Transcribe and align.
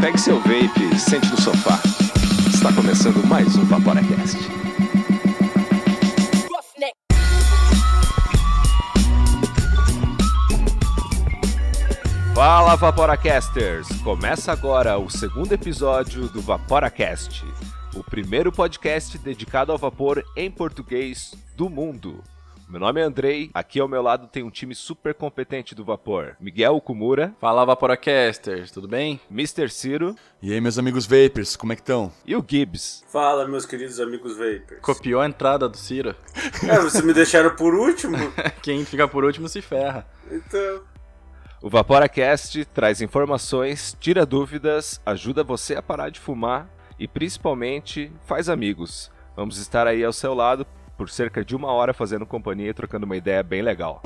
Pegue 0.00 0.18
seu 0.18 0.38
vape 0.38 0.96
sente 0.96 1.28
no 1.28 1.40
sofá. 1.40 1.80
Está 2.48 2.72
começando 2.72 3.26
mais 3.26 3.56
um 3.56 3.64
Vaporacast. 3.64 4.38
Fala 12.32 12.76
Vaporacasters! 12.76 13.88
Começa 14.02 14.52
agora 14.52 14.96
o 14.98 15.10
segundo 15.10 15.52
episódio 15.52 16.28
do 16.28 16.40
Vaporacast, 16.40 17.44
o 17.96 18.04
primeiro 18.04 18.52
podcast 18.52 19.18
dedicado 19.18 19.72
ao 19.72 19.78
vapor 19.78 20.24
em 20.36 20.48
português 20.48 21.34
do 21.56 21.68
mundo. 21.68 22.22
Meu 22.68 22.78
nome 22.78 23.00
é 23.00 23.04
Andrei, 23.04 23.50
aqui 23.54 23.80
ao 23.80 23.88
meu 23.88 24.02
lado 24.02 24.26
tem 24.26 24.42
um 24.42 24.50
time 24.50 24.74
super 24.74 25.14
competente 25.14 25.74
do 25.74 25.82
vapor. 25.82 26.36
Miguel 26.38 26.78
Kumura. 26.82 27.34
Fala 27.40 27.64
Vaporacasters, 27.64 28.70
tudo 28.70 28.86
bem? 28.86 29.18
Mr. 29.30 29.70
Ciro. 29.70 30.14
E 30.42 30.52
aí, 30.52 30.60
meus 30.60 30.78
amigos 30.78 31.06
Vapers, 31.06 31.56
como 31.56 31.72
é 31.72 31.76
que 31.76 31.80
estão? 31.80 32.12
E 32.26 32.36
o 32.36 32.44
Gibbs. 32.46 33.02
Fala, 33.10 33.48
meus 33.48 33.64
queridos 33.64 33.98
amigos 33.98 34.36
Vapers. 34.36 34.82
Copiou 34.82 35.22
a 35.22 35.26
entrada 35.26 35.66
do 35.66 35.78
Ciro. 35.78 36.14
É, 36.62 36.78
vocês 36.78 37.02
me 37.02 37.14
deixaram 37.14 37.56
por 37.56 37.74
último? 37.74 38.18
Quem 38.62 38.84
fica 38.84 39.08
por 39.08 39.24
último 39.24 39.48
se 39.48 39.62
ferra. 39.62 40.06
Então. 40.30 40.82
O 41.62 41.70
Vaporacast 41.70 42.66
traz 42.66 43.00
informações, 43.00 43.96
tira 43.98 44.26
dúvidas, 44.26 45.00
ajuda 45.06 45.42
você 45.42 45.74
a 45.74 45.80
parar 45.80 46.10
de 46.10 46.20
fumar 46.20 46.68
e 46.98 47.08
principalmente 47.08 48.12
faz 48.26 48.46
amigos. 48.46 49.10
Vamos 49.34 49.56
estar 49.56 49.86
aí 49.86 50.04
ao 50.04 50.12
seu 50.12 50.34
lado 50.34 50.66
por 50.98 51.08
cerca 51.08 51.44
de 51.44 51.54
uma 51.54 51.72
hora 51.72 51.94
fazendo 51.94 52.26
companhia 52.26 52.70
e 52.70 52.74
trocando 52.74 53.06
uma 53.06 53.16
ideia 53.16 53.40
bem 53.42 53.62
legal. 53.62 54.02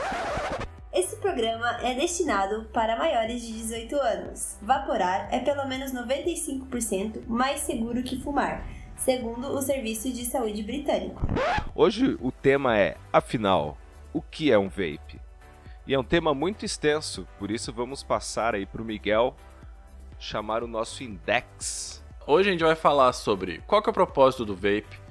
Esse 0.92 1.16
programa 1.16 1.78
é 1.82 1.94
destinado 1.94 2.66
para 2.66 2.98
maiores 2.98 3.40
de 3.40 3.54
18 3.54 3.96
anos. 3.96 4.58
Vaporar 4.60 5.26
é 5.32 5.38
pelo 5.38 5.66
menos 5.66 5.90
95% 5.90 7.26
mais 7.26 7.60
seguro 7.60 8.02
que 8.02 8.20
fumar, 8.20 8.68
segundo 8.94 9.48
o 9.48 9.62
Serviço 9.62 10.12
de 10.12 10.26
Saúde 10.26 10.62
Britânico. 10.62 11.26
Hoje 11.74 12.18
o 12.20 12.30
tema 12.30 12.78
é, 12.78 12.98
afinal, 13.10 13.78
o 14.12 14.20
que 14.20 14.52
é 14.52 14.58
um 14.58 14.68
vape? 14.68 15.18
E 15.86 15.94
é 15.94 15.98
um 15.98 16.04
tema 16.04 16.34
muito 16.34 16.66
extenso, 16.66 17.26
por 17.38 17.50
isso 17.50 17.72
vamos 17.72 18.02
passar 18.02 18.54
aí 18.54 18.66
para 18.66 18.82
o 18.82 18.84
Miguel 18.84 19.34
chamar 20.18 20.62
o 20.62 20.68
nosso 20.68 21.02
index. 21.02 22.04
Hoje 22.24 22.50
a 22.50 22.52
gente 22.52 22.62
vai 22.62 22.76
falar 22.76 23.12
sobre 23.12 23.62
qual 23.66 23.82
é 23.84 23.90
o 23.90 23.92
propósito 23.92 24.44
do 24.44 24.54
vape, 24.54 25.01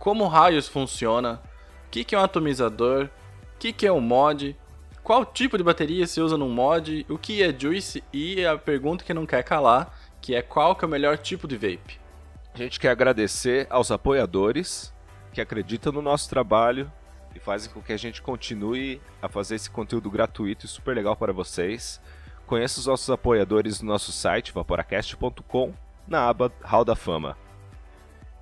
como 0.00 0.26
raios 0.26 0.66
funciona, 0.66 1.42
o 1.86 1.90
que, 1.90 2.04
que 2.04 2.14
é 2.14 2.18
um 2.18 2.22
atomizador, 2.22 3.04
o 3.04 3.58
que, 3.58 3.70
que 3.70 3.86
é 3.86 3.92
um 3.92 4.00
mod, 4.00 4.56
qual 5.04 5.26
tipo 5.26 5.58
de 5.58 5.62
bateria 5.62 6.06
se 6.06 6.22
usa 6.22 6.38
num 6.38 6.48
mod, 6.48 7.04
o 7.06 7.18
que 7.18 7.42
é 7.42 7.54
juice 7.56 8.02
e 8.10 8.44
a 8.46 8.56
pergunta 8.56 9.04
que 9.04 9.12
não 9.12 9.26
quer 9.26 9.44
calar, 9.44 9.94
que 10.22 10.34
é 10.34 10.40
qual 10.40 10.74
que 10.74 10.86
é 10.86 10.88
o 10.88 10.90
melhor 10.90 11.18
tipo 11.18 11.46
de 11.46 11.54
vape. 11.54 12.00
A 12.54 12.58
gente 12.58 12.80
quer 12.80 12.88
agradecer 12.88 13.66
aos 13.68 13.90
apoiadores 13.90 14.90
que 15.34 15.40
acreditam 15.40 15.92
no 15.92 16.00
nosso 16.00 16.30
trabalho 16.30 16.90
e 17.34 17.38
fazem 17.38 17.70
com 17.70 17.82
que 17.82 17.92
a 17.92 17.98
gente 17.98 18.22
continue 18.22 19.02
a 19.20 19.28
fazer 19.28 19.56
esse 19.56 19.68
conteúdo 19.68 20.10
gratuito 20.10 20.64
e 20.64 20.68
super 20.68 20.96
legal 20.96 21.14
para 21.14 21.32
vocês. 21.32 22.00
Conheça 22.46 22.80
os 22.80 22.86
nossos 22.86 23.10
apoiadores 23.10 23.82
no 23.82 23.88
nosso 23.88 24.12
site 24.12 24.50
vaporacast.com 24.50 25.74
na 26.08 26.26
aba 26.26 26.50
Hall 26.62 26.86
da 26.86 26.96
Fama. 26.96 27.36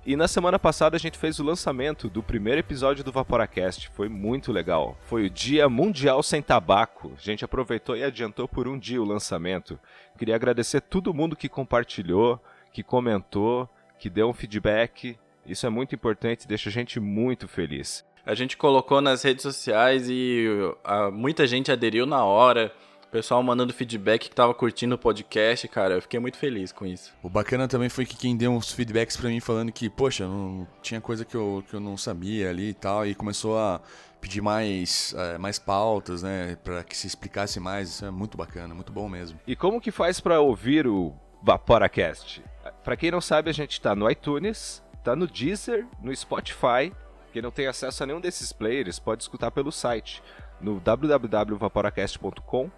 E 0.05 0.15
na 0.15 0.27
semana 0.27 0.57
passada 0.57 0.95
a 0.95 0.99
gente 0.99 1.17
fez 1.17 1.39
o 1.39 1.43
lançamento 1.43 2.09
do 2.09 2.23
primeiro 2.23 2.59
episódio 2.59 3.03
do 3.03 3.11
Vaporacast. 3.11 3.89
Foi 3.89 4.07
muito 4.07 4.51
legal. 4.51 4.97
Foi 5.01 5.25
o 5.25 5.29
Dia 5.29 5.67
Mundial 5.67 6.23
Sem 6.23 6.41
Tabaco. 6.41 7.11
A 7.17 7.21
gente 7.21 7.43
aproveitou 7.43 7.97
e 7.97 8.03
adiantou 8.03 8.47
por 8.47 8.67
um 8.67 8.79
dia 8.79 9.01
o 9.01 9.05
lançamento. 9.05 9.77
Queria 10.17 10.35
agradecer 10.35 10.81
todo 10.81 11.13
mundo 11.13 11.35
que 11.35 11.49
compartilhou, 11.49 12.39
que 12.71 12.81
comentou, 12.81 13.69
que 13.99 14.09
deu 14.09 14.29
um 14.29 14.33
feedback. 14.33 15.17
Isso 15.45 15.67
é 15.67 15.69
muito 15.69 15.93
importante, 15.93 16.47
deixa 16.47 16.69
a 16.69 16.71
gente 16.71 16.99
muito 16.99 17.47
feliz. 17.47 18.05
A 18.25 18.33
gente 18.33 18.55
colocou 18.55 19.01
nas 19.01 19.21
redes 19.23 19.43
sociais 19.43 20.07
e 20.09 20.45
uh, 20.47 21.11
muita 21.11 21.45
gente 21.45 21.71
aderiu 21.71 22.05
na 22.05 22.23
hora. 22.23 22.71
Pessoal 23.11 23.41
mandando 23.41 23.73
feedback 23.73 24.29
que 24.29 24.35
tava 24.35 24.53
curtindo 24.53 24.93
o 24.93 24.97
podcast, 24.97 25.67
cara, 25.67 25.95
eu 25.95 26.01
fiquei 26.01 26.19
muito 26.19 26.37
feliz 26.37 26.71
com 26.71 26.85
isso. 26.85 27.11
O 27.23 27.29
bacana 27.29 27.67
também 27.67 27.89
foi 27.89 28.05
que 28.05 28.15
quem 28.15 28.37
deu 28.37 28.51
uns 28.51 28.71
feedbacks 28.71 29.17
para 29.17 29.29
mim 29.29 29.39
falando 29.39 29.71
que, 29.71 29.89
poxa, 29.89 30.27
não 30.27 30.67
tinha 30.79 31.01
coisa 31.01 31.25
que 31.25 31.35
eu, 31.35 31.63
que 31.67 31.73
eu 31.73 31.79
não 31.79 31.97
sabia 31.97 32.51
ali 32.51 32.69
e 32.69 32.73
tal, 32.75 33.07
e 33.07 33.15
começou 33.15 33.57
a 33.57 33.81
pedir 34.21 34.41
mais, 34.41 35.15
é, 35.17 35.39
mais 35.39 35.57
pautas, 35.57 36.21
né, 36.21 36.55
para 36.63 36.83
que 36.83 36.95
se 36.95 37.07
explicasse 37.07 37.59
mais, 37.59 37.89
isso 37.89 38.05
é 38.05 38.11
muito 38.11 38.37
bacana, 38.37 38.75
muito 38.75 38.91
bom 38.91 39.09
mesmo. 39.09 39.39
E 39.47 39.55
como 39.55 39.81
que 39.81 39.89
faz 39.89 40.19
para 40.19 40.39
ouvir 40.39 40.85
o 40.85 41.11
Vaporacast? 41.41 42.43
Para 42.83 42.95
quem 42.95 43.09
não 43.09 43.21
sabe, 43.21 43.49
a 43.49 43.53
gente 43.53 43.81
tá 43.81 43.95
no 43.95 44.07
iTunes, 44.07 44.83
tá 45.03 45.15
no 45.15 45.25
Deezer, 45.25 45.87
no 45.99 46.15
Spotify. 46.15 46.93
Quem 47.33 47.41
não 47.41 47.49
tem 47.49 47.65
acesso 47.65 48.03
a 48.03 48.05
nenhum 48.05 48.21
desses 48.21 48.53
players 48.53 48.99
pode 48.99 49.23
escutar 49.23 49.49
pelo 49.49 49.71
site 49.71 50.21
no 50.61 50.79
www.vaporacast.com 50.79 52.69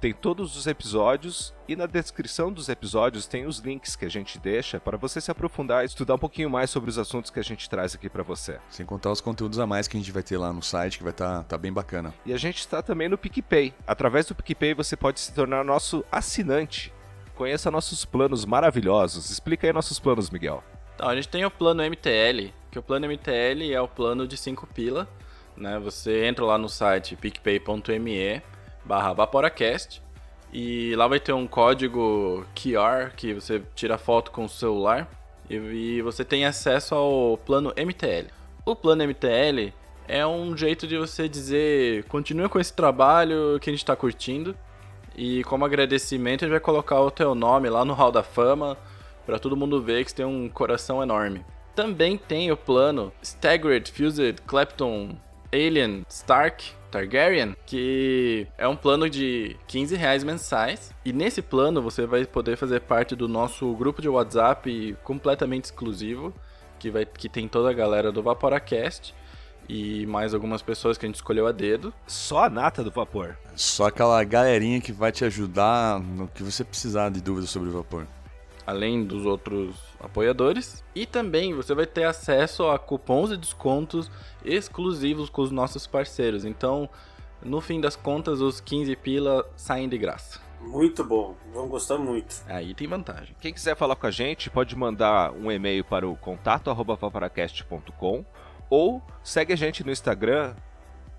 tem 0.00 0.12
todos 0.12 0.56
os 0.56 0.66
episódios 0.66 1.54
e 1.66 1.74
na 1.74 1.86
descrição 1.86 2.52
dos 2.52 2.68
episódios 2.68 3.26
tem 3.26 3.46
os 3.46 3.58
links 3.58 3.96
que 3.96 4.04
a 4.04 4.08
gente 4.10 4.38
deixa 4.38 4.78
para 4.78 4.96
você 4.96 5.20
se 5.20 5.30
aprofundar 5.30 5.82
e 5.82 5.86
estudar 5.86 6.14
um 6.14 6.18
pouquinho 6.18 6.50
mais 6.50 6.70
sobre 6.70 6.90
os 6.90 6.98
assuntos 6.98 7.30
que 7.30 7.40
a 7.40 7.44
gente 7.44 7.68
traz 7.70 7.94
aqui 7.94 8.08
para 8.08 8.22
você. 8.22 8.58
Sem 8.68 8.84
contar 8.84 9.10
os 9.10 9.20
conteúdos 9.20 9.58
a 9.58 9.66
mais 9.66 9.88
que 9.88 9.96
a 9.96 10.00
gente 10.00 10.12
vai 10.12 10.22
ter 10.22 10.36
lá 10.36 10.52
no 10.52 10.62
site, 10.62 10.98
que 10.98 11.04
vai 11.04 11.12
estar 11.12 11.38
tá, 11.38 11.44
tá 11.44 11.58
bem 11.58 11.72
bacana. 11.72 12.12
E 12.26 12.32
a 12.32 12.36
gente 12.36 12.58
está 12.58 12.82
também 12.82 13.08
no 13.08 13.16
PicPay. 13.16 13.72
Através 13.86 14.26
do 14.26 14.34
PicPay 14.34 14.74
você 14.74 14.96
pode 14.96 15.20
se 15.20 15.32
tornar 15.32 15.64
nosso 15.64 16.04
assinante. 16.12 16.92
Conheça 17.34 17.70
nossos 17.70 18.04
planos 18.04 18.44
maravilhosos. 18.44 19.30
Explica 19.30 19.66
aí 19.66 19.72
nossos 19.72 19.98
planos, 19.98 20.30
Miguel. 20.30 20.62
Então, 20.94 21.08
a 21.08 21.16
gente 21.16 21.28
tem 21.28 21.44
o 21.44 21.50
plano 21.50 21.82
MTL, 21.82 22.52
que 22.70 22.78
o 22.78 22.82
plano 22.82 23.08
MTL 23.08 23.72
é 23.72 23.80
o 23.80 23.88
plano 23.88 24.28
de 24.28 24.36
5 24.36 24.66
pila. 24.68 25.08
Né? 25.56 25.78
Você 25.80 26.24
entra 26.24 26.44
lá 26.44 26.56
no 26.56 26.68
site 26.68 27.16
picpay.me 27.16 28.42
barra 28.84 29.12
Vaporacast. 29.12 30.02
E 30.52 30.94
lá 30.94 31.08
vai 31.08 31.18
ter 31.18 31.32
um 31.32 31.46
código 31.48 32.46
QR 32.54 33.10
que 33.16 33.34
você 33.34 33.60
tira 33.74 33.98
foto 33.98 34.30
com 34.30 34.44
o 34.44 34.48
celular 34.48 35.08
e, 35.50 36.00
você 36.02 36.24
tem 36.24 36.44
acesso 36.44 36.94
ao 36.94 37.36
plano 37.38 37.72
MTL. 37.76 38.28
O 38.64 38.76
plano 38.76 39.04
MTL 39.04 39.72
é 40.06 40.26
um 40.26 40.56
jeito 40.56 40.86
de 40.86 40.96
você 40.96 41.28
dizer 41.28 42.04
continue 42.04 42.48
com 42.48 42.60
esse 42.60 42.72
trabalho 42.72 43.58
que 43.60 43.68
a 43.68 43.72
gente 43.72 43.82
está 43.82 43.96
curtindo 43.96 44.54
e 45.16 45.42
como 45.44 45.64
agradecimento 45.64 46.42
a 46.42 46.46
gente 46.46 46.52
vai 46.52 46.60
colocar 46.60 47.00
o 47.00 47.10
teu 47.10 47.34
nome 47.34 47.68
lá 47.68 47.84
no 47.84 47.94
Hall 47.94 48.12
da 48.12 48.22
Fama 48.22 48.76
para 49.26 49.38
todo 49.38 49.56
mundo 49.56 49.82
ver 49.82 50.04
que 50.04 50.10
você 50.10 50.16
tem 50.16 50.26
um 50.26 50.48
coração 50.48 51.02
enorme. 51.02 51.44
Também 51.74 52.16
tem 52.16 52.52
o 52.52 52.56
plano 52.56 53.12
Staggered, 53.22 53.90
Fused, 53.90 54.40
Clapton, 54.46 55.16
Alien, 55.52 56.04
Stark, 56.08 56.72
Targaryen, 56.94 57.56
que 57.66 58.46
é 58.56 58.68
um 58.68 58.76
plano 58.76 59.10
de 59.10 59.56
15 59.66 59.96
reais 59.96 60.22
mensais. 60.22 60.94
E 61.04 61.12
nesse 61.12 61.42
plano 61.42 61.82
você 61.82 62.06
vai 62.06 62.24
poder 62.24 62.56
fazer 62.56 62.80
parte 62.82 63.16
do 63.16 63.26
nosso 63.26 63.74
grupo 63.74 64.00
de 64.00 64.08
WhatsApp 64.08 64.96
completamente 65.02 65.64
exclusivo, 65.64 66.32
que, 66.78 66.90
vai, 66.90 67.04
que 67.04 67.28
tem 67.28 67.48
toda 67.48 67.68
a 67.68 67.72
galera 67.72 68.12
do 68.12 68.22
Vaporacast 68.22 69.12
e 69.68 70.06
mais 70.06 70.34
algumas 70.34 70.62
pessoas 70.62 70.96
que 70.96 71.04
a 71.04 71.08
gente 71.08 71.16
escolheu 71.16 71.48
a 71.48 71.52
dedo. 71.52 71.92
Só 72.06 72.44
a 72.44 72.50
nata 72.50 72.84
do 72.84 72.92
vapor. 72.92 73.36
Só 73.56 73.86
aquela 73.86 74.22
galerinha 74.22 74.80
que 74.80 74.92
vai 74.92 75.10
te 75.10 75.24
ajudar 75.24 75.98
no 75.98 76.28
que 76.28 76.44
você 76.44 76.62
precisar 76.62 77.08
de 77.08 77.20
dúvidas 77.20 77.50
sobre 77.50 77.70
o 77.70 77.72
vapor. 77.72 78.06
Além 78.66 79.04
dos 79.04 79.26
outros 79.26 79.76
apoiadores. 80.00 80.82
E 80.94 81.04
também 81.06 81.54
você 81.54 81.74
vai 81.74 81.86
ter 81.86 82.04
acesso 82.04 82.68
a 82.68 82.78
cupons 82.78 83.30
e 83.30 83.36
descontos 83.36 84.10
exclusivos 84.44 85.28
com 85.28 85.42
os 85.42 85.50
nossos 85.50 85.86
parceiros. 85.86 86.44
Então, 86.44 86.88
no 87.42 87.60
fim 87.60 87.80
das 87.80 87.96
contas, 87.96 88.40
os 88.40 88.60
15 88.60 88.94
pila 88.96 89.44
saem 89.56 89.88
de 89.88 89.98
graça. 89.98 90.40
Muito 90.60 91.04
bom, 91.04 91.34
vão 91.52 91.68
gostar 91.68 91.98
muito. 91.98 92.42
Aí 92.46 92.74
tem 92.74 92.88
vantagem. 92.88 93.36
Quem 93.38 93.52
quiser 93.52 93.76
falar 93.76 93.96
com 93.96 94.06
a 94.06 94.10
gente, 94.10 94.48
pode 94.48 94.74
mandar 94.74 95.30
um 95.32 95.52
e-mail 95.52 95.84
para 95.84 96.08
o 96.08 96.16
contato@vaporacast.com 96.16 98.24
ou 98.70 99.02
segue 99.22 99.52
a 99.52 99.56
gente 99.56 99.84
no 99.84 99.92
Instagram, 99.92 100.54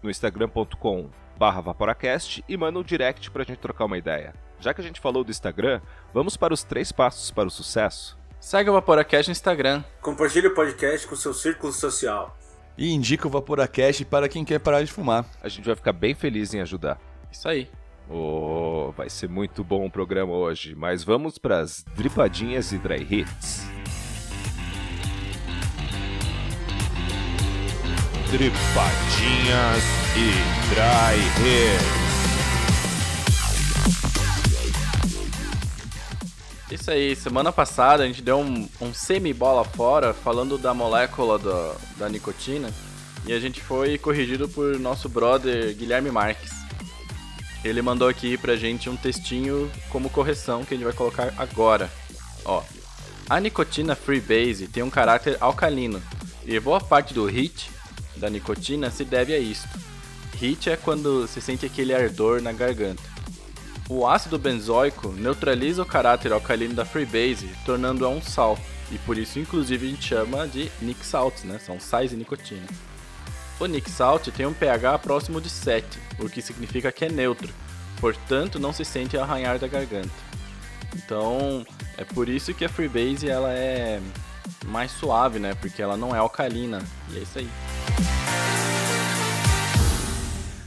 no 0.02 0.10
instagram.com 0.10 1.12
vaporacast 1.38 2.44
e 2.48 2.58
manda 2.58 2.80
um 2.80 2.84
direct 2.84 3.30
pra 3.32 3.44
gente 3.44 3.60
trocar 3.60 3.86
uma 3.86 3.98
ideia. 3.98 4.34
Já 4.60 4.74
que 4.74 4.82
a 4.82 4.84
gente 4.84 5.00
falou 5.00 5.24
do 5.24 5.32
Instagram, 5.32 5.82
vamos 6.14 6.38
para 6.38 6.54
os 6.54 6.64
três 6.64 6.92
passos 6.92 7.32
para 7.32 7.48
o 7.48 7.52
sucesso. 7.52 8.18
Segue 8.40 8.70
o 8.70 8.74
Vaporacast 8.74 9.30
no 9.30 9.32
Instagram. 9.32 9.84
Compartilhe 10.02 10.48
o 10.48 10.54
podcast 10.54 11.08
com 11.08 11.16
seu 11.16 11.34
círculo 11.34 11.74
social. 11.74 12.38
E 12.78 12.92
indica 12.92 13.28
o 13.28 13.30
Vaporacast 13.30 14.06
para 14.06 14.30
quem 14.30 14.46
quer 14.46 14.60
parar 14.60 14.84
de 14.84 14.92
fumar. 14.92 15.26
A 15.42 15.50
gente 15.50 15.66
vai 15.66 15.76
ficar 15.76 15.94
bem 15.94 16.14
feliz 16.14 16.54
em 16.54 16.62
ajudar. 16.62 17.00
Isso 17.32 17.48
aí. 17.48 17.70
Oh, 18.10 18.94
vai 18.96 19.10
ser 19.10 19.28
muito 19.28 19.64
bom 19.64 19.86
o 19.86 19.92
programa 19.92 20.34
hoje, 20.34 20.76
mas 20.76 21.04
vamos 21.04 21.38
para 21.38 21.60
as 21.60 21.84
dripadinhas 21.96 22.72
e 22.72 22.78
dry 22.78 23.02
hits. 23.10 23.75
Dripadinhas 28.38 29.84
e 30.18 30.28
dry 30.70 31.16
hits. 31.40 32.06
Isso 36.70 36.92
aí, 36.92 37.16
semana 37.16 37.54
passada 37.54 38.04
a 38.04 38.08
gente 38.08 38.22
deu 38.22 38.40
um, 38.40 38.68
um 38.82 38.94
semi-bola 38.94 39.64
fora 39.64 40.14
falando 40.14 40.58
da 40.58 40.74
molécula 40.74 41.40
do, 41.40 41.76
da 41.98 42.10
nicotina 42.10 42.74
e 43.26 43.32
a 43.32 43.40
gente 43.40 43.62
foi 43.62 43.98
corrigido 43.98 44.50
por 44.50 44.78
nosso 44.80 45.08
brother 45.08 45.74
Guilherme 45.74 46.12
Marques. 46.12 46.52
Ele 47.64 47.82
mandou 47.82 48.10
aqui 48.10 48.38
pra 48.38 48.58
gente 48.58 48.90
um 48.90 48.98
textinho 48.98 49.72
como 49.90 50.10
correção 50.10 50.66
que 50.66 50.74
a 50.74 50.78
gente 50.78 50.86
vai 50.86 50.94
colocar 50.94 51.34
agora. 51.38 51.90
Ó, 52.44 52.62
a 53.30 53.40
nicotina 53.40 53.96
freebase 53.96 54.68
tem 54.68 54.84
um 54.84 54.90
caráter 54.90 55.38
alcalino 55.40 56.04
e 56.46 56.60
boa 56.60 56.82
parte 56.82 57.14
do 57.14 57.26
hit 57.28 57.74
da 58.18 58.30
nicotina 58.30 58.90
se 58.90 59.04
deve 59.04 59.34
a 59.34 59.40
isto. 59.40 59.68
Hit 60.36 60.70
é 60.70 60.78
quando 60.78 61.28
se 61.28 61.40
sente 61.42 61.66
aquele 61.66 61.94
ardor 61.94 62.42
na 62.42 62.52
garganta. 62.52 63.04
O 63.88 64.08
ácido 64.08 64.40
benzoico 64.40 65.10
neutraliza 65.10 65.82
o 65.82 65.86
caráter 65.86 66.34
alcalino 66.34 66.74
da 66.74 66.84
freebase, 66.84 67.50
tornando-a 67.66 68.10
um 68.10 68.22
sal, 68.22 68.58
e 68.92 68.98
por 69.00 69.18
isso 69.18 69.40
inclusive 69.40 69.86
a 69.86 69.90
gente 69.92 70.08
chama 70.08 70.48
de 70.48 70.72
Nick 70.82 71.06
Salts, 71.06 71.44
né? 71.44 71.60
São 71.60 71.80
sais 71.80 72.12
e 72.12 72.16
nicotina. 72.16 72.66
O 73.60 73.66
Nick 73.68 73.90
Salt 73.90 74.28
tem 74.30 74.46
um 74.46 74.54
pH 74.54 75.00
próximo 75.00 75.40
de 75.40 75.50
7, 75.50 75.86
o 76.20 76.28
que 76.28 76.42
significa 76.42 76.92
que 76.92 77.06
é 77.06 77.10
neutro, 77.10 77.54
portanto 78.02 78.60
não 78.60 78.74
se 78.74 78.84
sente 78.84 79.18
arranhar 79.18 79.58
da 79.58 79.68
garganta. 79.68 80.10
Então, 80.96 81.66
é 81.98 82.04
por 82.04 82.28
isso 82.28 82.54
que 82.54 82.66
a 82.66 82.70
Freebase 82.70 83.30
ela 83.30 83.54
é 83.54 84.02
mais 84.66 84.92
suave, 84.92 85.40
né? 85.40 85.56
Porque 85.56 85.82
ela 85.82 85.98
não 85.98 86.16
é 86.16 86.20
alcalina. 86.20 86.80
E 87.12 87.18
é 87.18 87.22
isso 87.22 87.40
aí. 87.40 87.48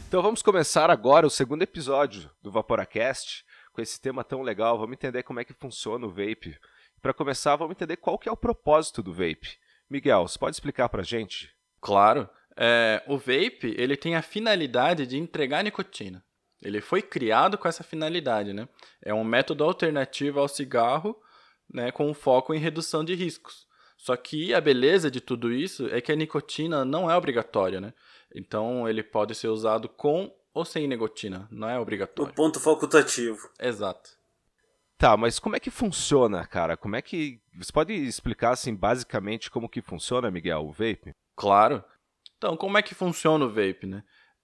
Então 0.09 0.23
vamos 0.23 0.41
começar 0.43 0.91
agora 0.91 1.27
o 1.27 1.31
segundo 1.31 1.63
episódio 1.63 2.31
do 2.43 2.51
Vaporacast 2.51 3.45
com 3.73 3.83
esse 3.83 4.01
tema 4.01 4.25
tão 4.25 4.43
legal. 4.43 4.79
Vamos 4.79 4.95
entender 4.95 5.23
como 5.23 5.39
é 5.39 5.45
que 5.45 5.53
funciona 5.53 6.07
o 6.07 6.11
vape. 6.11 6.59
Para 7.03 7.13
começar, 7.13 7.57
vamos 7.57 7.73
entender 7.73 7.97
qual 7.97 8.19
que 8.19 8.29
é 8.29 8.33
o 8.33 8.37
propósito 8.37 9.03
do 9.03 9.13
vape. 9.13 9.59
Miguel, 9.89 10.27
você 10.27 10.39
pode 10.39 10.57
explicar 10.57 10.89
para 10.89 11.03
gente? 11.03 11.55
Claro. 11.81 12.29
É, 12.57 13.03
o 13.07 13.17
vape 13.17 13.75
ele 13.77 13.97
tem 13.97 14.17
a 14.17 14.23
finalidade 14.23 15.07
de 15.07 15.17
entregar 15.17 15.63
nicotina. 15.63 16.25
Ele 16.61 16.81
foi 16.81 17.01
criado 17.03 17.57
com 17.57 17.69
essa 17.69 17.85
finalidade, 17.85 18.53
né? 18.53 18.69
É 19.01 19.15
um 19.15 19.23
método 19.23 19.63
alternativo 19.63 20.41
ao 20.41 20.49
cigarro, 20.49 21.17
né, 21.73 21.93
com 21.93 22.13
foco 22.15 22.53
em 22.53 22.59
redução 22.59 23.05
de 23.05 23.15
riscos. 23.15 23.68
Só 23.99 24.17
que 24.17 24.55
a 24.55 24.61
beleza 24.61 25.11
de 25.11 25.21
tudo 25.21 25.53
isso 25.53 25.87
é 25.89 26.01
que 26.01 26.11
a 26.11 26.17
nicotina 26.17 26.85
não 26.85 27.11
é 27.11 27.17
obrigatória, 27.17 27.81
né? 27.81 27.93
Então 28.35 28.89
ele 28.89 29.03
pode 29.03 29.35
ser 29.35 29.49
usado 29.49 29.89
com 29.89 30.33
ou 30.55 30.65
sem 30.65 30.87
nicotina, 30.89 31.47
não 31.51 31.69
é 31.69 31.79
O 31.79 31.83
obrigatório. 31.83 32.33
ponto 32.33 32.59
facultativo. 32.61 33.39
Exato. 33.61 34.11
Tá, 34.97 35.17
mas 35.17 35.39
como 35.39 35.55
é 35.57 35.61
que 35.61 35.71
funciona, 35.71 36.45
cara? 36.47 36.77
Como 36.77 36.97
é 36.97 37.03
que 37.03 37.41
você 37.57 37.71
pode 37.73 37.93
explicar 37.93 38.51
assim 38.51 38.75
basicamente 38.75 39.51
como 39.51 39.69
que 39.69 39.83
funciona, 39.83 40.31
Miguel, 40.31 40.61
o 40.67 40.73
vape? 40.73 41.15
Claro. 41.37 41.85
Então, 42.37 42.57
como 42.57 42.79
é 42.79 42.83
que 42.83 42.95
funciona 42.95 43.45
o 43.45 43.49
vape, 43.49 43.87
né? 43.87 44.03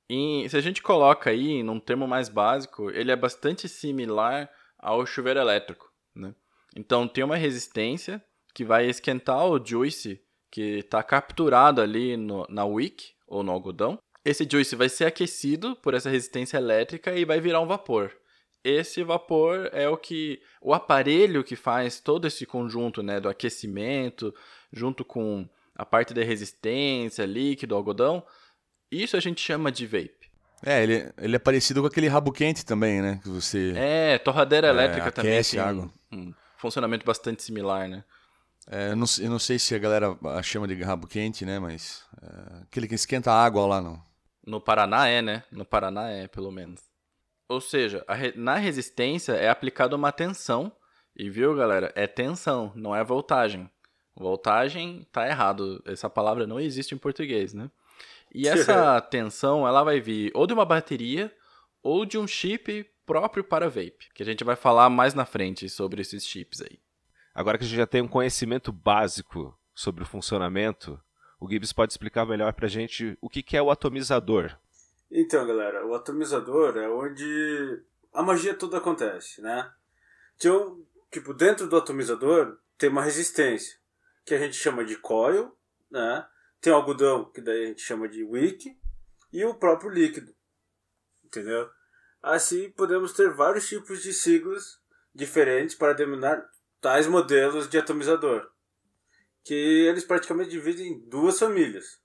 Em- 0.08 0.48
se 0.48 0.56
a 0.56 0.60
gente 0.60 0.82
coloca 0.82 1.30
aí 1.30 1.62
num 1.62 1.80
termo 1.80 2.06
mais 2.06 2.28
básico, 2.28 2.90
ele 2.90 3.10
é 3.10 3.16
bastante 3.16 3.68
similar 3.68 4.48
ao 4.78 5.04
chuveiro 5.06 5.40
elétrico, 5.40 5.90
né? 6.14 6.34
Então, 6.76 7.08
tem 7.08 7.24
uma 7.24 7.36
resistência 7.36 8.22
que 8.54 8.64
vai 8.64 8.86
esquentar 8.86 9.44
o 9.46 9.62
juice 9.64 10.20
que 10.50 10.78
está 10.78 11.02
capturado 11.02 11.80
ali 11.80 12.16
no- 12.16 12.46
na 12.48 12.64
wick 12.64 13.12
ou 13.26 13.42
no 13.42 13.50
algodão. 13.52 13.98
Esse 14.24 14.46
juice 14.50 14.76
vai 14.76 14.88
ser 14.88 15.04
aquecido 15.06 15.76
por 15.76 15.92
essa 15.92 16.08
resistência 16.08 16.56
elétrica 16.56 17.12
e 17.14 17.24
vai 17.24 17.40
virar 17.40 17.60
um 17.60 17.66
vapor. 17.66 18.10
Esse 18.62 19.02
vapor 19.04 19.68
é 19.72 19.86
o 19.88 19.96
que 19.96 20.40
o 20.62 20.72
aparelho 20.72 21.44
que 21.44 21.56
faz 21.56 22.00
todo 22.00 22.26
esse 22.26 22.46
conjunto, 22.46 23.02
né, 23.02 23.20
do 23.20 23.28
aquecimento, 23.28 24.34
junto 24.72 25.04
com 25.04 25.46
a 25.76 25.84
parte 25.84 26.14
da 26.14 26.22
resistência, 26.22 27.26
líquido, 27.26 27.74
algodão. 27.74 28.24
Isso 28.90 29.16
a 29.16 29.20
gente 29.20 29.40
chama 29.42 29.70
de 29.72 29.86
vape. 29.86 30.30
É, 30.64 30.82
ele, 30.82 31.12
ele 31.18 31.36
é 31.36 31.38
parecido 31.38 31.82
com 31.82 31.86
aquele 31.88 32.08
rabo 32.08 32.32
quente 32.32 32.64
também, 32.64 33.02
né? 33.02 33.20
Que 33.22 33.28
você. 33.28 33.74
É, 33.76 34.16
torradeira 34.18 34.68
É, 34.68 34.70
elétrica 34.70 35.12
também 35.12 35.32
aquece 35.34 35.58
água. 35.58 35.90
um 36.10 36.32
funcionamento 36.56 37.04
bastante 37.04 37.42
similar, 37.42 37.86
né? 37.88 38.02
É, 38.70 38.92
eu, 38.92 38.96
não, 38.96 39.06
eu 39.20 39.30
não 39.30 39.38
sei 39.38 39.58
se 39.58 39.74
a 39.74 39.78
galera 39.78 40.16
ah, 40.24 40.42
chama 40.42 40.66
de 40.66 40.74
rabo 40.82 41.06
quente, 41.06 41.44
né? 41.44 41.58
Mas. 41.58 42.04
é, 42.22 42.62
aquele 42.62 42.88
que 42.88 42.94
esquenta 42.94 43.30
a 43.30 43.44
água 43.44 43.66
lá, 43.66 43.80
não. 43.80 44.02
No 44.46 44.60
Paraná 44.60 45.06
é, 45.08 45.22
né? 45.22 45.42
No 45.50 45.64
Paraná 45.64 46.10
é, 46.10 46.26
pelo 46.28 46.50
menos. 46.50 46.80
Ou 47.48 47.60
seja, 47.60 48.04
re- 48.08 48.32
na 48.36 48.56
resistência 48.56 49.32
é 49.32 49.48
aplicada 49.48 49.94
uma 49.96 50.12
tensão. 50.12 50.72
E 51.16 51.30
viu, 51.30 51.54
galera? 51.54 51.92
É 51.94 52.06
tensão, 52.06 52.72
não 52.74 52.94
é 52.96 53.04
voltagem. 53.04 53.70
Voltagem 54.16 55.06
tá 55.12 55.26
errado. 55.28 55.82
Essa 55.86 56.08
palavra 56.08 56.46
não 56.46 56.58
existe 56.58 56.94
em 56.94 56.98
português, 56.98 57.52
né? 57.52 57.70
E 58.34 58.48
essa 58.48 59.00
tensão, 59.00 59.66
ela 59.66 59.84
vai 59.84 60.00
vir 60.00 60.30
ou 60.34 60.46
de 60.46 60.52
uma 60.54 60.64
bateria 60.64 61.32
ou 61.82 62.04
de 62.06 62.16
um 62.18 62.26
chip 62.26 62.84
próprio 63.06 63.44
para 63.44 63.68
vape. 63.68 64.08
Que 64.14 64.22
a 64.22 64.26
gente 64.26 64.42
vai 64.42 64.56
falar 64.56 64.88
mais 64.90 65.14
na 65.14 65.24
frente 65.24 65.68
sobre 65.68 66.00
esses 66.00 66.26
chips 66.26 66.62
aí. 66.62 66.78
Agora 67.34 67.58
que 67.58 67.64
a 67.64 67.66
gente 67.66 67.76
já 67.76 67.86
tem 67.86 68.00
um 68.00 68.08
conhecimento 68.08 68.70
básico 68.70 69.58
sobre 69.74 70.04
o 70.04 70.06
funcionamento, 70.06 71.00
o 71.40 71.50
Gibbs 71.50 71.72
pode 71.72 71.92
explicar 71.92 72.24
melhor 72.24 72.52
pra 72.52 72.68
gente 72.68 73.18
o 73.20 73.28
que 73.28 73.42
que 73.42 73.56
é 73.56 73.62
o 73.62 73.70
atomizador. 73.70 74.56
Então, 75.10 75.44
galera, 75.46 75.84
o 75.84 75.94
atomizador 75.94 76.76
é 76.76 76.88
onde 76.88 77.82
a 78.12 78.22
magia 78.22 78.54
toda 78.54 78.78
acontece, 78.78 79.42
né? 79.42 79.68
Então, 80.36 80.80
tipo, 81.10 81.34
dentro 81.34 81.68
do 81.68 81.76
atomizador 81.76 82.56
tem 82.78 82.88
uma 82.88 83.02
resistência, 83.02 83.78
que 84.24 84.34
a 84.34 84.38
gente 84.38 84.54
chama 84.54 84.84
de 84.84 84.96
coil, 84.96 85.56
né? 85.90 86.26
Tem 86.60 86.72
o 86.72 86.76
algodão, 86.76 87.24
que 87.32 87.40
daí 87.40 87.64
a 87.64 87.66
gente 87.68 87.82
chama 87.82 88.08
de 88.08 88.22
wick, 88.22 88.76
e 89.32 89.44
o 89.44 89.54
próprio 89.54 89.90
líquido, 89.90 90.32
entendeu? 91.24 91.68
Assim, 92.22 92.70
podemos 92.70 93.12
ter 93.12 93.30
vários 93.34 93.68
tipos 93.68 94.02
de 94.02 94.12
siglas 94.12 94.80
diferentes 95.12 95.74
para 95.74 95.92
denominar 95.92 96.48
tais 96.84 97.06
modelos 97.06 97.66
de 97.66 97.78
atomizador, 97.78 98.46
que 99.42 99.54
eles 99.54 100.04
praticamente 100.04 100.50
dividem 100.50 100.88
em 100.88 101.08
duas 101.08 101.38
famílias. 101.38 101.98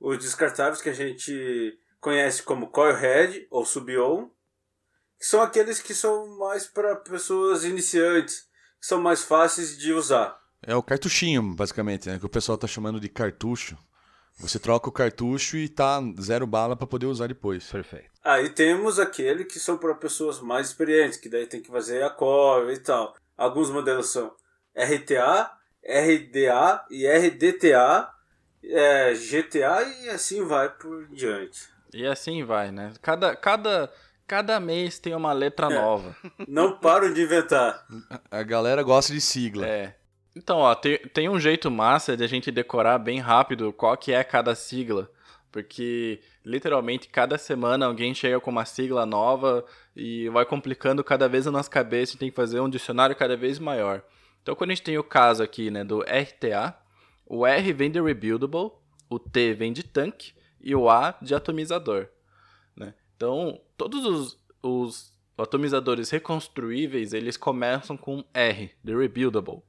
Os 0.00 0.16
descartáveis 0.16 0.80
que 0.80 0.88
a 0.88 0.94
gente 0.94 1.78
conhece 2.00 2.42
como 2.42 2.70
coilhead 2.70 3.46
ou 3.50 3.66
sub-on, 3.66 4.30
que 5.18 5.26
são 5.26 5.42
aqueles 5.42 5.82
que 5.82 5.94
são 5.94 6.38
mais 6.38 6.66
para 6.66 6.96
pessoas 6.96 7.62
iniciantes, 7.62 8.48
que 8.80 8.86
são 8.86 8.98
mais 8.98 9.22
fáceis 9.22 9.76
de 9.76 9.92
usar. 9.92 10.40
É 10.62 10.74
o 10.74 10.82
cartuchinho, 10.82 11.54
basicamente, 11.54 12.08
né? 12.08 12.18
Que 12.18 12.24
o 12.24 12.30
pessoal 12.30 12.56
tá 12.56 12.66
chamando 12.66 12.98
de 12.98 13.08
cartucho. 13.10 13.76
Você 14.38 14.58
troca 14.58 14.88
o 14.88 14.92
cartucho 14.92 15.58
e 15.58 15.68
tá 15.68 16.00
zero 16.18 16.46
bala 16.46 16.74
pra 16.74 16.86
poder 16.86 17.04
usar 17.04 17.26
depois. 17.26 17.70
Perfeito. 17.70 18.08
Aí 18.24 18.48
temos 18.48 18.98
aquele 18.98 19.44
que 19.44 19.60
são 19.60 19.76
para 19.76 19.94
pessoas 19.94 20.40
mais 20.40 20.68
experientes, 20.68 21.18
que 21.18 21.28
daí 21.28 21.46
tem 21.46 21.60
que 21.60 21.70
fazer 21.70 22.02
a 22.02 22.08
coil 22.08 22.72
e 22.72 22.78
tal. 22.78 23.14
Alguns 23.40 23.70
modelos 23.70 24.10
são 24.10 24.30
RTA, 24.76 25.50
RDA 25.82 26.84
e 26.90 27.06
RDTA, 27.06 28.10
é, 28.62 29.14
GTA 29.14 29.82
e 30.02 30.10
assim 30.10 30.44
vai 30.44 30.68
por 30.68 31.06
diante. 31.08 31.68
E 31.94 32.06
assim 32.06 32.44
vai, 32.44 32.70
né? 32.70 32.92
Cada, 33.00 33.34
cada, 33.34 33.90
cada 34.26 34.60
mês 34.60 34.98
tem 34.98 35.14
uma 35.14 35.32
letra 35.32 35.68
É. 35.68 35.74
nova. 35.74 36.14
Não 36.46 36.78
param 36.78 37.12
de 37.14 37.22
inventar. 37.22 37.84
A 38.30 38.42
galera 38.42 38.82
gosta 38.82 39.12
de 39.12 39.20
sigla. 39.22 39.66
É. 39.66 39.96
Então, 40.36 40.58
ó, 40.58 40.74
tem, 40.74 40.98
tem 40.98 41.28
um 41.30 41.40
jeito 41.40 41.70
massa 41.70 42.14
de 42.16 42.22
a 42.22 42.26
gente 42.28 42.50
decorar 42.50 42.98
bem 42.98 43.18
rápido 43.20 43.72
qual 43.72 43.96
que 43.96 44.12
é 44.12 44.22
cada 44.22 44.54
sigla. 44.54 45.10
Porque, 45.50 46.20
literalmente, 46.44 47.08
cada 47.08 47.36
semana 47.38 47.86
alguém 47.86 48.14
chega 48.14 48.40
com 48.40 48.50
uma 48.50 48.64
sigla 48.64 49.04
nova 49.04 49.64
e 49.94 50.28
vai 50.30 50.44
complicando 50.44 51.04
cada 51.04 51.28
vez 51.28 51.46
a 51.46 51.50
nossa 51.50 51.70
cabeça. 51.70 52.10
A 52.10 52.12
gente 52.12 52.20
tem 52.20 52.30
que 52.30 52.36
fazer 52.36 52.60
um 52.60 52.68
dicionário 52.68 53.16
cada 53.16 53.36
vez 53.36 53.58
maior. 53.58 54.02
Então, 54.42 54.54
quando 54.54 54.70
a 54.70 54.74
gente 54.74 54.84
tem 54.84 54.98
o 54.98 55.04
caso 55.04 55.42
aqui, 55.42 55.70
né, 55.70 55.84
do 55.84 56.00
RTA, 56.00 56.78
o 57.26 57.46
R 57.46 57.72
vem 57.72 57.90
de 57.90 58.00
Rebuildable, 58.00 58.72
o 59.08 59.18
T 59.18 59.54
vem 59.54 59.72
de 59.72 59.82
Tank 59.82 60.32
e 60.60 60.74
o 60.74 60.88
A 60.88 61.16
de 61.20 61.34
Atomizador. 61.34 62.08
Né? 62.74 62.94
Então, 63.16 63.60
todos 63.76 64.04
os, 64.04 64.38
os 64.62 65.12
atomizadores 65.36 66.10
reconstruíveis, 66.10 67.12
eles 67.12 67.36
começam 67.36 67.96
com 67.96 68.24
R, 68.32 68.70
de 68.82 68.96
Rebuildable. 68.96 69.62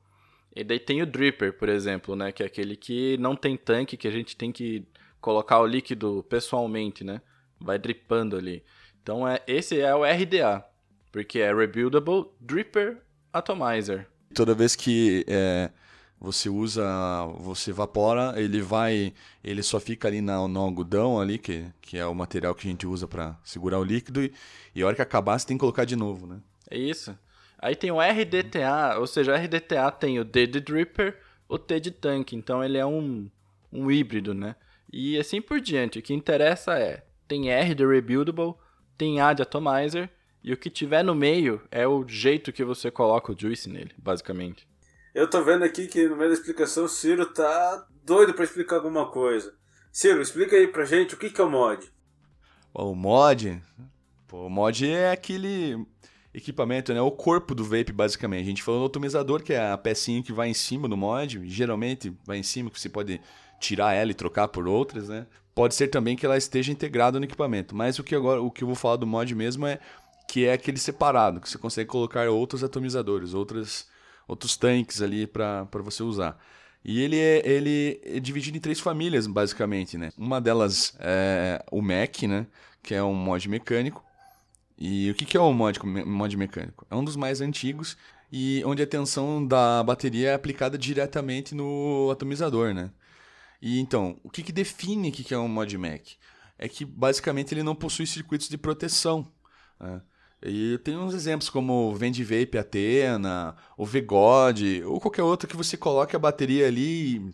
E 0.56 0.64
daí 0.64 0.80
tem 0.80 1.02
o 1.02 1.06
dripper, 1.06 1.58
por 1.58 1.70
exemplo, 1.70 2.16
né? 2.16 2.32
Que 2.32 2.44
é 2.44 2.46
aquele 2.46 2.76
que 2.76 3.18
não 3.18 3.36
tem 3.36 3.56
tanque, 3.56 3.96
que 3.96 4.08
a 4.08 4.12
gente 4.12 4.36
tem 4.36 4.52
que 4.52 4.86
colocar 5.22 5.60
o 5.60 5.66
líquido 5.66 6.26
pessoalmente, 6.28 7.04
né? 7.04 7.22
Vai 7.60 7.78
dripando 7.78 8.36
ali. 8.36 8.64
Então 9.02 9.28
é, 9.28 9.40
esse 9.48 9.80
é 9.80 9.96
o 9.96 10.04
RDA, 10.04 10.66
porque 11.12 11.40
é 11.40 11.54
Rebuildable 11.54 12.26
Dripper 12.40 12.98
Atomizer. 13.32 14.08
Toda 14.34 14.56
vez 14.56 14.76
que 14.76 15.24
é, 15.28 15.70
você 16.20 16.50
usa, 16.50 16.86
você 17.40 17.72
evapora, 17.72 18.34
ele 18.40 18.62
vai, 18.62 19.14
ele 19.44 19.64
só 19.64 19.80
fica 19.80 20.08
ali 20.08 20.22
na, 20.22 20.48
no 20.48 20.60
algodão 20.60 21.20
ali, 21.20 21.38
que, 21.38 21.66
que 21.82 21.98
é 21.98 22.06
o 22.06 22.14
material 22.14 22.54
que 22.54 22.68
a 22.68 22.72
gente 22.72 22.86
usa 22.86 23.08
para 23.08 23.38
segurar 23.44 23.80
o 23.80 23.84
líquido, 23.84 24.24
e, 24.24 24.34
e 24.74 24.82
a 24.82 24.88
hora 24.88 24.96
que 24.96 25.02
acabar 25.02 25.38
você 25.38 25.48
tem 25.48 25.58
que 25.58 25.62
colocar 25.62 25.86
de 25.86 25.96
novo, 25.96 26.28
né? 26.28 26.40
É 26.70 26.78
isso. 26.78 27.18
Aí 27.60 27.76
tem 27.76 27.92
o 27.92 28.00
RDTA, 28.00 28.98
ou 29.00 29.08
seja, 29.08 29.34
o 29.34 29.36
RDTA 29.36 29.92
tem 29.92 30.20
o 30.20 30.24
D 30.24 30.48
de 30.48 30.60
Dripper, 30.60 31.20
o 31.48 31.60
T 31.60 31.80
de 31.80 31.92
Tank, 31.92 32.34
então 32.34 32.64
ele 32.64 32.78
é 32.78 32.86
um, 32.86 33.30
um 33.72 33.92
híbrido, 33.92 34.34
né? 34.34 34.56
E 34.92 35.18
assim 35.18 35.42
por 35.42 35.60
diante. 35.60 36.00
O 36.00 36.02
que 36.02 36.14
interessa 36.14 36.78
é, 36.78 37.04
tem 37.28 37.50
R 37.50 37.74
de 37.74 37.86
Rebuildable, 37.86 38.56
tem 38.98 39.22
A 39.22 39.34
de 39.34 39.42
Atomizer, 39.42 40.10
e 40.44 40.52
o 40.52 40.58
que 40.58 40.70
tiver 40.70 41.04
no 41.04 41.14
meio 41.14 41.62
é 41.72 41.88
o 41.88 42.06
jeito 42.08 42.52
que 42.52 42.64
você 42.64 42.90
coloca 42.90 43.32
o 43.32 43.36
Juice 43.38 43.70
nele, 43.70 43.94
basicamente. 43.98 44.68
Eu 45.14 45.30
tô 45.30 45.44
vendo 45.44 45.64
aqui 45.64 45.88
que 45.88 46.08
no 46.08 46.16
meio 46.16 46.30
da 46.30 46.36
explicação 46.36 46.86
o 46.86 46.90
Ciro 46.90 47.26
tá 47.26 47.86
doido 48.04 48.34
para 48.34 48.44
explicar 48.44 48.78
alguma 48.78 49.10
coisa. 49.10 49.54
Ciro, 49.92 50.22
explica 50.22 50.56
aí 50.56 50.68
pra 50.68 50.86
gente 50.86 51.14
o 51.14 51.18
que, 51.18 51.30
que 51.30 51.40
é 51.40 51.44
o 51.44 51.50
mod. 51.50 51.92
O 52.74 52.96
mod. 52.96 53.62
Pô, 54.28 54.48
o 54.48 54.50
mod 54.50 54.90
é 54.90 55.12
aquele 55.12 55.86
equipamento, 56.34 56.94
né? 56.94 57.02
O 57.02 57.12
corpo 57.12 57.54
do 57.54 57.64
vape, 57.64 57.92
basicamente. 57.92 58.44
A 58.44 58.50
gente 58.50 58.64
falou 58.64 58.80
no 58.80 58.86
atomizador, 58.86 59.44
que 59.44 59.54
é 59.54 59.72
a 59.72 59.78
pecinha 59.78 60.24
que 60.24 60.32
vai 60.32 60.48
em 60.48 60.54
cima 60.54 60.88
do 60.88 60.96
mod. 60.96 61.42
Geralmente 61.44 62.16
vai 62.26 62.38
em 62.38 62.44
cima, 62.44 62.70
que 62.70 62.80
você 62.80 62.88
pode 62.88 63.20
tirar 63.62 63.94
ela 63.94 64.12
e 64.12 64.16
trocar 64.16 64.48
por 64.50 64.68
outras, 64.68 65.08
né? 65.08 65.26
Pode 65.56 65.76
ser 65.76 65.88
também 65.88 66.16
que 66.18 66.26
ela 66.26 66.38
esteja 66.38 66.72
integrada 66.72 67.20
no 67.20 67.26
equipamento. 67.26 67.76
Mas 67.76 68.00
o 68.00 68.04
que 68.04 68.16
agora 68.16 68.42
o 68.42 68.52
que 68.52 68.64
eu 68.64 68.68
vou 68.68 68.76
falar 68.76 68.98
do 68.98 69.08
mod 69.08 69.34
mesmo 69.36 69.68
é 69.68 69.80
que 70.28 70.46
é 70.46 70.54
aquele 70.54 70.78
separado, 70.78 71.40
que 71.40 71.50
você 71.50 71.58
consegue 71.58 71.90
colocar 71.90 72.28
outros 72.30 72.64
atomizadores, 72.64 73.34
outras, 73.34 73.88
outros 74.28 74.58
tanques 74.58 75.02
ali 75.02 75.28
para 75.28 75.68
você 75.84 76.04
usar. 76.04 76.38
E 76.84 77.02
ele 77.02 77.18
é, 77.18 77.48
ele 77.48 78.02
é 78.04 78.20
dividido 78.20 78.58
em 78.58 78.62
três 78.62 78.80
famílias, 78.80 79.28
basicamente, 79.28 79.98
né? 79.98 80.10
Uma 80.18 80.42
delas 80.42 80.96
é 81.00 81.64
o 81.72 81.82
Mac, 81.82 82.24
né? 82.24 82.48
Que 82.82 82.96
é 82.96 83.04
um 83.04 83.14
mod 83.14 83.48
mecânico. 83.48 84.04
E 84.78 85.12
o 85.12 85.14
que, 85.14 85.26
que 85.26 85.38
é 85.38 85.40
o 85.40 85.54
mod, 85.54 85.80
mod 85.86 86.38
mecânico? 86.38 86.88
É 86.90 86.96
um 86.96 87.04
dos 87.04 87.16
mais 87.16 87.40
antigos 87.40 87.96
e 88.32 88.64
onde 88.66 88.82
a 88.82 88.88
tensão 88.88 89.46
da 89.46 89.84
bateria 89.84 90.30
é 90.30 90.34
aplicada 90.34 90.78
diretamente 90.78 91.54
no 91.54 92.10
atomizador, 92.10 92.74
né? 92.74 92.90
E 93.62 93.80
então, 93.80 94.20
o 94.24 94.30
que, 94.30 94.42
que 94.42 94.52
define 94.52 95.10
o 95.10 95.12
que, 95.12 95.24
que 95.24 95.34
é 95.34 95.38
um 95.38 95.48
mod 95.48 95.78
Mac? 95.78 96.02
É 96.58 96.68
que 96.68 96.84
basicamente 96.84 97.54
ele 97.54 97.64
não 97.64 97.76
possui 97.76 98.08
circuitos 98.08 98.50
de 98.50 98.58
proteção. 98.58 99.28
Né? 99.80 100.02
E 100.44 100.80
tem 100.80 100.98
uns 100.98 101.14
exemplos 101.14 101.50
como 101.50 101.92
o 101.92 101.96
Vendivape 101.96 102.58
Athena, 102.58 103.56
o 103.78 103.86
Vgod, 103.86 104.84
ou 104.86 105.00
qualquer 105.00 105.24
outro 105.24 105.48
que 105.48 105.56
você 105.56 105.78
coloque 105.78 106.16
a 106.16 106.20
bateria 106.20 106.68
ali 106.68 107.34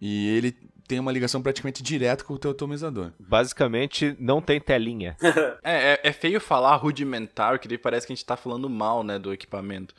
e 0.00 0.28
ele 0.36 0.52
tem 0.88 0.98
uma 0.98 1.12
ligação 1.12 1.40
praticamente 1.40 1.82
direta 1.82 2.24
com 2.24 2.34
o 2.34 2.38
teu 2.38 2.50
atomizador. 2.50 3.12
Basicamente, 3.18 4.16
não 4.18 4.42
tem 4.42 4.60
telinha. 4.60 5.16
é, 5.62 5.92
é, 5.92 6.00
é, 6.02 6.12
feio 6.12 6.40
falar 6.40 6.74
rudimentar, 6.76 7.58
que 7.60 7.78
parece 7.78 8.06
que 8.06 8.12
a 8.12 8.16
gente 8.16 8.24
está 8.24 8.36
falando 8.36 8.68
mal 8.68 9.04
né, 9.04 9.18
do 9.18 9.32
equipamento. 9.32 9.94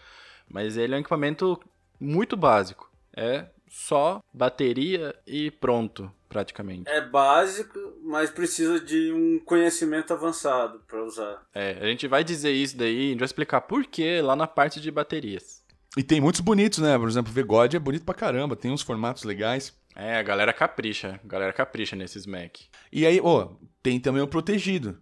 Mas 0.48 0.76
ele 0.76 0.94
é 0.94 0.98
um 0.98 1.00
equipamento 1.00 1.58
muito 2.00 2.36
básico. 2.36 2.92
É 3.16 3.46
só 3.74 4.22
bateria 4.32 5.16
e 5.26 5.50
pronto, 5.50 6.12
praticamente. 6.30 6.88
É 6.88 7.02
básico, 7.02 7.80
mas 8.04 8.30
precisa 8.30 8.80
de 8.80 9.12
um 9.12 9.40
conhecimento 9.40 10.14
avançado 10.14 10.80
para 10.88 11.04
usar. 11.04 11.42
É, 11.56 11.80
a 11.82 11.88
gente 11.88 12.08
vai 12.08 12.24
dizer 12.24 12.52
isso 12.52 12.78
daí, 12.78 13.08
a 13.08 13.10
gente 13.10 13.20
vai 13.20 13.26
explicar 13.26 13.62
por 13.62 13.84
que 13.88 14.22
lá 14.22 14.36
na 14.36 14.46
parte 14.46 14.80
de 14.80 14.92
baterias. 14.92 15.64
E 15.98 16.04
tem 16.04 16.22
muitos 16.22 16.42
bonitos, 16.42 16.80
né? 16.80 16.98
Por 17.00 17.10
exemplo, 17.10 17.32
o 17.32 17.34
V-God 17.34 17.74
é 17.74 17.80
bonito 17.80 18.06
pra 18.06 18.14
caramba, 18.14 18.56
tem 18.56 18.70
uns 18.70 18.84
formatos 18.84 19.24
legais. 19.24 19.74
É, 19.96 20.18
a 20.18 20.24
galera 20.24 20.54
capricha, 20.54 21.20
a 21.24 21.28
galera 21.28 21.52
capricha 21.52 21.96
nesses 21.96 22.28
Mac. 22.28 22.58
E 22.92 23.08
aí, 23.08 23.20
ó, 23.24 23.54
tem 23.82 24.00
também 24.00 24.22
o 24.22 24.28
protegido, 24.28 25.02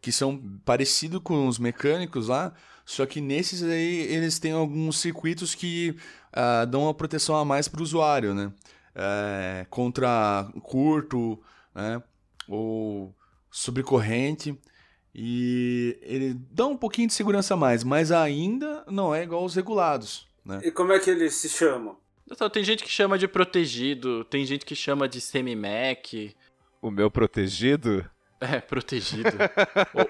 que 0.00 0.12
são 0.12 0.40
parecidos 0.64 1.20
com 1.24 1.48
os 1.48 1.58
mecânicos 1.58 2.28
lá, 2.28 2.54
só 2.84 3.04
que 3.04 3.20
nesses 3.20 3.62
aí 3.62 4.00
eles 4.12 4.38
têm 4.38 4.52
alguns 4.52 5.00
circuitos 5.00 5.54
que 5.54 5.96
uh, 6.32 6.66
dão 6.66 6.82
uma 6.84 6.94
proteção 6.94 7.36
a 7.36 7.44
mais 7.44 7.68
para 7.68 7.80
o 7.80 7.82
usuário, 7.82 8.34
né? 8.34 8.52
É, 8.94 9.66
contra 9.70 10.50
curto, 10.62 11.40
né? 11.74 12.02
Ou 12.46 13.14
sobrecorrente. 13.50 14.58
E 15.14 15.98
ele 16.02 16.34
dá 16.50 16.66
um 16.66 16.76
pouquinho 16.76 17.08
de 17.08 17.14
segurança 17.14 17.54
a 17.54 17.56
mais, 17.56 17.84
mas 17.84 18.10
ainda 18.10 18.84
não 18.88 19.14
é 19.14 19.22
igual 19.22 19.42
aos 19.42 19.54
regulados. 19.54 20.26
Né? 20.44 20.60
E 20.64 20.70
como 20.70 20.92
é 20.92 20.98
que 20.98 21.10
eles 21.10 21.34
se 21.34 21.48
chamam? 21.48 21.96
Então, 22.30 22.48
tem 22.48 22.64
gente 22.64 22.82
que 22.82 22.90
chama 22.90 23.18
de 23.18 23.28
protegido, 23.28 24.24
tem 24.24 24.44
gente 24.46 24.64
que 24.64 24.74
chama 24.74 25.06
de 25.06 25.20
semi-mac. 25.20 26.34
O 26.80 26.90
meu 26.90 27.10
protegido 27.10 28.08
é, 28.56 28.60
protegido. 28.60 29.30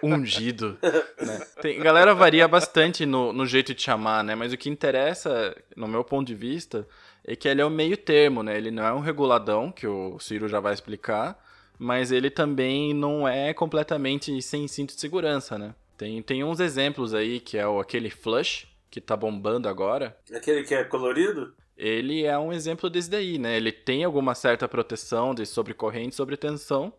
ungido. 0.02 0.78
Né? 0.80 1.46
Tem, 1.60 1.78
galera 1.80 2.14
varia 2.14 2.48
bastante 2.48 3.04
no, 3.04 3.32
no 3.32 3.46
jeito 3.46 3.74
de 3.74 3.82
chamar, 3.82 4.24
né? 4.24 4.34
Mas 4.34 4.52
o 4.52 4.56
que 4.56 4.70
interessa, 4.70 5.54
no 5.76 5.86
meu 5.86 6.02
ponto 6.02 6.26
de 6.26 6.34
vista, 6.34 6.86
é 7.24 7.36
que 7.36 7.46
ele 7.46 7.60
é 7.60 7.64
o 7.64 7.70
meio 7.70 7.96
termo, 7.96 8.42
né? 8.42 8.56
Ele 8.56 8.70
não 8.70 8.84
é 8.84 8.92
um 8.92 9.00
reguladão, 9.00 9.70
que 9.70 9.86
o 9.86 10.18
Ciro 10.18 10.48
já 10.48 10.60
vai 10.60 10.72
explicar, 10.72 11.38
mas 11.78 12.10
ele 12.10 12.30
também 12.30 12.94
não 12.94 13.26
é 13.28 13.52
completamente 13.52 14.40
sem 14.40 14.66
cinto 14.66 14.94
de 14.94 15.00
segurança, 15.00 15.58
né? 15.58 15.74
Tem, 15.96 16.22
tem 16.22 16.42
uns 16.42 16.58
exemplos 16.58 17.14
aí, 17.14 17.38
que 17.38 17.58
é 17.58 17.66
o, 17.66 17.78
aquele 17.78 18.10
Flush, 18.10 18.66
que 18.90 19.00
tá 19.00 19.16
bombando 19.16 19.68
agora. 19.68 20.16
Aquele 20.34 20.64
que 20.64 20.74
é 20.74 20.84
colorido? 20.84 21.54
Ele 21.76 22.24
é 22.24 22.38
um 22.38 22.52
exemplo 22.52 22.90
desse 22.90 23.10
daí, 23.10 23.38
né? 23.38 23.56
Ele 23.56 23.72
tem 23.72 24.04
alguma 24.04 24.34
certa 24.34 24.68
proteção 24.68 25.34
de 25.34 25.46
sobrecorrente, 25.46 26.14
sobre 26.14 26.36
tensão, 26.36 26.92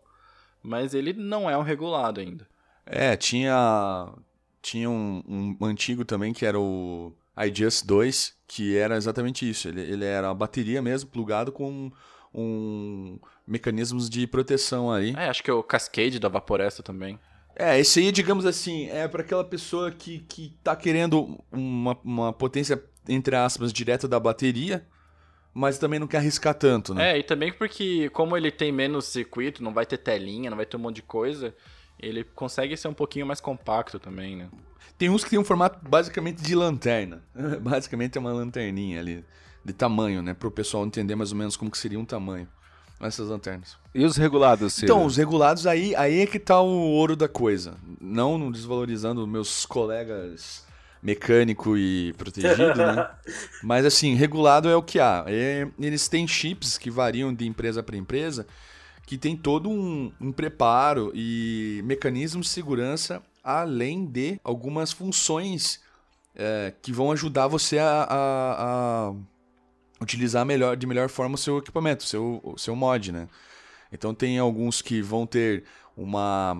mas 0.64 0.94
ele 0.94 1.12
não 1.12 1.48
é 1.48 1.56
um 1.56 1.62
regulado 1.62 2.20
ainda. 2.20 2.46
É, 2.86 3.16
tinha 3.16 4.12
tinha 4.62 4.88
um, 4.88 5.56
um 5.60 5.66
antigo 5.66 6.04
também 6.04 6.32
que 6.32 6.46
era 6.46 6.58
o 6.58 7.12
iJust 7.46 7.86
2, 7.86 8.34
que 8.48 8.76
era 8.76 8.96
exatamente 8.96 9.48
isso. 9.48 9.68
Ele, 9.68 9.82
ele 9.82 10.04
era 10.04 10.30
a 10.30 10.34
bateria 10.34 10.80
mesmo, 10.80 11.10
plugado 11.10 11.52
com 11.52 11.92
um 12.32 13.18
mecanismos 13.46 14.08
de 14.08 14.26
proteção 14.26 14.90
aí. 14.90 15.14
É, 15.16 15.28
acho 15.28 15.42
que 15.42 15.50
é 15.50 15.54
o 15.54 15.62
Cascade 15.62 16.18
da 16.18 16.28
Vaporesta 16.28 16.82
também. 16.82 17.18
É, 17.54 17.78
esse 17.78 18.00
aí, 18.00 18.10
digamos 18.10 18.46
assim, 18.46 18.88
é 18.88 19.06
para 19.06 19.22
aquela 19.22 19.44
pessoa 19.44 19.90
que, 19.92 20.20
que 20.20 20.56
tá 20.62 20.74
querendo 20.74 21.38
uma, 21.52 21.96
uma 22.02 22.32
potência, 22.32 22.82
entre 23.08 23.36
aspas, 23.36 23.72
direta 23.72 24.08
da 24.08 24.18
bateria, 24.18 24.84
mas 25.54 25.78
também 25.78 26.00
não 26.00 26.08
quer 26.08 26.18
arriscar 26.18 26.52
tanto, 26.52 26.92
né? 26.92 27.12
É, 27.12 27.18
e 27.18 27.22
também 27.22 27.52
porque 27.52 28.10
como 28.10 28.36
ele 28.36 28.50
tem 28.50 28.72
menos 28.72 29.06
circuito, 29.06 29.62
não 29.62 29.72
vai 29.72 29.86
ter 29.86 29.98
telinha, 29.98 30.50
não 30.50 30.56
vai 30.56 30.66
ter 30.66 30.76
um 30.76 30.80
monte 30.80 30.96
de 30.96 31.02
coisa, 31.02 31.54
ele 31.98 32.24
consegue 32.24 32.76
ser 32.76 32.88
um 32.88 32.94
pouquinho 32.94 33.24
mais 33.24 33.40
compacto 33.40 34.00
também, 34.00 34.36
né? 34.36 34.48
Tem 34.98 35.08
uns 35.08 35.22
que 35.22 35.30
tem 35.30 35.38
um 35.38 35.44
formato 35.44 35.78
basicamente 35.88 36.42
de 36.42 36.54
lanterna. 36.54 37.22
basicamente 37.62 38.18
é 38.18 38.20
uma 38.20 38.32
lanterninha 38.32 38.98
ali, 38.98 39.24
de 39.64 39.72
tamanho, 39.72 40.22
né? 40.22 40.34
Para 40.34 40.48
o 40.48 40.50
pessoal 40.50 40.84
entender 40.84 41.14
mais 41.14 41.30
ou 41.30 41.38
menos 41.38 41.56
como 41.56 41.70
que 41.70 41.78
seria 41.78 41.98
um 41.98 42.04
tamanho 42.04 42.48
essas 43.00 43.28
lanternas. 43.28 43.76
E 43.94 44.04
os 44.04 44.16
regulados, 44.16 44.74
Ciro? 44.74 44.86
Então, 44.86 45.04
os 45.04 45.16
regulados 45.16 45.66
aí, 45.66 45.94
aí 45.96 46.20
é 46.20 46.26
que 46.26 46.38
tá 46.38 46.60
o 46.60 46.68
ouro 46.68 47.14
da 47.14 47.28
coisa. 47.28 47.74
Não 48.00 48.50
desvalorizando 48.50 49.26
meus 49.26 49.66
colegas 49.66 50.63
mecânico 51.04 51.76
e 51.76 52.14
protegido, 52.14 52.74
né? 52.74 53.10
Mas 53.62 53.84
assim, 53.84 54.14
regulado 54.14 54.70
é 54.70 54.74
o 54.74 54.82
que 54.82 54.98
há. 54.98 55.22
É, 55.28 55.68
eles 55.78 56.08
têm 56.08 56.26
chips 56.26 56.78
que 56.78 56.90
variam 56.90 57.32
de 57.32 57.46
empresa 57.46 57.82
para 57.82 57.94
empresa, 57.94 58.46
que 59.06 59.18
tem 59.18 59.36
todo 59.36 59.68
um, 59.68 60.10
um 60.18 60.32
preparo 60.32 61.12
e 61.14 61.82
mecanismos 61.84 62.46
de 62.46 62.52
segurança, 62.52 63.22
além 63.42 64.06
de 64.06 64.40
algumas 64.42 64.92
funções 64.92 65.78
é, 66.34 66.72
que 66.80 66.90
vão 66.90 67.12
ajudar 67.12 67.48
você 67.48 67.78
a, 67.78 68.06
a, 68.08 69.08
a, 69.10 69.14
utilizar 70.00 70.46
melhor, 70.46 70.74
de 70.74 70.86
melhor 70.86 71.10
forma 71.10 71.34
o 71.34 71.38
seu 71.38 71.58
equipamento, 71.58 72.02
o 72.02 72.08
seu, 72.08 72.40
o 72.42 72.58
seu 72.58 72.74
mod, 72.74 73.12
né? 73.12 73.28
Então 73.92 74.14
tem 74.14 74.38
alguns 74.38 74.80
que 74.80 75.02
vão 75.02 75.26
ter 75.26 75.64
uma, 75.94 76.56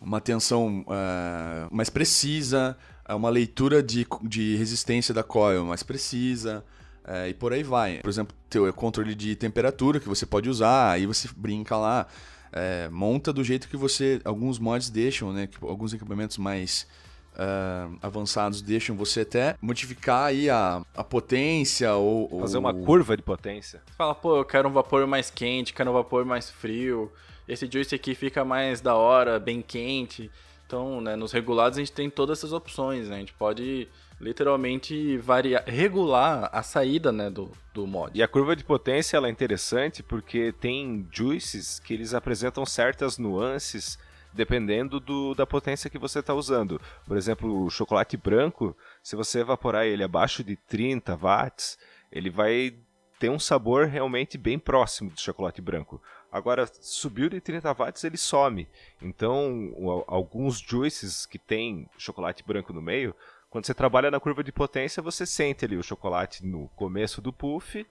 uma 0.00 0.20
tensão 0.20 0.82
uh, 0.82 1.74
mais 1.74 1.90
precisa, 1.90 2.78
é 3.10 3.14
uma 3.14 3.28
leitura 3.28 3.82
de, 3.82 4.06
de 4.22 4.54
resistência 4.54 5.12
da 5.12 5.24
coil 5.24 5.64
mais 5.64 5.82
precisa. 5.82 6.64
É, 7.04 7.28
e 7.28 7.34
por 7.34 7.52
aí 7.52 7.64
vai. 7.64 7.98
Por 7.98 8.08
exemplo, 8.08 8.36
teu 8.48 8.72
controle 8.72 9.16
de 9.16 9.34
temperatura 9.34 9.98
que 9.98 10.08
você 10.08 10.24
pode 10.24 10.48
usar, 10.48 10.92
aí 10.92 11.06
você 11.06 11.28
brinca 11.36 11.76
lá, 11.76 12.06
é, 12.52 12.88
monta 12.88 13.32
do 13.32 13.42
jeito 13.42 13.68
que 13.68 13.76
você. 13.76 14.20
Alguns 14.24 14.60
mods 14.60 14.90
deixam, 14.90 15.32
né? 15.32 15.48
Alguns 15.60 15.92
equipamentos 15.92 16.38
mais 16.38 16.86
uh, 17.32 17.98
avançados 18.00 18.62
deixam 18.62 18.96
você 18.96 19.22
até 19.22 19.56
modificar 19.60 20.26
aí 20.26 20.48
a, 20.48 20.80
a 20.94 21.02
potência 21.02 21.92
ou. 21.94 22.40
Fazer 22.40 22.58
ou... 22.58 22.60
uma 22.60 22.72
curva 22.72 23.16
de 23.16 23.24
potência. 23.24 23.82
Você 23.86 23.94
fala, 23.94 24.14
pô, 24.14 24.36
eu 24.36 24.44
quero 24.44 24.68
um 24.68 24.72
vapor 24.72 25.04
mais 25.08 25.30
quente, 25.30 25.74
quero 25.74 25.90
um 25.90 25.94
vapor 25.94 26.24
mais 26.24 26.48
frio. 26.48 27.10
Esse 27.48 27.68
juice 27.68 27.92
aqui 27.92 28.14
fica 28.14 28.44
mais 28.44 28.80
da 28.80 28.94
hora, 28.94 29.40
bem 29.40 29.60
quente. 29.60 30.30
Então, 30.70 31.00
né, 31.00 31.16
nos 31.16 31.32
regulados 31.32 31.76
a 31.78 31.80
gente 31.80 31.90
tem 31.90 32.08
todas 32.08 32.38
essas 32.38 32.52
opções, 32.52 33.08
né? 33.08 33.16
A 33.16 33.18
gente 33.18 33.32
pode 33.32 33.88
literalmente 34.20 35.16
variar, 35.18 35.64
regular 35.66 36.48
a 36.52 36.62
saída 36.62 37.10
né, 37.10 37.28
do, 37.28 37.50
do 37.74 37.88
mod. 37.88 38.16
E 38.16 38.22
a 38.22 38.28
curva 38.28 38.54
de 38.54 38.62
potência 38.62 39.16
ela 39.16 39.26
é 39.26 39.30
interessante 39.32 40.00
porque 40.00 40.52
tem 40.52 41.08
juices 41.10 41.80
que 41.80 41.92
eles 41.92 42.14
apresentam 42.14 42.64
certas 42.64 43.18
nuances 43.18 43.98
dependendo 44.32 45.00
do, 45.00 45.34
da 45.34 45.44
potência 45.44 45.90
que 45.90 45.98
você 45.98 46.20
está 46.20 46.34
usando. 46.34 46.80
Por 47.04 47.16
exemplo, 47.16 47.64
o 47.64 47.68
chocolate 47.68 48.16
branco, 48.16 48.76
se 49.02 49.16
você 49.16 49.40
evaporar 49.40 49.86
ele 49.86 50.04
abaixo 50.04 50.44
de 50.44 50.54
30 50.54 51.16
watts, 51.16 51.76
ele 52.12 52.30
vai 52.30 52.76
ter 53.18 53.28
um 53.28 53.40
sabor 53.40 53.86
realmente 53.86 54.38
bem 54.38 54.56
próximo 54.56 55.10
do 55.10 55.20
chocolate 55.20 55.60
branco. 55.60 56.00
Agora, 56.30 56.70
subiu 56.80 57.28
de 57.28 57.40
30 57.40 57.72
watts, 57.74 58.04
ele 58.04 58.16
some. 58.16 58.68
Então, 59.02 60.04
alguns 60.06 60.58
juices 60.58 61.26
que 61.26 61.38
tem 61.38 61.88
chocolate 61.98 62.44
branco 62.44 62.72
no 62.72 62.80
meio, 62.80 63.14
quando 63.48 63.66
você 63.66 63.74
trabalha 63.74 64.10
na 64.10 64.20
curva 64.20 64.44
de 64.44 64.52
potência, 64.52 65.02
você 65.02 65.26
sente 65.26 65.64
ali 65.64 65.76
o 65.76 65.82
chocolate 65.82 66.46
no 66.46 66.68
começo 66.76 67.20
do 67.20 67.32
puff 67.32 67.84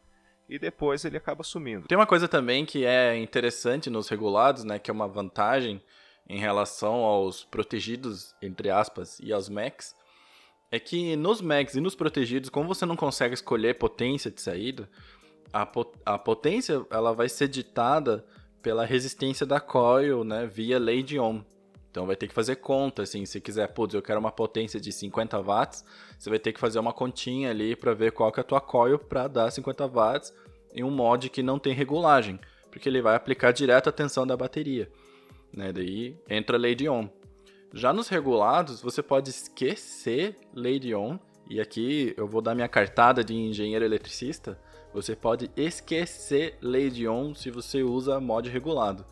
e 0.48 0.58
depois 0.58 1.04
ele 1.04 1.18
acaba 1.18 1.44
sumindo. 1.44 1.88
Tem 1.88 1.98
uma 1.98 2.08
coisa 2.08 2.28
também 2.28 2.66
que 2.66 2.86
é 2.86 3.18
interessante 3.18 3.90
nos 3.90 4.08
regulados, 4.08 4.64
né, 4.64 4.80
que 4.80 4.90
é 4.90 4.94
uma 4.94 5.08
vantagem 5.08 5.82
em 6.28 6.40
relação 6.40 7.04
aos 7.04 7.44
protegidos, 7.44 8.36
entre 8.42 8.70
aspas, 8.70 9.20
e 9.20 9.34
aos 9.34 9.50
Macs, 9.50 9.96
é 10.72 10.80
que 10.80 11.16
nos 11.16 11.42
Macs 11.42 11.76
e 11.76 11.82
nos 11.82 11.96
protegidos, 11.96 12.50
como 12.50 12.68
você 12.68 12.86
não 12.86 12.96
consegue 12.96 13.34
escolher 13.34 13.78
potência 13.78 14.30
de 14.32 14.40
saída, 14.40 14.90
a, 15.52 15.66
pot 15.66 15.92
a 16.06 16.18
potência 16.18 16.86
ela 16.90 17.14
vai 17.14 17.30
ser 17.30 17.48
ditada 17.48 18.26
pela 18.62 18.86
resistência 18.86 19.46
da 19.46 19.60
coil, 19.60 20.24
né, 20.24 20.46
via 20.46 20.78
lei 20.78 21.02
de 21.02 21.20
Ohm. 21.20 21.44
Então 21.92 22.06
vai 22.06 22.16
ter 22.16 22.28
que 22.28 22.34
fazer 22.34 22.58
conta, 22.58 23.02
assim, 23.02 23.26
se 23.26 23.42
quiser, 23.42 23.68
putz, 23.68 23.96
eu 23.96 24.02
quero 24.02 24.20
uma 24.20 24.32
potência 24.32 24.80
de 24.80 24.92
50 24.92 25.42
watts, 25.42 25.84
você 26.18 26.30
vai 26.30 26.38
ter 26.38 26.54
que 26.54 26.60
fazer 26.60 26.78
uma 26.78 26.94
continha 26.94 27.50
ali 27.50 27.76
para 27.76 27.94
ver 27.94 28.12
qual 28.12 28.32
que 28.32 28.40
é 28.40 28.42
a 28.42 28.44
tua 28.44 28.62
coil 28.62 29.00
para 29.00 29.28
dar 29.28 29.52
50 29.52 29.88
watts 29.88 30.34
em 30.74 30.84
um 30.84 30.92
mod 30.92 31.30
que 31.30 31.42
não 31.42 31.58
tem 31.58 31.74
regulagem, 31.74 32.40
porque 32.70 32.88
ele 32.88 33.02
vai 33.02 33.16
aplicar 33.16 33.52
direto 33.52 33.90
a 33.90 33.92
tensão 33.92 34.28
da 34.28 34.38
bateria, 34.38 34.88
né? 35.52 35.74
Daí 35.74 36.16
entra 36.30 36.58
a 36.58 36.60
lei 36.60 36.76
de 36.76 36.88
Ohm. 36.88 37.10
Já 37.74 37.92
nos 37.92 38.08
regulados, 38.08 38.82
você 38.82 39.02
pode 39.02 39.30
esquecer 39.30 40.36
lei 40.54 40.80
de 40.80 40.94
Ohm, 40.94 41.18
e 41.50 41.60
aqui 41.60 42.14
eu 42.16 42.28
vou 42.28 42.42
dar 42.42 42.54
minha 42.54 42.68
cartada 42.68 43.24
de 43.24 43.34
engenheiro 43.34 43.84
eletricista, 43.84 44.60
você 44.94 45.16
pode 45.16 45.52
esquecer 45.56 46.58
de 46.92 47.08
Ohm 47.08 47.34
se 47.36 47.52
você 47.52 47.84
usa 47.84 48.20
mod 48.20 48.50
regulado. 48.50 49.06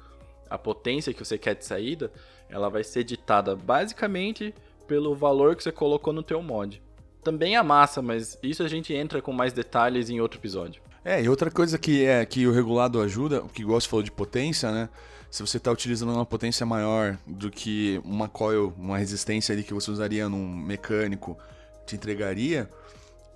A 0.49 0.57
potência 0.57 1.13
que 1.13 1.23
você 1.23 1.37
quer 1.37 1.55
de 1.55 1.65
saída 1.65 2.11
ela 2.49 2.69
vai 2.69 2.83
ser 2.83 3.03
ditada 3.03 3.55
basicamente 3.55 4.53
pelo 4.87 5.15
valor 5.15 5.55
que 5.55 5.63
você 5.63 5.71
colocou 5.71 6.13
no 6.13 6.23
teu 6.23 6.41
mod. 6.41 6.81
Também 7.23 7.57
a 7.57 7.63
massa, 7.63 8.01
mas 8.01 8.37
isso 8.41 8.63
a 8.63 8.67
gente 8.67 8.93
entra 8.93 9.21
com 9.21 9.33
mais 9.33 9.51
detalhes 9.51 10.09
em 10.09 10.21
outro 10.21 10.39
episódio. 10.39 10.81
É, 11.03 11.21
e 11.21 11.29
outra 11.29 11.51
coisa 11.51 11.77
que 11.77 12.05
é 12.05 12.25
que 12.25 12.47
o 12.47 12.51
regulado 12.51 13.01
ajuda, 13.01 13.43
o 13.43 13.49
que 13.49 13.63
gosto 13.63 13.89
falou 13.89 14.03
de 14.03 14.11
potência, 14.11 14.71
né? 14.71 14.89
Se 15.29 15.41
você 15.41 15.57
está 15.57 15.71
utilizando 15.71 16.13
uma 16.13 16.25
potência 16.25 16.65
maior 16.65 17.17
do 17.27 17.51
que 17.51 18.01
uma 18.05 18.29
coil, 18.29 18.73
uma 18.77 18.97
resistência 18.97 19.51
ali 19.51 19.63
que 19.63 19.73
você 19.73 19.91
usaria 19.91 20.29
num 20.29 20.47
mecânico 20.47 21.37
te 21.85 21.95
entregaria, 21.95 22.69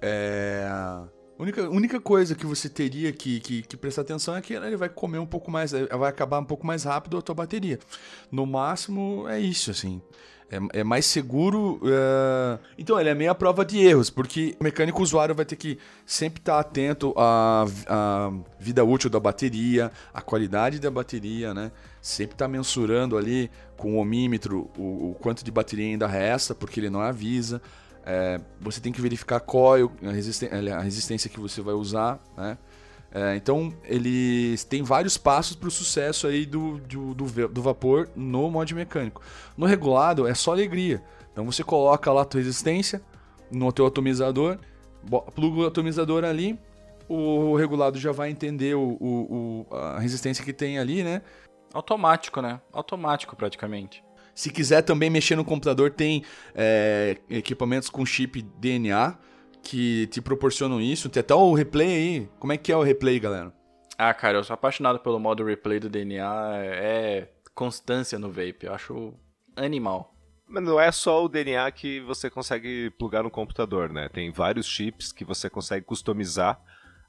é 0.01 0.69
única, 1.41 1.69
única 1.69 1.99
coisa 1.99 2.35
que 2.35 2.45
você 2.45 2.69
teria 2.69 3.11
que, 3.11 3.39
que, 3.39 3.61
que, 3.63 3.77
prestar 3.77 4.03
atenção 4.03 4.35
é 4.35 4.41
que 4.41 4.53
ele 4.53 4.77
vai 4.77 4.89
comer 4.89 5.19
um 5.19 5.25
pouco 5.25 5.49
mais, 5.49 5.73
eh, 5.73 5.85
vai 5.87 6.09
acabar 6.09 6.39
um 6.39 6.45
pouco 6.45 6.65
mais 6.65 6.83
rápido 6.83 7.17
a 7.17 7.21
tua 7.21 7.35
bateria. 7.35 7.79
No 8.31 8.45
máximo, 8.45 9.27
é 9.27 9.39
isso, 9.39 9.71
assim. 9.71 10.01
É, 10.51 10.81
é 10.81 10.83
mais 10.83 11.05
seguro. 11.05 11.79
Uh... 11.81 12.59
Então, 12.77 12.99
ele 12.99 13.09
é 13.09 13.15
meio 13.15 13.31
a 13.31 13.35
prova 13.35 13.63
de 13.63 13.79
erros, 13.79 14.09
porque 14.09 14.55
o 14.59 14.63
mecânico 14.63 15.01
usuário 15.01 15.33
vai 15.33 15.45
ter 15.45 15.55
que 15.55 15.79
sempre 16.05 16.41
estar 16.41 16.59
atento 16.59 17.13
à, 17.17 17.65
à 17.87 18.31
vida 18.59 18.83
útil 18.83 19.09
da 19.09 19.19
bateria, 19.19 19.91
à 20.13 20.21
qualidade 20.21 20.79
da 20.79 20.91
bateria, 20.91 21.53
né? 21.53 21.71
Sempre 22.01 22.35
estar 22.35 22.49
mensurando 22.49 23.17
ali 23.17 23.49
com 23.77 23.95
o 23.95 23.97
ohmímetro 23.99 24.69
o, 24.77 25.11
o 25.11 25.15
quanto 25.19 25.43
de 25.43 25.51
bateria 25.51 25.85
ainda 25.85 26.05
resta, 26.05 26.53
porque 26.53 26.79
ele 26.79 26.89
não 26.89 26.99
avisa. 26.99 27.61
É, 28.05 28.39
você 28.59 28.81
tem 28.81 28.91
que 28.91 29.01
verificar 29.01 29.39
qual 29.39 29.77
é 29.77 29.81
a, 30.03 30.11
resistência, 30.11 30.75
a 30.75 30.81
resistência 30.81 31.29
que 31.29 31.39
você 31.39 31.61
vai 31.61 31.73
usar, 31.73 32.19
né? 32.37 32.57
É, 33.13 33.35
então, 33.35 33.73
eles 33.83 34.63
têm 34.63 34.83
vários 34.83 35.17
passos 35.17 35.53
para 35.53 35.67
o 35.67 35.71
sucesso 35.71 36.27
aí 36.27 36.45
do, 36.45 36.77
do, 36.79 37.13
do, 37.13 37.47
do, 37.49 37.61
vapor 37.61 38.09
no 38.15 38.49
mod 38.49 38.73
mecânico. 38.73 39.21
No 39.57 39.65
regulado, 39.65 40.25
é 40.25 40.33
só 40.33 40.51
alegria. 40.51 41.03
Então, 41.31 41.45
você 41.45 41.61
coloca 41.61 42.09
lá 42.11 42.21
a 42.21 42.25
tua 42.25 42.39
resistência 42.39 43.01
no 43.51 43.69
teu 43.73 43.85
atomizador, 43.85 44.57
pluga 45.35 45.61
o 45.61 45.65
atomizador 45.65 46.23
ali, 46.23 46.57
o 47.09 47.57
regulado 47.57 47.99
já 47.99 48.13
vai 48.13 48.29
entender 48.29 48.75
o, 48.75 48.97
o, 49.01 49.65
o, 49.69 49.75
a 49.75 49.99
resistência 49.99 50.45
que 50.45 50.53
tem 50.53 50.79
ali, 50.79 51.03
né? 51.03 51.21
Automático, 51.73 52.41
né? 52.41 52.61
Automático, 52.71 53.35
praticamente. 53.35 54.01
Se 54.33 54.49
quiser 54.49 54.81
também 54.81 55.09
mexer 55.09 55.35
no 55.35 55.45
computador, 55.45 55.91
tem 55.91 56.23
é, 56.55 57.17
equipamentos 57.29 57.89
com 57.89 58.05
chip 58.05 58.41
DNA 58.41 59.17
que 59.61 60.07
te 60.07 60.21
proporcionam 60.21 60.81
isso. 60.81 61.09
Tem 61.09 61.21
até 61.21 61.33
o 61.33 61.53
replay 61.53 61.87
aí. 61.87 62.29
Como 62.39 62.53
é 62.53 62.57
que 62.57 62.71
é 62.71 62.75
o 62.75 62.83
replay, 62.83 63.19
galera? 63.19 63.53
Ah, 63.97 64.13
cara, 64.13 64.37
eu 64.37 64.43
sou 64.43 64.53
apaixonado 64.53 64.99
pelo 64.99 65.19
modo 65.19 65.45
replay 65.45 65.79
do 65.79 65.89
DNA. 65.89 66.51
É 66.63 67.29
constância 67.53 68.17
no 68.17 68.29
vape. 68.29 68.65
Eu 68.65 68.73
acho 68.73 69.13
animal. 69.55 70.15
Mas 70.47 70.63
não 70.63 70.79
é 70.79 70.91
só 70.91 71.23
o 71.23 71.29
DNA 71.29 71.71
que 71.71 72.01
você 72.01 72.29
consegue 72.29 72.89
plugar 72.97 73.23
no 73.23 73.31
computador, 73.31 73.89
né? 73.89 74.09
Tem 74.09 74.31
vários 74.31 74.65
chips 74.65 75.11
que 75.11 75.23
você 75.23 75.49
consegue 75.49 75.85
customizar 75.85 76.59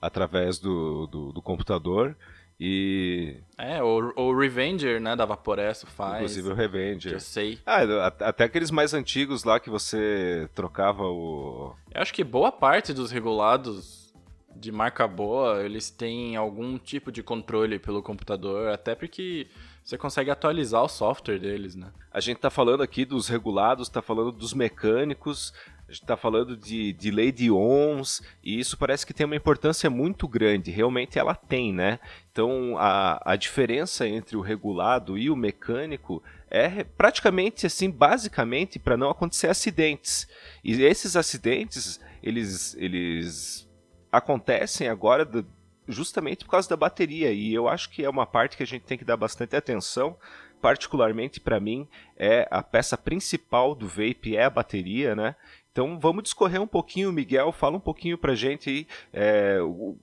através 0.01 0.59
do, 0.59 1.07
do, 1.07 1.33
do 1.33 1.43
computador 1.43 2.17
e. 2.65 3.41
É, 3.59 3.83
o, 3.83 4.13
o 4.15 4.39
Revenger, 4.39 5.01
né, 5.01 5.17
da 5.17 5.25
Vaporesso 5.25 5.85
faz. 5.85 6.19
Inclusive 6.19 6.49
o 6.51 6.55
Revenger. 6.55 7.15
Eu 7.15 7.19
sei. 7.19 7.59
Ah, 7.67 8.07
até 8.21 8.45
aqueles 8.45 8.71
mais 8.71 8.95
antigos 8.95 9.43
lá 9.43 9.59
que 9.59 9.69
você 9.69 10.49
trocava 10.55 11.03
o. 11.03 11.75
Eu 11.93 12.01
acho 12.01 12.15
que 12.15 12.23
boa 12.23 12.53
parte 12.53 12.93
dos 12.93 13.11
regulados 13.11 14.15
de 14.55 14.71
marca 14.71 15.09
boa, 15.09 15.65
eles 15.65 15.91
têm 15.91 16.37
algum 16.37 16.79
tipo 16.79 17.11
de 17.11 17.21
controle 17.21 17.81
pelo 17.81 18.01
computador, 18.01 18.69
até 18.69 18.95
porque 18.95 19.49
você 19.83 19.99
consegue 19.99 20.31
atualizar 20.31 20.85
o 20.85 20.89
software 20.89 21.41
deles, 21.41 21.75
né? 21.75 21.91
A 22.13 22.21
gente 22.21 22.39
tá 22.39 22.49
falando 22.49 22.81
aqui 22.81 23.05
dos 23.05 23.27
regulados, 23.27 23.89
tá 23.89 24.01
falando 24.01 24.31
dos 24.31 24.55
mecânicos, 24.55 25.53
a 25.93 25.95
gente 25.95 26.05
está 26.05 26.17
falando 26.17 26.57
de, 26.57 26.95
de 26.95 27.11
lei 27.11 27.31
de 27.31 27.51
ONS, 27.51 28.23
e 28.43 28.59
isso 28.59 28.79
parece 28.79 29.07
que 29.07 29.13
tem 29.13 29.27
uma 29.27 29.37
importância 29.37 29.91
muito 29.91 30.27
grande, 30.27 30.71
realmente 30.71 31.19
ela 31.19 31.35
tem, 31.35 31.71
né? 31.71 32.01
Então 32.33 32.79
a, 32.79 33.21
a 33.33 33.37
diferença 33.37 34.09
entre 34.09 34.35
o 34.35 34.41
regulado 34.41 35.19
e 35.19 35.29
o 35.29 35.37
mecânico 35.37 36.23
é 36.49 36.83
praticamente 36.83 37.67
assim, 37.67 37.91
basicamente, 37.91 38.79
para 38.79 38.97
não 38.97 39.11
acontecer 39.11 39.49
acidentes. 39.49 40.27
E 40.65 40.83
esses 40.83 41.15
acidentes, 41.15 42.01
eles, 42.23 42.75
eles 42.79 43.69
acontecem 44.11 44.89
agora 44.89 45.27
do, 45.27 45.47
justamente 45.87 46.43
por 46.47 46.53
causa 46.53 46.71
da 46.71 46.77
bateria, 46.77 47.31
e 47.33 47.53
eu 47.53 47.69
acho 47.69 47.91
que 47.91 48.03
é 48.03 48.09
uma 48.09 48.25
parte 48.25 48.57
que 48.57 48.63
a 48.63 48.67
gente 48.67 48.87
tem 48.87 48.97
que 48.97 49.05
dar 49.05 49.19
bastante 49.19 49.55
atenção, 49.55 50.17
particularmente 50.63 51.41
para 51.41 51.59
mim, 51.59 51.89
é 52.17 52.47
a 52.49 52.63
peça 52.63 52.97
principal 52.97 53.75
do 53.75 53.89
vape 53.89 54.37
é 54.37 54.45
a 54.45 54.51
bateria, 54.51 55.17
né? 55.17 55.35
Então 55.73 55.99
vamos 55.99 56.25
discorrer 56.25 56.61
um 56.61 56.67
pouquinho, 56.67 57.11
Miguel, 57.11 57.51
fala 57.51 57.79
um 57.79 57.81
pouquinho 57.81 58.19
pra 58.19 58.35
gente 58.35 58.69
aí 58.69 58.87
é, 59.11 59.59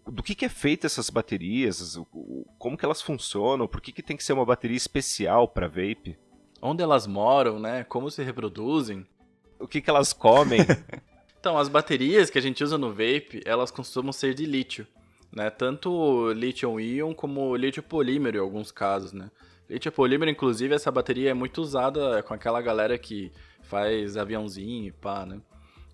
do 0.07 0.23
que, 0.23 0.33
que 0.33 0.45
é 0.45 0.49
feita 0.49 0.87
essas 0.87 1.11
baterias, 1.11 1.99
como 2.57 2.75
que 2.75 2.83
elas 2.83 3.03
funcionam, 3.03 3.67
por 3.67 3.79
que, 3.79 3.91
que 3.91 4.01
tem 4.01 4.17
que 4.17 4.23
ser 4.23 4.33
uma 4.33 4.45
bateria 4.45 4.75
especial 4.75 5.47
para 5.47 5.67
vape? 5.67 6.17
Onde 6.59 6.81
elas 6.81 7.05
moram, 7.05 7.59
né? 7.59 7.83
Como 7.83 8.09
se 8.09 8.23
reproduzem? 8.23 9.05
O 9.59 9.67
que, 9.67 9.79
que 9.79 9.89
elas 9.89 10.11
comem? 10.11 10.61
então, 11.39 11.55
as 11.55 11.69
baterias 11.69 12.31
que 12.31 12.39
a 12.39 12.41
gente 12.41 12.63
usa 12.63 12.77
no 12.77 12.89
vape, 12.89 13.41
elas 13.45 13.69
costumam 13.69 14.11
ser 14.11 14.33
de 14.33 14.45
lítio, 14.47 14.87
né? 15.31 15.51
Tanto 15.51 16.31
lítio-íon 16.33 17.13
como 17.13 17.55
lítio 17.55 17.83
polímero 17.83 18.37
em 18.37 18.41
alguns 18.41 18.71
casos, 18.71 19.13
né? 19.13 19.29
Lítio 19.69 19.91
polímero, 19.91 20.31
inclusive, 20.31 20.73
essa 20.73 20.89
bateria 20.89 21.29
é 21.29 21.33
muito 21.33 21.61
usada 21.61 22.23
com 22.23 22.33
aquela 22.33 22.59
galera 22.59 22.97
que 22.97 23.31
faz 23.61 24.17
aviãozinho 24.17 24.87
e 24.87 24.91
pá, 24.91 25.27
né? 25.27 25.39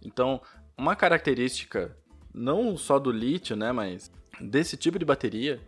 Então, 0.06 0.42
uma 0.78 0.96
característica 0.96 1.98
não 2.34 2.78
só 2.78 3.00
do 3.00 3.12
lítio, 3.12 3.56
né, 3.56 3.72
mas 3.72 4.12
desse 4.40 4.76
tipo 4.78 5.00
de 5.00 5.06
bateria 5.06 5.62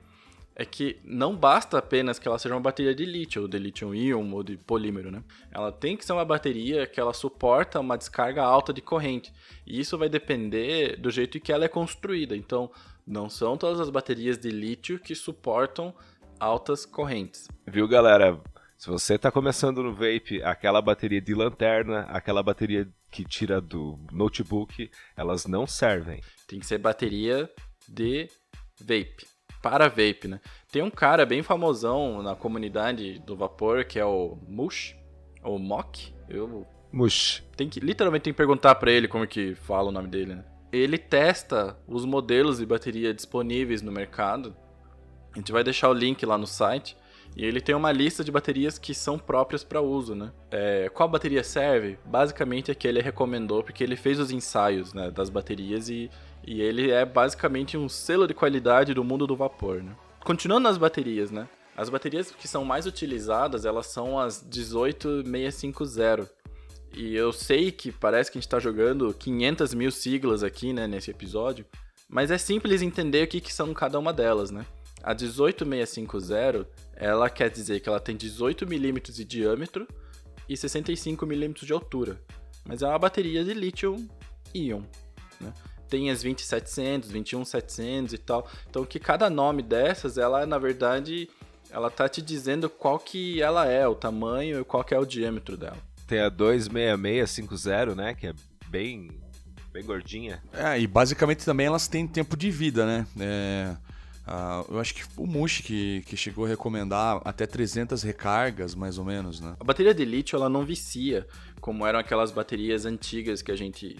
é 0.60 0.66
que 0.66 1.00
não 1.04 1.36
basta 1.36 1.78
apenas 1.78 2.18
que 2.18 2.28
ela 2.28 2.40
seja 2.40 2.56
uma 2.56 2.62
bateria 2.62 2.94
de 2.94 3.06
lítio, 3.06 3.44
ou 3.44 3.48
de 3.48 3.60
lítio-íon, 3.60 4.34
ou 4.34 4.42
de 4.42 4.58
polímero, 4.58 5.12
né? 5.12 5.24
Ela 5.52 5.72
tem 5.72 5.96
que 5.96 6.04
ser 6.04 6.14
uma 6.14 6.26
bateria 6.26 6.88
que 6.88 7.00
ela 7.00 7.14
suporta 7.14 7.80
uma 7.80 7.96
descarga 7.96 8.42
alta 8.42 8.74
de 8.74 8.82
corrente. 8.82 9.32
E 9.68 9.80
isso 9.80 10.00
vai 10.00 10.10
depender 10.10 10.98
do 10.98 11.12
jeito 11.12 11.40
que 11.40 11.54
ela 11.54 11.66
é 11.66 11.68
construída. 11.68 12.36
Então, 12.36 12.72
não 13.06 13.30
são 13.30 13.56
todas 13.56 13.80
as 13.80 13.92
baterias 13.92 14.36
de 14.40 14.50
lítio 14.50 14.98
que 14.98 15.14
suportam 15.14 15.94
altas 16.40 16.88
correntes. 16.88 17.48
Viu, 17.68 17.88
galera? 17.88 18.42
Se 18.76 18.90
você 18.90 19.14
está 19.14 19.32
começando 19.32 19.84
no 19.84 19.94
vape, 19.94 20.42
aquela 20.44 20.82
bateria 20.82 21.22
de 21.22 21.36
lanterna, 21.36 22.02
aquela 22.10 22.42
bateria 22.42 22.88
que 23.18 23.26
tira 23.26 23.60
do 23.60 23.98
notebook, 24.12 24.92
elas 25.16 25.48
não 25.48 25.66
servem. 25.66 26.22
Tem 26.48 26.60
que 26.60 26.68
ser 26.68 26.78
bateria 26.78 27.50
de 27.90 28.30
vape. 28.80 29.26
Para 29.60 29.88
vape, 29.88 30.28
né? 30.28 30.40
Tem 30.72 30.84
um 30.84 30.92
cara 30.92 31.26
bem 31.26 31.42
famosão 31.42 32.22
na 32.22 32.36
comunidade 32.36 33.18
do 33.20 33.36
vapor, 33.36 33.86
que 33.86 33.98
é 33.98 34.06
o 34.06 34.38
Mush. 34.48 34.96
ou 35.42 35.58
Mock, 35.58 36.14
eu 36.30 36.68
Mush. 36.94 37.44
tem 37.56 37.68
que 37.68 37.80
literalmente 37.80 38.24
tem 38.24 38.34
que 38.34 38.38
perguntar 38.38 38.76
pra 38.76 38.92
ele 38.92 39.08
como 39.08 39.26
que 39.26 39.56
fala 39.56 39.90
o 39.90 39.92
nome 39.92 40.10
dele, 40.10 40.36
né? 40.36 40.46
Ele 40.72 40.98
testa 40.98 41.76
os 41.88 42.06
modelos 42.06 42.60
de 42.60 42.66
bateria 42.68 43.14
disponíveis 43.14 43.82
no 43.82 43.92
mercado. 43.92 44.56
A 45.34 45.38
gente 45.38 45.52
vai 45.52 45.64
deixar 45.64 45.90
o 45.90 45.94
link 45.94 46.24
lá 46.24 46.38
no 46.38 46.46
site. 46.46 46.96
E 47.38 47.46
ele 47.46 47.62
tem 47.62 47.76
uma 47.76 47.92
lista 47.92 48.24
de 48.24 48.32
baterias 48.32 48.80
que 48.80 48.96
são 48.96 49.20
próprias 49.20 49.64
para 49.64 49.80
uso, 49.80 50.16
né? 50.16 50.32
É, 50.50 50.90
qual 50.92 51.08
bateria 51.08 51.44
serve? 51.44 52.00
Basicamente 52.04 52.72
é 52.72 52.76
que 52.76 52.88
ele 52.88 53.00
recomendou, 53.00 53.62
porque 53.62 53.84
ele 53.84 53.96
fez 53.96 54.20
os 54.20 54.32
ensaios 54.32 54.92
né, 54.92 55.12
das 55.12 55.30
baterias 55.30 55.88
e, 55.88 56.10
e 56.44 56.60
ele 56.60 56.90
é 56.90 57.06
basicamente 57.06 57.78
um 57.78 57.88
selo 57.88 58.26
de 58.26 58.34
qualidade 58.34 58.92
do 58.92 59.04
mundo 59.04 59.28
do 59.28 59.36
vapor, 59.36 59.84
né? 59.84 59.96
Continuando 60.26 60.64
nas 60.64 60.80
baterias, 60.80 61.30
né? 61.30 61.48
As 61.76 61.92
baterias 61.92 62.32
que 62.32 62.48
são 62.48 62.66
mais 62.66 62.88
utilizadas, 62.88 63.66
elas 63.66 63.86
são 63.86 64.18
as 64.18 64.42
18650. 64.42 66.28
E 66.96 67.16
eu 67.16 67.32
sei 67.32 67.72
que 67.72 67.92
parece 67.92 68.32
que 68.32 68.40
a 68.40 68.42
gente 68.42 68.50
tá 68.50 68.58
jogando 68.58 69.14
500 69.14 69.76
mil 69.76 69.92
siglas 69.92 70.42
aqui, 70.42 70.74
né, 70.74 70.88
nesse 70.88 71.12
episódio. 71.12 71.68
Mas 72.10 72.32
é 72.32 72.38
simples 72.40 72.82
entender 72.82 73.26
o 73.26 73.28
que, 73.28 73.40
que 73.40 73.54
são 73.54 73.72
cada 73.76 74.00
uma 74.00 74.12
delas, 74.12 74.50
né? 74.50 74.66
A 75.08 75.14
18650, 75.14 76.68
ela 76.94 77.30
quer 77.30 77.50
dizer 77.50 77.80
que 77.80 77.88
ela 77.88 77.98
tem 77.98 78.18
18 78.18 78.68
milímetros 78.68 79.16
de 79.16 79.24
diâmetro 79.24 79.88
e 80.50 80.58
65 80.58 81.26
milímetros 81.26 81.66
de 81.66 81.72
altura. 81.72 82.20
Mas 82.66 82.82
é 82.82 82.88
uma 82.88 83.00
bateria 83.00 83.42
de 83.42 83.54
lítio-íon, 83.54 84.82
né? 85.40 85.54
Tem 85.88 86.12
as 86.12 86.24
20700, 86.24 87.08
21700 87.08 88.16
e 88.16 88.18
tal. 88.18 88.50
Então 88.70 88.84
que 88.84 89.00
cada 89.00 89.30
nome 89.30 89.64
dessas, 89.64 90.18
ela 90.18 90.46
na 90.46 90.58
verdade, 90.58 91.30
ela 91.70 91.90
tá 91.90 92.10
te 92.10 92.22
dizendo 92.22 92.70
qual 92.70 93.00
que 93.00 93.42
ela 93.42 93.66
é, 93.66 93.88
o 93.88 93.96
tamanho 93.96 94.60
e 94.60 94.66
qual 94.66 94.84
que 94.84 94.94
é 94.94 95.00
o 95.00 95.06
diâmetro 95.06 95.56
dela. 95.56 95.78
Tem 96.06 96.20
a 96.20 96.28
26650, 96.28 97.96
né? 97.96 98.14
Que 98.14 98.28
é 98.28 98.34
bem, 98.68 99.10
bem 99.72 99.86
gordinha. 99.86 100.44
É, 100.52 100.78
e 100.78 100.86
basicamente 100.86 101.46
também 101.46 101.68
elas 101.68 101.88
têm 101.88 102.06
tempo 102.06 102.36
de 102.36 102.52
vida, 102.52 102.86
né? 102.86 103.08
É, 103.18 103.87
ah, 104.28 104.66
eu 104.70 104.78
acho 104.78 104.94
que 104.94 105.04
o 105.16 105.26
Mushi 105.26 105.64
que, 105.64 106.04
que 106.06 106.18
chegou 106.18 106.46
a 106.46 106.50
recomendar 106.50 107.22
até 107.24 107.46
300 107.46 108.04
recargas, 108.04 108.76
mais 108.76 108.98
ou 108.98 109.06
menos, 109.06 109.40
né? 109.40 109.56
A 109.58 109.64
bateria 109.64 109.94
de 109.94 110.04
lítio 110.04 110.36
ela 110.36 110.50
não 110.50 110.66
vicia, 110.66 111.26
como 111.62 111.88
eram 111.88 111.98
aquelas 111.98 112.30
baterias 112.30 112.86
antigas 112.86 113.42
que 113.42 113.52
a 113.52 113.56
gente 113.56 113.98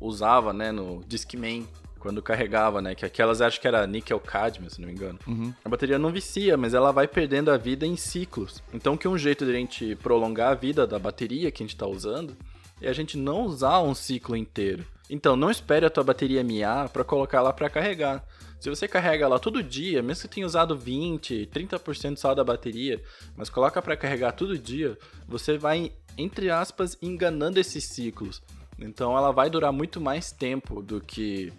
usava, 0.00 0.52
né, 0.52 0.70
no 0.70 1.02
Discman, 1.06 1.66
quando 1.98 2.22
carregava, 2.22 2.80
né, 2.80 2.94
que 2.94 3.04
aquelas 3.04 3.40
acho 3.40 3.60
que 3.60 3.66
era 3.66 3.86
níquel 3.86 4.20
cadmio, 4.20 4.70
se 4.70 4.80
não 4.80 4.86
me 4.86 4.94
engano. 4.94 5.18
Uhum. 5.26 5.52
A 5.64 5.68
bateria 5.68 5.98
não 5.98 6.12
vicia, 6.12 6.56
mas 6.56 6.72
ela 6.72 6.92
vai 6.92 7.08
perdendo 7.08 7.50
a 7.50 7.56
vida 7.56 7.84
em 7.84 7.96
ciclos. 7.96 8.62
Então 8.72 8.96
que 8.96 9.08
um 9.08 9.18
jeito 9.18 9.44
de 9.44 9.50
a 9.50 9.54
gente 9.54 9.96
prolongar 9.96 10.52
a 10.52 10.54
vida 10.54 10.86
da 10.86 10.98
bateria 10.98 11.50
que 11.50 11.62
a 11.62 11.64
gente 11.64 11.74
está 11.74 11.86
usando 11.86 12.36
é 12.80 12.88
a 12.88 12.92
gente 12.92 13.16
não 13.16 13.42
usar 13.42 13.80
um 13.80 13.94
ciclo 13.94 14.36
inteiro. 14.36 14.84
Então 15.10 15.34
não 15.34 15.50
espere 15.50 15.84
a 15.84 15.90
tua 15.90 16.04
bateria 16.04 16.44
miar 16.44 16.88
para 16.90 17.02
colocar 17.02 17.38
ela 17.38 17.52
para 17.52 17.70
carregar. 17.70 18.22
Se 18.64 18.70
você 18.70 18.88
carrega 18.88 19.26
ela 19.26 19.38
todo 19.38 19.62
dia, 19.62 20.02
mesmo 20.02 20.26
que 20.26 20.36
tenha 20.36 20.46
usado 20.46 20.74
20, 20.74 21.50
30% 21.52 22.16
só 22.16 22.34
da 22.34 22.42
bateria, 22.42 22.98
mas 23.36 23.50
coloca 23.50 23.82
para 23.82 23.94
carregar 23.94 24.32
todo 24.32 24.56
dia, 24.56 24.96
você 25.28 25.58
vai 25.58 25.92
entre 26.16 26.48
aspas 26.48 26.96
enganando 27.02 27.60
esses 27.60 27.84
ciclos. 27.84 28.42
Então 28.78 29.14
ela 29.18 29.32
vai 29.32 29.50
durar 29.50 29.70
muito 29.70 30.00
mais 30.00 30.32
tempo 30.32 30.80
do 30.80 30.98
que 30.98 31.52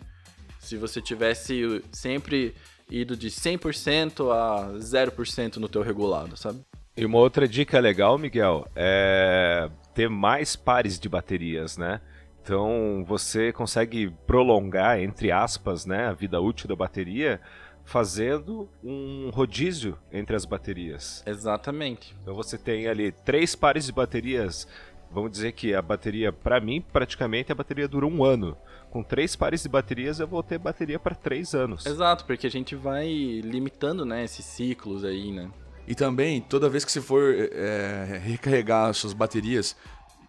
se 0.57 0.77
você 0.77 0.99
tivesse 0.99 1.79
sempre 1.91 2.55
ido 2.89 3.15
de 3.15 3.29
100% 3.29 4.31
a 4.31 4.73
0% 4.73 5.57
no 5.57 5.69
teu 5.69 5.83
regulado, 5.83 6.35
sabe? 6.35 6.59
E 6.97 7.05
uma 7.05 7.19
outra 7.19 7.47
dica 7.47 7.79
legal, 7.79 8.17
Miguel, 8.17 8.67
é 8.75 9.69
ter 9.93 10.09
mais 10.09 10.55
pares 10.55 10.99
de 10.99 11.07
baterias, 11.07 11.77
né? 11.77 12.01
Então 12.45 13.03
você 13.07 13.51
consegue 13.51 14.11
prolongar, 14.27 14.99
entre 14.99 15.31
aspas, 15.31 15.83
né, 15.83 16.05
a 16.05 16.13
vida 16.13 16.39
útil 16.39 16.67
da 16.67 16.75
bateria 16.75 17.41
fazendo 17.83 18.69
um 18.83 19.31
rodízio 19.33 19.97
entre 20.11 20.35
as 20.35 20.45
baterias. 20.45 21.23
Exatamente. 21.25 22.15
Então 22.21 22.35
você 22.35 22.55
tem 22.55 22.87
ali 22.87 23.11
três 23.11 23.55
pares 23.55 23.87
de 23.87 23.91
baterias. 23.91 24.67
Vamos 25.09 25.31
dizer 25.31 25.53
que 25.53 25.73
a 25.73 25.81
bateria, 25.81 26.31
para 26.31 26.59
mim, 26.59 26.81
praticamente 26.93 27.51
a 27.51 27.55
bateria 27.55 27.87
dura 27.87 28.05
um 28.05 28.23
ano. 28.23 28.55
Com 28.91 29.01
três 29.01 29.35
pares 29.35 29.63
de 29.63 29.69
baterias 29.69 30.19
eu 30.19 30.27
vou 30.27 30.43
ter 30.43 30.59
bateria 30.59 30.99
para 30.99 31.15
três 31.15 31.55
anos. 31.55 31.83
Exato, 31.87 32.25
porque 32.25 32.45
a 32.45 32.51
gente 32.51 32.75
vai 32.75 33.07
limitando, 33.43 34.05
né, 34.05 34.23
esses 34.23 34.45
ciclos 34.45 35.03
aí, 35.03 35.31
né? 35.31 35.49
E 35.87 35.95
também, 35.95 36.41
toda 36.41 36.69
vez 36.69 36.85
que 36.85 36.91
você 36.91 37.01
for 37.01 37.23
é, 37.33 38.21
recarregar 38.23 38.89
as 38.89 38.97
suas 38.97 39.13
baterias, 39.13 39.75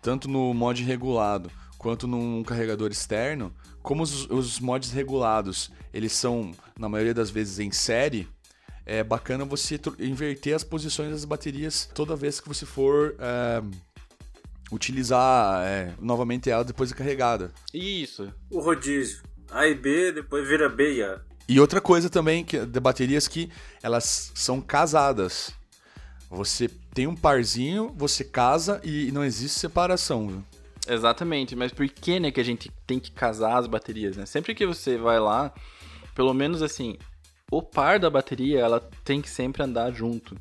tanto 0.01 0.29
no 0.29 0.55
mod 0.55 0.83
regulado 0.83 1.51
quanto 1.79 2.07
num 2.07 2.43
carregador 2.43 2.91
externo, 2.91 3.53
como 3.83 4.03
os, 4.03 4.29
os 4.31 4.59
mods 4.61 4.91
regulados, 4.91 5.71
eles 5.93 6.13
são, 6.13 6.53
na 6.79 6.89
maioria 6.89 7.15
das 7.15 7.31
vezes, 7.31 7.59
em 7.59 7.71
série, 7.71 8.29
é 8.85 9.03
bacana 9.03 9.45
você 9.45 9.81
inverter 9.99 10.55
as 10.55 10.63
posições 10.63 11.11
das 11.11 11.25
baterias 11.25 11.89
toda 11.93 12.15
vez 12.15 12.41
que 12.41 12.49
você 12.49 12.65
for 12.65 13.17
é, 13.19 13.63
utilizar 14.71 15.65
é, 15.67 15.93
novamente 16.01 16.49
ela 16.49 16.65
depois 16.65 16.89
de 16.89 16.95
carregada. 16.95 17.53
Isso. 17.75 18.33
O 18.51 18.61
rodízio. 18.61 19.23
A 19.51 19.67
e 19.67 19.75
B, 19.75 20.13
depois 20.13 20.47
vira 20.49 20.69
B 20.69 20.97
e 20.97 21.03
A. 21.03 21.21
E 21.49 21.61
outra 21.61 21.81
coisa 21.81 22.11
também 22.11 22.45
que 22.45 22.65
de 22.67 22.81
baterias 22.81 23.29
que 23.29 23.51
elas 23.83 24.33
são 24.35 24.61
casadas. 24.61 25.53
Você 26.29 26.69
tem 26.93 27.07
um 27.07 27.15
parzinho, 27.15 27.93
você 27.97 28.25
casa 28.25 28.81
e 28.83 29.13
não 29.13 29.25
existe 29.25 29.61
separação. 29.61 30.27
Viu? 30.27 30.45
Exatamente, 30.89 31.57
mas 31.57 31.73
por 31.73 31.89
que, 31.89 32.21
né, 32.21 32.31
que 32.31 32.41
a 32.41 32.45
gente 32.45 32.71
tem 32.87 32.99
que 32.99 33.11
casar 33.11 33.59
as 33.59 33.67
baterias, 33.67 34.17
né? 34.17 34.27
Sempre 34.27 34.55
que 34.55 34.67
você 34.67 34.97
vai 34.97 35.19
lá, 35.19 35.53
pelo 36.15 36.33
menos 36.33 36.63
assim, 36.63 36.97
o 37.51 37.63
par 37.63 37.99
da 37.99 38.11
bateria, 38.11 38.61
ela 38.61 38.81
tem 39.05 39.21
que 39.21 39.29
sempre 39.29 39.63
andar 39.63 39.93
junto, 39.93 40.37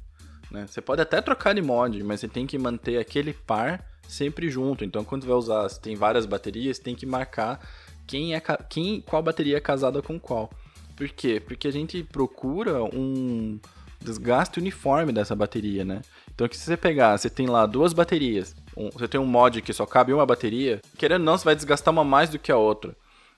né? 0.51 0.65
Você 0.67 0.81
pode 0.81 1.01
até 1.01 1.21
trocar 1.21 1.53
de 1.53 1.61
mod, 1.61 2.01
mas 2.03 2.19
você 2.19 2.27
tem 2.27 2.45
que 2.45 2.57
manter 2.57 2.97
aquele 2.97 3.33
par 3.33 3.83
sempre 4.07 4.49
junto. 4.49 4.83
Então, 4.85 5.03
quando 5.03 5.23
você 5.23 5.27
vai 5.27 5.37
usar, 5.37 5.69
se 5.69 5.81
tem 5.81 5.95
várias 5.95 6.25
baterias, 6.25 6.79
tem 6.79 6.95
que 6.95 7.05
marcar 7.05 7.59
quem 8.07 8.35
é 8.35 8.41
quem 8.69 9.01
qual 9.01 9.21
bateria 9.21 9.57
é 9.57 9.61
casada 9.61 10.01
com 10.01 10.19
qual. 10.19 10.51
Por 10.95 11.09
quê? 11.09 11.41
Porque 11.45 11.67
a 11.67 11.71
gente 11.71 12.03
procura 12.03 12.83
um 12.83 13.59
desgaste 13.99 14.59
uniforme 14.59 15.11
dessa 15.11 15.35
bateria, 15.35 15.83
né? 15.83 16.01
Então, 16.33 16.47
que 16.47 16.55
se 16.55 16.63
você 16.63 16.77
pegar, 16.77 17.17
você 17.17 17.29
tem 17.29 17.47
lá 17.47 17.65
duas 17.65 17.93
baterias, 17.93 18.55
um- 18.75 18.89
você 18.89 19.07
tem 19.07 19.19
um 19.19 19.25
mod 19.25 19.61
que 19.61 19.73
só 19.73 19.85
cabe 19.85 20.13
uma 20.13 20.25
bateria, 20.25 20.81
querendo 20.97 21.21
ou 21.21 21.25
não, 21.25 21.37
você 21.37 21.45
vai 21.45 21.55
desgastar 21.55 21.91
uma 21.91 22.03
mais 22.03 22.29
do 22.29 22.39
que 22.39 22.51
a 22.51 22.57
outra. 22.57 22.95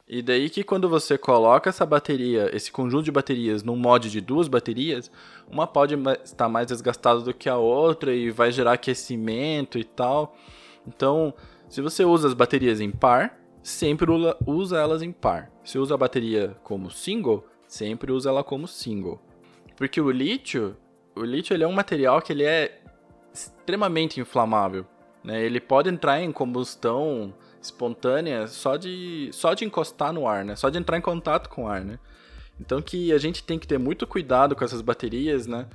E 0.09 0.21
daí 0.21 0.49
que 0.49 0.63
quando 0.63 0.87
você 0.87 1.17
coloca 1.17 1.69
essa 1.69 1.85
bateria, 1.85 2.49
esse 2.55 2.71
conjunto 2.71 3.03
de 3.03 3.11
baterias 3.11 3.61
num 3.61 3.75
mod 3.75 4.09
de 4.09 4.21
duas 4.21 4.47
baterias, 4.47 5.11
uma 5.51 5.67
pode 5.67 5.95
estar 6.23 6.47
mais 6.47 6.67
desgastada 6.67 7.19
do 7.19 7.33
que 7.33 7.49
a 7.49 7.57
outra 7.57 8.13
e 8.13 8.31
vai 8.31 8.49
gerar 8.49 8.73
aquecimento 8.73 9.77
e 9.77 9.83
tal. 9.83 10.33
Então, 10.87 11.33
se 11.67 11.81
você 11.81 12.05
usa 12.05 12.29
as 12.29 12.33
baterias 12.33 12.79
em 12.79 12.89
par, 12.89 13.37
sempre 13.61 14.09
usa 14.45 14.77
elas 14.77 15.01
em 15.01 15.11
par. 15.11 15.51
Se 15.61 15.77
usa 15.77 15.95
a 15.95 15.97
bateria 15.97 16.55
como 16.63 16.89
single, 16.89 17.45
sempre 17.67 18.13
usa 18.13 18.29
ela 18.29 18.45
como 18.45 18.65
single. 18.65 19.21
Porque 19.75 19.99
o 19.99 20.09
lítio, 20.09 20.77
o 21.13 21.23
lítio 21.25 21.53
ele 21.53 21.65
é 21.65 21.67
um 21.67 21.73
material 21.73 22.21
que 22.21 22.31
ele 22.31 22.45
é 22.45 22.81
extremamente 23.33 24.21
inflamável. 24.21 24.85
Né? 25.27 25.43
Ele 25.43 25.59
pode 25.59 25.89
entrar 25.89 26.21
em 26.21 26.31
combustão 26.31 27.33
espontânea 27.61 28.47
só 28.47 28.77
de, 28.77 29.29
só 29.33 29.53
de 29.53 29.65
encostar 29.65 30.13
no 30.13 30.25
ar, 30.25 30.45
né? 30.45 30.55
só 30.55 30.69
de 30.69 30.77
entrar 30.77 30.97
em 30.97 31.01
contato 31.01 31.49
com 31.49 31.65
o 31.65 31.67
ar. 31.67 31.83
Né? 31.83 31.99
Então 32.57 32.81
que 32.81 33.11
a 33.11 33.17
gente 33.17 33.43
tem 33.43 33.59
que 33.59 33.67
ter 33.67 33.77
muito 33.77 34.07
cuidado 34.07 34.55
com 34.55 34.63
essas 34.63 34.81
baterias, 34.81 35.45
né? 35.45 35.67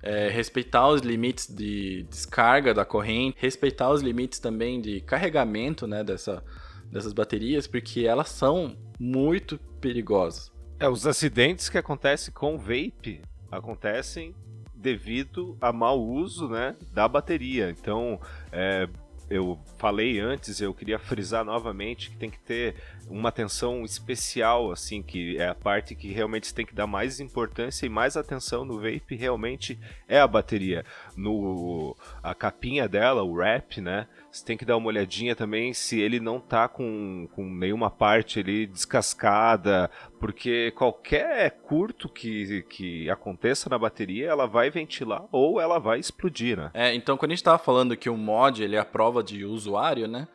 É, 0.00 0.28
respeitar 0.28 0.88
os 0.88 1.00
limites 1.00 1.52
de 1.52 2.06
descarga 2.08 2.72
da 2.72 2.84
corrente, 2.84 3.36
respeitar 3.40 3.90
os 3.90 4.00
limites 4.00 4.38
também 4.38 4.80
de 4.80 5.00
carregamento 5.00 5.88
né, 5.88 6.04
dessa, 6.04 6.42
dessas 6.90 7.12
baterias, 7.12 7.66
porque 7.66 8.06
elas 8.06 8.28
são 8.28 8.76
muito 8.98 9.58
perigosas. 9.80 10.52
É, 10.78 10.88
os 10.88 11.04
acidentes 11.04 11.68
que 11.68 11.78
acontecem 11.78 12.32
com 12.32 12.56
vape 12.56 13.22
acontecem 13.50 14.36
devido 14.78 15.56
a 15.60 15.72
mau 15.72 16.00
uso 16.00 16.48
né, 16.48 16.76
da 16.92 17.08
bateria. 17.08 17.70
Então, 17.70 18.20
é, 18.52 18.88
eu 19.28 19.58
falei 19.76 20.18
antes, 20.18 20.60
eu 20.60 20.72
queria 20.72 20.98
frisar 20.98 21.44
novamente 21.44 22.10
que 22.10 22.16
tem 22.16 22.30
que 22.30 22.40
ter 22.40 22.76
uma 23.10 23.28
atenção 23.28 23.84
especial, 23.84 24.70
assim, 24.70 25.02
que 25.02 25.38
é 25.38 25.48
a 25.48 25.54
parte 25.54 25.94
que 25.94 26.12
realmente 26.12 26.54
tem 26.54 26.64
que 26.64 26.74
dar 26.74 26.86
mais 26.86 27.20
importância 27.20 27.86
e 27.86 27.88
mais 27.88 28.16
atenção 28.16 28.64
no 28.64 28.76
vape, 28.80 29.16
realmente 29.16 29.78
é 30.06 30.20
a 30.20 30.26
bateria. 30.26 30.84
No 31.16 31.96
a 32.22 32.34
capinha 32.34 32.88
dela, 32.88 33.22
o 33.22 33.32
wrap, 33.32 33.80
né? 33.80 34.06
Você 34.30 34.44
tem 34.44 34.56
que 34.56 34.64
dar 34.64 34.76
uma 34.76 34.88
olhadinha 34.88 35.34
também 35.34 35.72
se 35.72 36.00
ele 36.00 36.20
não 36.20 36.38
tá 36.38 36.68
com, 36.68 37.28
com 37.34 37.44
nenhuma 37.44 37.90
parte 37.90 38.40
ali 38.40 38.66
descascada, 38.66 39.90
porque 40.20 40.70
qualquer 40.72 41.50
curto 41.62 42.08
que, 42.08 42.62
que 42.68 43.10
aconteça 43.10 43.70
na 43.70 43.78
bateria, 43.78 44.28
ela 44.28 44.46
vai 44.46 44.70
ventilar 44.70 45.24
ou 45.32 45.60
ela 45.60 45.78
vai 45.78 45.98
explodir, 45.98 46.56
né? 46.56 46.70
É, 46.74 46.94
então 46.94 47.16
quando 47.16 47.32
a 47.32 47.34
gente 47.34 47.44
tava 47.44 47.58
falando 47.58 47.96
que 47.96 48.10
o 48.10 48.16
mod 48.16 48.62
ele 48.62 48.76
é 48.76 48.78
a 48.78 48.84
prova 48.84 49.22
de 49.22 49.44
usuário, 49.44 50.06
né? 50.06 50.28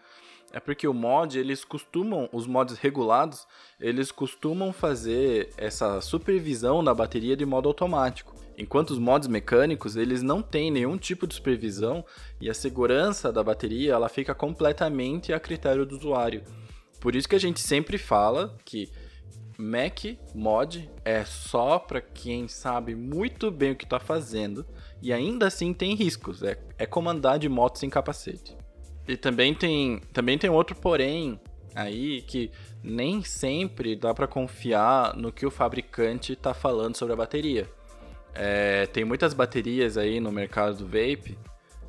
É 0.54 0.60
porque 0.60 0.88
o 0.88 0.94
mod, 0.94 1.38
eles 1.38 1.66
costumam, 1.66 2.30
os 2.32 2.46
mods 2.46 2.78
regulados, 2.78 3.48
eles 3.80 4.12
costumam 4.12 4.72
fazer 4.72 5.50
essa 5.58 6.00
supervisão 6.00 6.84
da 6.84 6.94
bateria 6.94 7.36
de 7.36 7.44
modo 7.44 7.68
automático. 7.68 8.36
Enquanto 8.56 8.92
os 8.92 9.00
mods 9.00 9.28
mecânicos, 9.28 9.96
eles 9.96 10.22
não 10.22 10.44
têm 10.44 10.70
nenhum 10.70 10.96
tipo 10.96 11.26
de 11.26 11.34
supervisão 11.34 12.06
e 12.39 12.52
a 12.52 12.54
segurança 12.54 13.34
da 13.34 13.44
bateria, 13.44 13.94
ela 13.94 14.08
fica 14.08 14.36
completamente 14.36 15.34
a 15.34 15.39
critério 15.39 15.88
do 15.88 15.98
usuário. 15.98 16.44
Por 17.02 17.16
isso 17.16 17.28
que 17.28 17.36
a 17.36 17.39
gente 17.39 17.60
sempre 17.60 17.98
fala 17.98 18.56
que 18.63 18.92
Mac 19.58 20.04
mod 20.36 20.88
é 21.04 21.26
só 21.26 21.80
para 21.80 22.00
quem 22.00 22.48
sabe 22.48 22.94
muito 22.94 23.50
bem 23.50 23.72
o 23.72 23.76
que 23.76 23.86
está 23.86 24.00
fazendo 24.00 24.63
e 25.02 25.12
ainda 25.12 25.48
assim 25.48 25.74
tem 25.74 25.96
riscos. 25.96 26.44
É, 26.44 26.60
é 26.78 26.86
comandar 26.86 27.39
de 27.39 27.50
moto 27.50 27.80
sem 27.80 27.89
capacete. 27.89 28.56
E 29.08 29.18
também 29.18 29.54
tem, 29.54 30.00
também 30.12 30.38
tem 30.38 30.50
outro 30.50 30.76
porém 30.76 31.39
aí 31.76 32.22
que 32.22 32.52
nem 32.84 33.24
sempre 33.24 33.96
dá 33.96 34.13
para 34.13 34.28
confiar 34.28 35.16
no 35.16 35.32
que 35.32 35.46
o 35.46 35.52
fabricante 35.52 36.34
está 36.34 36.54
falando 36.54 36.96
sobre 36.96 37.13
a 37.13 37.18
bateria. 37.18 37.70
É, 38.34 38.88
tem 38.88 39.06
muitas 39.06 39.34
baterias 39.34 39.98
aí 39.98 40.20
no 40.20 40.32
mercado 40.32 40.78
do 40.78 40.86
vape, 40.86 41.38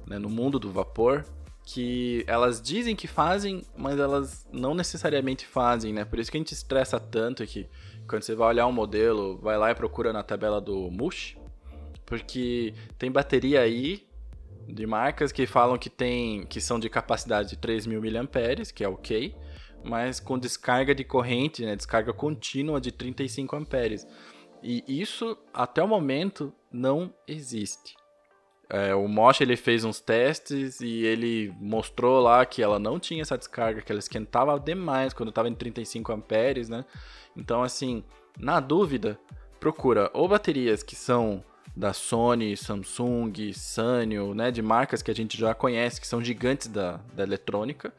né, 0.07 0.19
no 0.19 0.29
mundo 0.29 0.59
do 0.59 0.71
vapor, 0.71 1.25
que 1.65 2.23
elas 2.27 2.61
dizem 2.61 2.95
que 2.95 3.07
fazem, 3.07 3.63
mas 3.77 3.99
elas 3.99 4.47
não 4.53 4.75
necessariamente 4.75 5.47
fazem, 5.47 5.93
né? 5.93 6.05
Por 6.05 6.19
isso 6.19 6.31
que 6.31 6.37
a 6.37 6.41
gente 6.41 6.53
estressa 6.53 7.01
tanto 7.01 7.47
que 7.47 7.67
quando 8.07 8.23
você 8.23 8.35
vai 8.35 8.49
olhar 8.49 8.67
um 8.67 8.73
modelo, 8.73 9.39
vai 9.39 9.57
lá 9.57 9.71
e 9.71 9.75
procura 9.75 10.13
na 10.13 10.23
tabela 10.23 10.61
do 10.61 10.91
Mush, 10.91 11.37
porque 12.05 12.75
tem 12.99 13.11
bateria 13.11 13.61
aí 13.61 14.07
de 14.69 14.87
marcas 14.87 15.33
que 15.33 15.47
falam 15.47 15.79
que 15.79 15.91
tem 15.91 16.47
que 16.47 16.61
são 16.61 16.79
de 16.79 16.89
capacidade 16.89 17.51
de 17.51 17.57
3.000 17.57 18.01
mAh, 18.23 18.73
que 18.73 18.85
é 18.85 18.89
ok, 18.89 19.35
mas 19.85 20.19
com 20.21 20.39
descarga 20.39 20.95
de 20.95 21.05
corrente, 21.05 21.65
né, 21.65 21.77
descarga 21.77 22.13
contínua 22.13 22.81
de 22.81 22.91
35 22.91 23.57
amperes. 23.57 24.07
E 24.63 24.83
isso 24.89 25.37
até 25.53 25.83
o 25.83 25.89
momento 25.89 26.53
não 26.73 27.13
existe. 27.29 27.95
É, 28.71 28.95
o 28.95 29.07
Mosh 29.07 29.43
ele 29.43 29.57
fez 29.57 29.85
uns 29.85 30.01
testes 30.01 30.81
e 30.81 31.05
ele 31.05 31.55
mostrou 31.61 32.23
lá 32.23 32.47
que 32.47 32.63
ela 32.63 32.79
não 32.79 32.99
tinha 32.99 33.21
essa 33.21 33.37
descarga, 33.37 33.83
que 33.83 33.93
ela 33.93 33.99
esquentava 33.99 34.59
demais 34.59 35.13
quando 35.13 35.29
estava 35.29 35.49
em 35.49 35.55
35 35.55 36.11
amperes, 36.13 36.71
né? 36.71 36.85
Então 37.37 37.63
assim, 37.63 38.03
na 38.39 38.61
dúvida, 38.61 39.19
procura 39.61 40.11
ou 40.15 40.27
baterias 40.27 40.83
que 40.83 40.97
são 40.97 41.45
da 41.77 41.93
Sony, 41.93 42.57
Samsung, 42.57 43.53
Sanyo, 43.53 44.35
né, 44.35 44.51
de 44.51 44.63
marcas 44.63 45.03
que 45.03 45.11
a 45.11 45.15
gente 45.15 45.39
já 45.39 45.55
conhece, 45.55 46.01
que 46.01 46.07
são 46.07 46.23
gigantes 46.23 46.69
da, 46.69 47.01
da 47.15 47.23
eletrônica, 47.23 47.93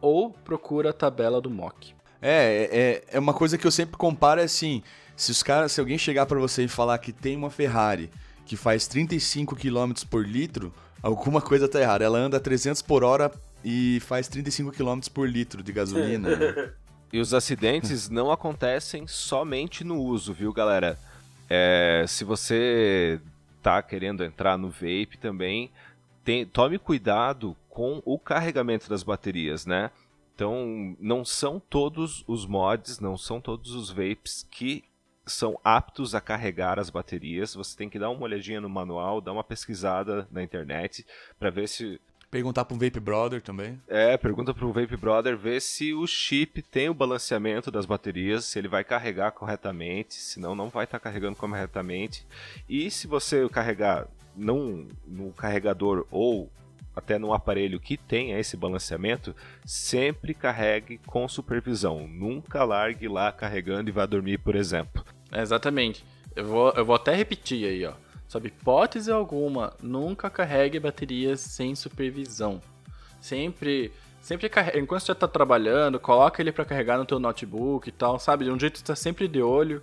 ou 0.00 0.30
procura 0.30 0.90
a 0.90 0.92
tabela 0.92 1.40
do 1.40 1.50
MOC. 1.50 1.94
É, 2.22 3.02
é, 3.10 3.16
é 3.16 3.18
uma 3.18 3.34
coisa 3.34 3.56
que 3.58 3.66
eu 3.66 3.70
sempre 3.70 3.96
comparo 3.96 4.40
é 4.40 4.44
assim, 4.44 4.82
se 5.16 5.30
os 5.30 5.42
caras, 5.42 5.72
se 5.72 5.80
alguém 5.80 5.98
chegar 5.98 6.26
para 6.26 6.38
você 6.38 6.64
e 6.64 6.68
falar 6.68 6.98
que 6.98 7.12
tem 7.12 7.36
uma 7.36 7.50
Ferrari 7.50 8.10
que 8.46 8.56
faz 8.56 8.86
35 8.86 9.56
km 9.56 9.92
por 10.08 10.26
litro, 10.26 10.72
alguma 11.02 11.40
coisa 11.40 11.68
tá 11.68 11.80
errada. 11.80 12.04
Ela 12.04 12.18
anda 12.18 12.40
300 12.40 12.82
por 12.82 13.04
hora 13.04 13.30
e 13.64 14.00
faz 14.00 14.28
35 14.28 14.72
km 14.72 15.00
por 15.12 15.28
litro 15.28 15.62
de 15.62 15.72
gasolina. 15.72 16.36
né? 16.36 16.72
E 17.12 17.18
os 17.18 17.34
acidentes 17.34 18.08
não 18.08 18.30
acontecem 18.30 19.04
somente 19.08 19.82
no 19.82 20.00
uso, 20.00 20.32
viu, 20.32 20.52
galera? 20.52 20.96
É, 21.50 22.04
se 22.06 22.22
você 22.22 23.20
tá 23.60 23.82
querendo 23.82 24.24
entrar 24.24 24.56
no 24.56 24.70
vape 24.70 25.18
também, 25.20 25.70
tem, 26.24 26.46
tome 26.46 26.78
cuidado 26.78 27.56
com 27.68 28.00
o 28.04 28.18
carregamento 28.18 28.88
das 28.88 29.02
baterias, 29.02 29.66
né? 29.66 29.90
Então, 30.34 30.96
não 31.00 31.24
são 31.24 31.60
todos 31.60 32.24
os 32.26 32.46
mods, 32.46 33.00
não 33.00 33.18
são 33.18 33.40
todos 33.40 33.74
os 33.74 33.90
vapes 33.90 34.46
que 34.50 34.84
são 35.26 35.58
aptos 35.62 36.14
a 36.14 36.20
carregar 36.20 36.78
as 36.78 36.88
baterias. 36.88 37.54
Você 37.54 37.76
tem 37.76 37.90
que 37.90 37.98
dar 37.98 38.10
uma 38.10 38.22
olhadinha 38.22 38.60
no 38.60 38.68
manual, 38.68 39.20
dar 39.20 39.32
uma 39.32 39.44
pesquisada 39.44 40.26
na 40.30 40.42
internet 40.42 41.04
para 41.38 41.50
ver 41.50 41.68
se 41.68 42.00
Perguntar 42.30 42.64
para 42.64 42.76
um 42.76 42.78
Vape 42.78 43.00
Brother 43.00 43.42
também. 43.42 43.80
é, 43.88 44.16
pergunta 44.16 44.54
para 44.54 44.64
o 44.64 44.72
Vape 44.72 44.96
Brother 44.96 45.36
ver 45.36 45.60
se 45.60 45.92
o 45.92 46.06
chip 46.06 46.62
tem 46.62 46.88
o 46.88 46.94
balanceamento 46.94 47.70
das 47.70 47.86
baterias, 47.86 48.44
se 48.44 48.58
ele 48.58 48.68
vai 48.68 48.84
carregar 48.84 49.32
corretamente, 49.32 50.14
senão 50.14 50.54
não 50.54 50.68
vai 50.68 50.84
estar 50.84 51.00
carregando 51.00 51.36
corretamente. 51.36 52.24
E 52.68 52.88
se 52.90 53.08
você 53.08 53.48
carregar 53.48 54.06
não 54.36 54.86
no 55.04 55.32
carregador 55.32 56.06
ou 56.10 56.48
até 56.94 57.18
no 57.18 57.32
aparelho 57.32 57.80
que 57.80 57.96
tenha 57.96 58.38
esse 58.38 58.56
balanceamento, 58.56 59.34
sempre 59.64 60.34
carregue 60.34 60.98
com 61.06 61.28
supervisão. 61.28 62.06
Nunca 62.06 62.64
largue 62.64 63.08
lá 63.08 63.32
carregando 63.32 63.88
e 63.88 63.92
vá 63.92 64.06
dormir, 64.06 64.38
por 64.38 64.54
exemplo. 64.54 65.04
É, 65.32 65.40
exatamente. 65.40 66.04
Eu 66.34 66.44
vou, 66.44 66.72
eu 66.72 66.84
vou 66.84 66.94
até 66.94 67.14
repetir 67.14 67.66
aí, 67.66 67.84
ó. 67.84 67.94
Sob 68.30 68.46
hipótese 68.46 69.10
alguma, 69.10 69.72
nunca 69.82 70.30
carregue 70.30 70.78
baterias 70.78 71.40
sem 71.40 71.74
supervisão. 71.74 72.62
Sempre, 73.20 73.92
sempre. 74.22 74.48
Enquanto 74.76 75.00
você 75.00 75.10
está 75.10 75.26
trabalhando, 75.26 75.98
coloca 75.98 76.40
ele 76.40 76.52
para 76.52 76.64
carregar 76.64 76.96
no 76.96 77.04
teu 77.04 77.18
notebook 77.18 77.88
e 77.88 77.92
tal, 77.92 78.20
sabe? 78.20 78.44
De 78.44 78.52
um 78.52 78.60
jeito 78.60 78.76
está 78.76 78.94
sempre 78.94 79.26
de 79.26 79.42
olho, 79.42 79.82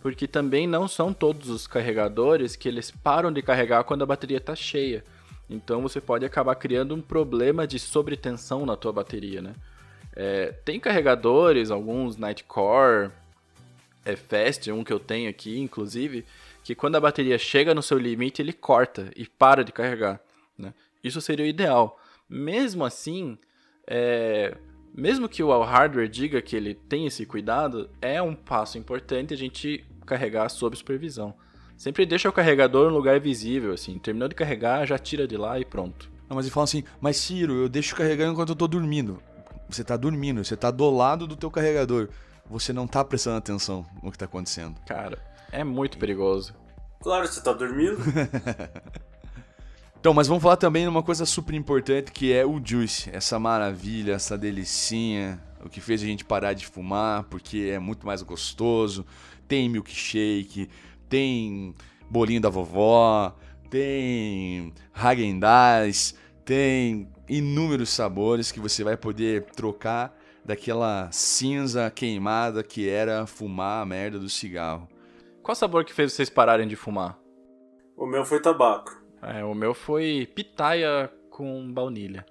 porque 0.00 0.28
também 0.28 0.64
não 0.64 0.86
são 0.86 1.12
todos 1.12 1.50
os 1.50 1.66
carregadores 1.66 2.54
que 2.54 2.68
eles 2.68 2.88
param 2.88 3.32
de 3.32 3.42
carregar 3.42 3.82
quando 3.82 4.02
a 4.02 4.06
bateria 4.06 4.38
está 4.38 4.54
cheia. 4.54 5.04
Então 5.50 5.82
você 5.82 6.00
pode 6.00 6.24
acabar 6.24 6.54
criando 6.54 6.94
um 6.94 7.02
problema 7.02 7.66
de 7.66 7.80
sobretensão 7.80 8.64
na 8.64 8.76
tua 8.76 8.92
bateria, 8.92 9.42
né? 9.42 9.54
É, 10.14 10.54
tem 10.64 10.78
carregadores, 10.78 11.68
alguns 11.68 12.16
Nightcore, 12.16 13.10
é 14.04 14.14
Fast, 14.14 14.70
um 14.70 14.84
que 14.84 14.92
eu 14.92 15.00
tenho 15.00 15.28
aqui, 15.28 15.58
inclusive, 15.58 16.24
que 16.68 16.74
quando 16.74 16.96
a 16.96 17.00
bateria 17.00 17.38
chega 17.38 17.74
no 17.74 17.82
seu 17.82 17.96
limite, 17.96 18.42
ele 18.42 18.52
corta 18.52 19.10
e 19.16 19.26
para 19.26 19.64
de 19.64 19.72
carregar. 19.72 20.20
Né? 20.58 20.74
Isso 21.02 21.18
seria 21.18 21.46
o 21.46 21.48
ideal. 21.48 21.98
Mesmo 22.28 22.84
assim, 22.84 23.38
é, 23.86 24.54
mesmo 24.94 25.30
que 25.30 25.42
o 25.42 25.62
hardware 25.62 26.10
diga 26.10 26.42
que 26.42 26.54
ele 26.54 26.74
tem 26.74 27.06
esse 27.06 27.24
cuidado, 27.24 27.88
é 28.02 28.20
um 28.20 28.34
passo 28.34 28.76
importante 28.76 29.32
a 29.32 29.36
gente 29.36 29.82
carregar 30.04 30.50
sob 30.50 30.76
supervisão. 30.76 31.32
Sempre 31.74 32.04
deixa 32.04 32.28
o 32.28 32.32
carregador 32.34 32.90
no 32.90 32.96
lugar 32.98 33.18
visível, 33.18 33.72
assim. 33.72 33.98
Terminou 33.98 34.28
de 34.28 34.34
carregar, 34.34 34.86
já 34.86 34.98
tira 34.98 35.26
de 35.26 35.38
lá 35.38 35.58
e 35.58 35.64
pronto. 35.64 36.10
Não, 36.28 36.36
mas 36.36 36.44
ele 36.44 36.52
fala 36.52 36.64
assim, 36.64 36.84
mas 37.00 37.16
Ciro, 37.16 37.62
eu 37.62 37.68
deixo 37.70 37.96
carregando 37.96 38.32
enquanto 38.32 38.50
eu 38.50 38.56
tô 38.56 38.68
dormindo. 38.68 39.22
Você 39.70 39.82
tá 39.82 39.96
dormindo, 39.96 40.44
você 40.44 40.54
tá 40.54 40.70
do 40.70 40.90
lado 40.90 41.26
do 41.26 41.34
teu 41.34 41.50
carregador. 41.50 42.10
Você 42.50 42.74
não 42.74 42.86
tá 42.86 43.02
prestando 43.02 43.38
atenção 43.38 43.86
no 44.02 44.12
que 44.12 44.18
tá 44.18 44.26
acontecendo. 44.26 44.78
Cara, 44.86 45.18
é 45.50 45.64
muito 45.64 45.96
perigoso. 45.96 46.57
Claro, 47.00 47.26
você 47.26 47.40
tá 47.40 47.52
dormindo. 47.52 47.98
Então, 50.00 50.14
mas 50.14 50.28
vamos 50.28 50.44
falar 50.44 50.56
também 50.56 50.84
de 50.84 50.88
uma 50.88 51.02
coisa 51.02 51.26
super 51.26 51.56
importante 51.56 52.12
que 52.12 52.32
é 52.32 52.46
o 52.46 52.60
Juice, 52.64 53.10
essa 53.12 53.36
maravilha, 53.36 54.12
essa 54.12 54.38
delicinha, 54.38 55.42
o 55.60 55.68
que 55.68 55.80
fez 55.80 56.00
a 56.00 56.06
gente 56.06 56.24
parar 56.24 56.52
de 56.52 56.64
fumar, 56.64 57.24
porque 57.24 57.70
é 57.74 57.80
muito 57.80 58.06
mais 58.06 58.22
gostoso. 58.22 59.04
Tem 59.48 59.68
milkshake, 59.68 60.70
tem 61.08 61.74
bolinho 62.08 62.40
da 62.40 62.48
vovó, 62.48 63.34
tem 63.68 64.72
Häagen-Dazs, 64.94 66.14
tem 66.44 67.08
inúmeros 67.28 67.90
sabores 67.90 68.52
que 68.52 68.60
você 68.60 68.84
vai 68.84 68.96
poder 68.96 69.46
trocar 69.46 70.16
daquela 70.44 71.10
cinza 71.10 71.90
queimada 71.90 72.62
que 72.62 72.88
era 72.88 73.26
fumar 73.26 73.82
a 73.82 73.86
merda 73.86 74.18
do 74.18 74.28
cigarro. 74.28 74.88
Qual 75.48 75.56
sabor 75.56 75.82
que 75.82 75.94
fez 75.94 76.12
vocês 76.12 76.28
pararem 76.28 76.68
de 76.68 76.76
fumar? 76.76 77.18
o 77.96 78.04
meu 78.04 78.22
foi 78.22 78.38
tabaco. 78.38 79.02
É, 79.22 79.42
o 79.42 79.54
meu 79.54 79.72
foi 79.72 80.30
pitaia 80.34 81.10
com 81.30 81.72
baunilha. 81.72 82.26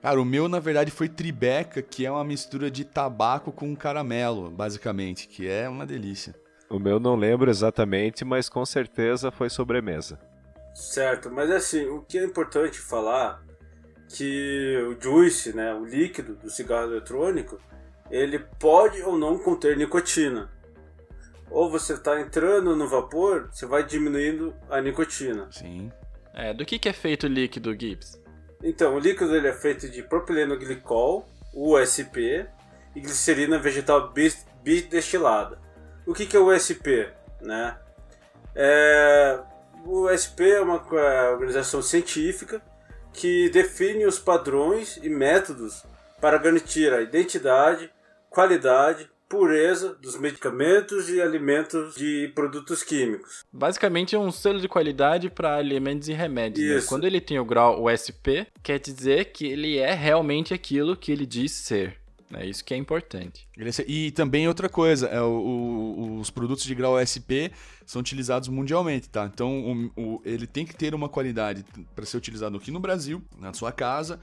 Cara, 0.00 0.20
o 0.20 0.24
meu 0.24 0.46
na 0.46 0.60
verdade 0.60 0.92
foi 0.92 1.08
tribeca, 1.08 1.82
que 1.82 2.06
é 2.06 2.10
uma 2.10 2.22
mistura 2.22 2.70
de 2.70 2.84
tabaco 2.84 3.50
com 3.50 3.74
caramelo, 3.74 4.48
basicamente, 4.48 5.26
que 5.26 5.48
é 5.48 5.68
uma 5.68 5.84
delícia. 5.84 6.36
O 6.70 6.78
meu 6.78 7.00
não 7.00 7.16
lembro 7.16 7.50
exatamente, 7.50 8.24
mas 8.24 8.48
com 8.48 8.64
certeza 8.64 9.32
foi 9.32 9.50
sobremesa. 9.50 10.20
Certo, 10.72 11.32
mas 11.32 11.50
assim, 11.50 11.86
o 11.86 12.02
que 12.02 12.16
é 12.16 12.24
importante 12.24 12.78
falar 12.78 13.42
que 14.08 14.76
o 14.88 15.02
juice, 15.02 15.52
né, 15.52 15.74
o 15.74 15.84
líquido 15.84 16.36
do 16.36 16.48
cigarro 16.48 16.92
eletrônico, 16.92 17.58
ele 18.08 18.38
pode 18.38 19.02
ou 19.02 19.18
não 19.18 19.36
conter 19.36 19.76
nicotina. 19.76 20.48
Ou 21.52 21.70
você 21.70 21.92
está 21.92 22.18
entrando 22.20 22.74
no 22.74 22.88
vapor, 22.88 23.48
você 23.52 23.66
vai 23.66 23.84
diminuindo 23.84 24.54
a 24.70 24.80
nicotina. 24.80 25.48
Sim. 25.50 25.92
É, 26.34 26.54
do 26.54 26.64
que, 26.64 26.78
que 26.78 26.88
é 26.88 26.92
feito 26.92 27.24
o 27.24 27.28
líquido, 27.28 27.78
Gibbs? 27.78 28.20
Então, 28.62 28.94
o 28.94 28.98
líquido 28.98 29.36
ele 29.36 29.48
é 29.48 29.52
feito 29.52 29.88
de 29.88 30.02
propileno 30.02 30.56
glicol, 30.58 31.28
USP, 31.52 32.46
e 32.96 33.00
glicerina 33.00 33.58
vegetal 33.58 34.12
bidestilada. 34.62 35.58
O 36.06 36.14
que, 36.14 36.26
que 36.26 36.36
é 36.36 36.40
o 36.40 36.50
USP? 36.54 37.08
Né? 37.40 37.76
É, 38.54 39.38
o 39.84 40.08
USP 40.08 40.50
é 40.50 40.60
uma 40.60 40.82
é, 40.92 41.30
organização 41.30 41.82
científica 41.82 42.62
que 43.12 43.50
define 43.50 44.06
os 44.06 44.18
padrões 44.18 44.96
e 45.02 45.10
métodos 45.10 45.84
para 46.20 46.38
garantir 46.38 46.92
a 46.92 47.02
identidade, 47.02 47.90
qualidade, 48.30 49.10
pureza 49.32 49.94
dos 49.94 50.18
medicamentos 50.18 51.08
e 51.08 51.18
alimentos 51.18 51.94
de 51.94 52.30
produtos 52.34 52.82
químicos. 52.82 53.46
Basicamente 53.50 54.14
é 54.14 54.18
um 54.18 54.30
selo 54.30 54.60
de 54.60 54.68
qualidade 54.68 55.30
para 55.30 55.56
alimentos 55.56 56.06
e 56.08 56.12
remédios. 56.12 56.68
Né? 56.68 56.86
Quando 56.86 57.06
ele 57.06 57.18
tem 57.18 57.38
o 57.38 57.44
grau 57.44 57.82
USP, 57.82 58.46
quer 58.62 58.78
dizer 58.78 59.32
que 59.32 59.46
ele 59.46 59.78
é 59.78 59.94
realmente 59.94 60.52
aquilo 60.52 60.94
que 60.94 61.10
ele 61.10 61.24
diz 61.24 61.50
ser. 61.50 61.96
É 62.34 62.44
isso 62.44 62.62
que 62.62 62.74
é 62.74 62.76
importante. 62.76 63.48
E 63.86 64.10
também 64.10 64.46
outra 64.46 64.68
coisa, 64.68 65.06
é, 65.06 65.20
o, 65.22 65.24
o, 65.24 66.18
os 66.20 66.28
produtos 66.28 66.64
de 66.64 66.74
grau 66.74 66.94
SP 67.00 67.52
são 67.86 68.00
utilizados 68.00 68.48
mundialmente, 68.48 69.08
tá? 69.08 69.30
Então 69.32 69.90
o, 69.96 70.20
ele 70.26 70.46
tem 70.46 70.66
que 70.66 70.74
ter 70.74 70.94
uma 70.94 71.08
qualidade 71.08 71.64
para 71.94 72.04
ser 72.04 72.18
utilizado 72.18 72.58
aqui 72.58 72.70
no 72.70 72.80
Brasil, 72.80 73.22
na 73.38 73.54
sua 73.54 73.72
casa, 73.72 74.20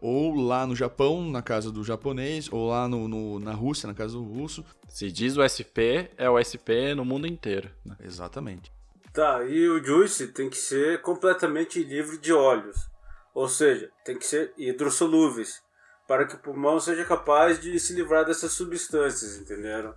ou 0.00 0.34
lá 0.34 0.66
no 0.66 0.74
Japão, 0.74 1.30
na 1.30 1.42
casa 1.42 1.70
do 1.70 1.84
japonês, 1.84 2.48
ou 2.50 2.68
lá 2.68 2.88
no, 2.88 3.06
no, 3.06 3.38
na 3.38 3.52
Rússia, 3.52 3.86
na 3.86 3.94
casa 3.94 4.14
do 4.14 4.22
russo. 4.22 4.64
Se 4.88 5.10
diz 5.12 5.36
o 5.36 5.42
SP, 5.46 6.10
é 6.16 6.28
o 6.28 6.42
SP 6.42 6.94
no 6.94 7.04
mundo 7.04 7.26
inteiro. 7.26 7.70
Né? 7.84 7.96
Exatamente. 8.02 8.72
Tá, 9.12 9.44
e 9.44 9.68
o 9.68 9.84
juice 9.84 10.28
tem 10.28 10.48
que 10.48 10.56
ser 10.56 11.02
completamente 11.02 11.82
livre 11.82 12.16
de 12.16 12.32
óleos, 12.32 12.88
ou 13.34 13.48
seja, 13.48 13.90
tem 14.04 14.16
que 14.16 14.24
ser 14.24 14.52
hidrossolúveis 14.56 15.60
para 16.06 16.26
que 16.26 16.36
o 16.36 16.38
pulmão 16.38 16.78
seja 16.78 17.04
capaz 17.04 17.60
de 17.60 17.78
se 17.78 17.92
livrar 17.92 18.24
dessas 18.24 18.52
substâncias, 18.52 19.36
entenderam? 19.36 19.94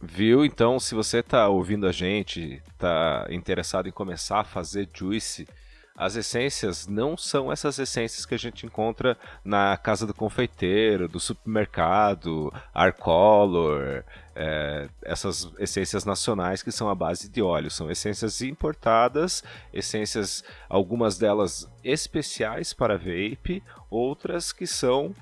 Viu? 0.00 0.44
Então, 0.44 0.78
se 0.78 0.94
você 0.94 1.18
está 1.18 1.48
ouvindo 1.48 1.86
a 1.86 1.92
gente, 1.92 2.62
está 2.72 3.26
interessado 3.30 3.88
em 3.88 3.92
começar 3.92 4.40
a 4.40 4.44
fazer 4.44 4.88
juice, 4.92 5.48
as 5.96 6.14
essências 6.14 6.86
não 6.86 7.16
são 7.16 7.50
essas 7.50 7.78
essências 7.78 8.26
que 8.26 8.34
a 8.34 8.38
gente 8.38 8.66
encontra 8.66 9.16
na 9.44 9.76
casa 9.76 10.06
do 10.06 10.12
confeiteiro, 10.12 11.08
do 11.08 11.18
supermercado, 11.18 12.52
Arcolor, 12.74 14.04
é, 14.34 14.88
essas 15.02 15.50
essências 15.58 16.04
nacionais 16.04 16.62
que 16.62 16.70
são 16.70 16.90
a 16.90 16.94
base 16.94 17.28
de 17.30 17.40
óleo. 17.40 17.70
São 17.70 17.90
essências 17.90 18.42
importadas, 18.42 19.42
essências, 19.72 20.44
algumas 20.68 21.16
delas 21.16 21.66
especiais 21.82 22.74
para 22.74 22.98
vape, 22.98 23.62
outras 23.88 24.52
que 24.52 24.66
são 24.66 25.14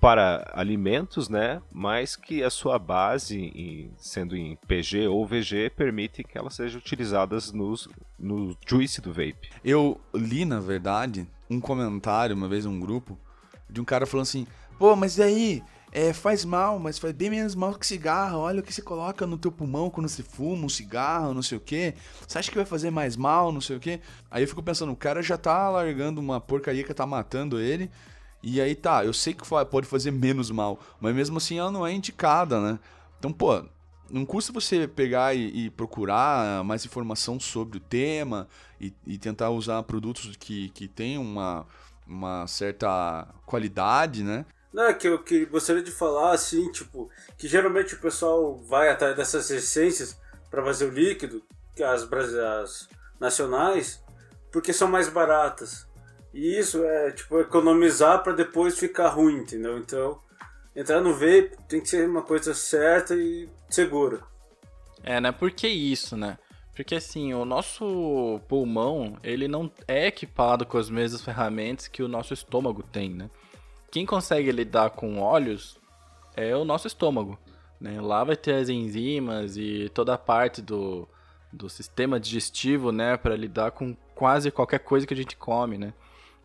para 0.00 0.50
alimentos, 0.54 1.28
né? 1.28 1.60
Mas 1.72 2.16
que 2.16 2.42
a 2.42 2.50
sua 2.50 2.78
base, 2.78 3.36
em, 3.36 3.90
sendo 3.96 4.36
em 4.36 4.56
PG 4.66 5.08
ou 5.08 5.26
VG, 5.26 5.70
permite 5.70 6.22
que 6.22 6.36
elas 6.36 6.54
sejam 6.54 6.78
utilizadas 6.78 7.52
nos, 7.52 7.88
no 8.18 8.56
juice 8.66 9.00
do 9.00 9.12
vape. 9.12 9.50
Eu 9.64 10.00
li, 10.14 10.44
na 10.44 10.60
verdade, 10.60 11.26
um 11.48 11.60
comentário 11.60 12.36
uma 12.36 12.48
vez 12.48 12.64
num 12.64 12.78
grupo 12.78 13.18
de 13.68 13.80
um 13.80 13.84
cara 13.84 14.06
falando 14.06 14.24
assim: 14.24 14.46
pô, 14.78 14.94
mas 14.94 15.18
e 15.18 15.22
aí? 15.22 15.62
É, 15.92 16.12
faz 16.12 16.44
mal, 16.44 16.78
mas 16.78 16.98
faz 16.98 17.14
bem 17.14 17.30
menos 17.30 17.54
mal 17.54 17.72
que 17.72 17.86
cigarro. 17.86 18.40
Olha 18.40 18.60
o 18.60 18.62
que 18.62 18.74
você 18.74 18.82
coloca 18.82 19.26
no 19.26 19.38
teu 19.38 19.50
pulmão 19.50 19.88
quando 19.88 20.08
você 20.08 20.22
fuma 20.22 20.66
um 20.66 20.68
cigarro, 20.68 21.32
não 21.32 21.42
sei 21.42 21.56
o 21.56 21.60
que. 21.60 21.94
Você 22.26 22.38
acha 22.38 22.50
que 22.50 22.56
vai 22.56 22.66
fazer 22.66 22.90
mais 22.90 23.16
mal, 23.16 23.50
não 23.50 23.62
sei 23.62 23.76
o 23.76 23.80
que? 23.80 23.98
Aí 24.30 24.42
eu 24.42 24.48
fico 24.48 24.62
pensando, 24.62 24.92
o 24.92 24.96
cara 24.96 25.22
já 25.22 25.38
tá 25.38 25.70
largando 25.70 26.20
uma 26.20 26.38
porcaria 26.38 26.84
que 26.84 26.92
tá 26.92 27.06
matando 27.06 27.58
ele. 27.58 27.90
E 28.48 28.60
aí 28.60 28.76
tá, 28.76 29.04
eu 29.04 29.12
sei 29.12 29.34
que 29.34 29.42
pode 29.68 29.88
fazer 29.88 30.12
menos 30.12 30.52
mal, 30.52 30.78
mas 31.00 31.12
mesmo 31.12 31.38
assim 31.38 31.58
ela 31.58 31.68
não 31.68 31.84
é 31.84 31.92
indicada, 31.92 32.60
né? 32.60 32.78
Então, 33.18 33.32
pô, 33.32 33.60
não 34.08 34.24
custa 34.24 34.52
você 34.52 34.86
pegar 34.86 35.34
e, 35.34 35.64
e 35.64 35.70
procurar 35.70 36.62
mais 36.62 36.84
informação 36.84 37.40
sobre 37.40 37.78
o 37.78 37.80
tema 37.80 38.46
e, 38.80 38.94
e, 39.04 39.18
tentar 39.18 39.50
usar 39.50 39.82
produtos 39.82 40.36
que, 40.36 40.68
que 40.68 40.86
tenham 40.86 41.24
uma, 41.24 41.66
uma 42.06 42.46
certa 42.46 43.26
qualidade, 43.44 44.22
né? 44.22 44.46
Não, 44.72 44.84
é 44.84 44.94
que 44.94 45.08
eu 45.08 45.20
que 45.24 45.44
gostaria 45.46 45.82
de 45.82 45.90
falar 45.90 46.30
assim, 46.30 46.70
tipo, 46.70 47.10
que 47.36 47.48
geralmente 47.48 47.94
o 47.96 48.00
pessoal 48.00 48.56
vai 48.58 48.88
atrás 48.90 49.16
dessas 49.16 49.50
essências 49.50 50.16
para 50.48 50.62
fazer 50.62 50.84
o 50.84 50.90
líquido, 50.90 51.42
as, 51.82 52.08
as 52.12 52.88
nacionais, 53.18 54.00
porque 54.52 54.72
são 54.72 54.86
mais 54.86 55.08
baratas. 55.08 55.85
E 56.36 56.58
isso 56.58 56.84
é, 56.84 57.12
tipo, 57.12 57.40
economizar 57.40 58.22
para 58.22 58.34
depois 58.34 58.78
ficar 58.78 59.08
ruim, 59.08 59.38
entendeu? 59.38 59.78
Então, 59.78 60.20
entrar 60.76 61.00
no 61.00 61.14
vape 61.14 61.56
tem 61.66 61.80
que 61.80 61.88
ser 61.88 62.06
uma 62.06 62.20
coisa 62.20 62.52
certa 62.52 63.14
e 63.14 63.48
segura. 63.70 64.20
É, 65.02 65.18
né? 65.18 65.32
Por 65.32 65.50
que 65.50 65.66
isso, 65.66 66.14
né? 66.14 66.36
Porque 66.74 66.94
assim, 66.94 67.32
o 67.32 67.46
nosso 67.46 68.38
pulmão, 68.46 69.16
ele 69.24 69.48
não 69.48 69.72
é 69.88 70.08
equipado 70.08 70.66
com 70.66 70.76
as 70.76 70.90
mesmas 70.90 71.22
ferramentas 71.22 71.88
que 71.88 72.02
o 72.02 72.08
nosso 72.08 72.34
estômago 72.34 72.82
tem, 72.82 73.08
né? 73.08 73.30
Quem 73.90 74.04
consegue 74.04 74.52
lidar 74.52 74.90
com 74.90 75.18
óleos 75.18 75.80
é 76.36 76.54
o 76.54 76.66
nosso 76.66 76.86
estômago, 76.86 77.38
né? 77.80 77.98
Lá 77.98 78.22
vai 78.24 78.36
ter 78.36 78.56
as 78.56 78.68
enzimas 78.68 79.56
e 79.56 79.90
toda 79.94 80.12
a 80.12 80.18
parte 80.18 80.60
do, 80.60 81.08
do 81.50 81.70
sistema 81.70 82.20
digestivo, 82.20 82.92
né, 82.92 83.16
para 83.16 83.34
lidar 83.34 83.70
com 83.70 83.96
quase 84.14 84.50
qualquer 84.50 84.80
coisa 84.80 85.06
que 85.06 85.14
a 85.14 85.16
gente 85.16 85.34
come, 85.34 85.78
né? 85.78 85.94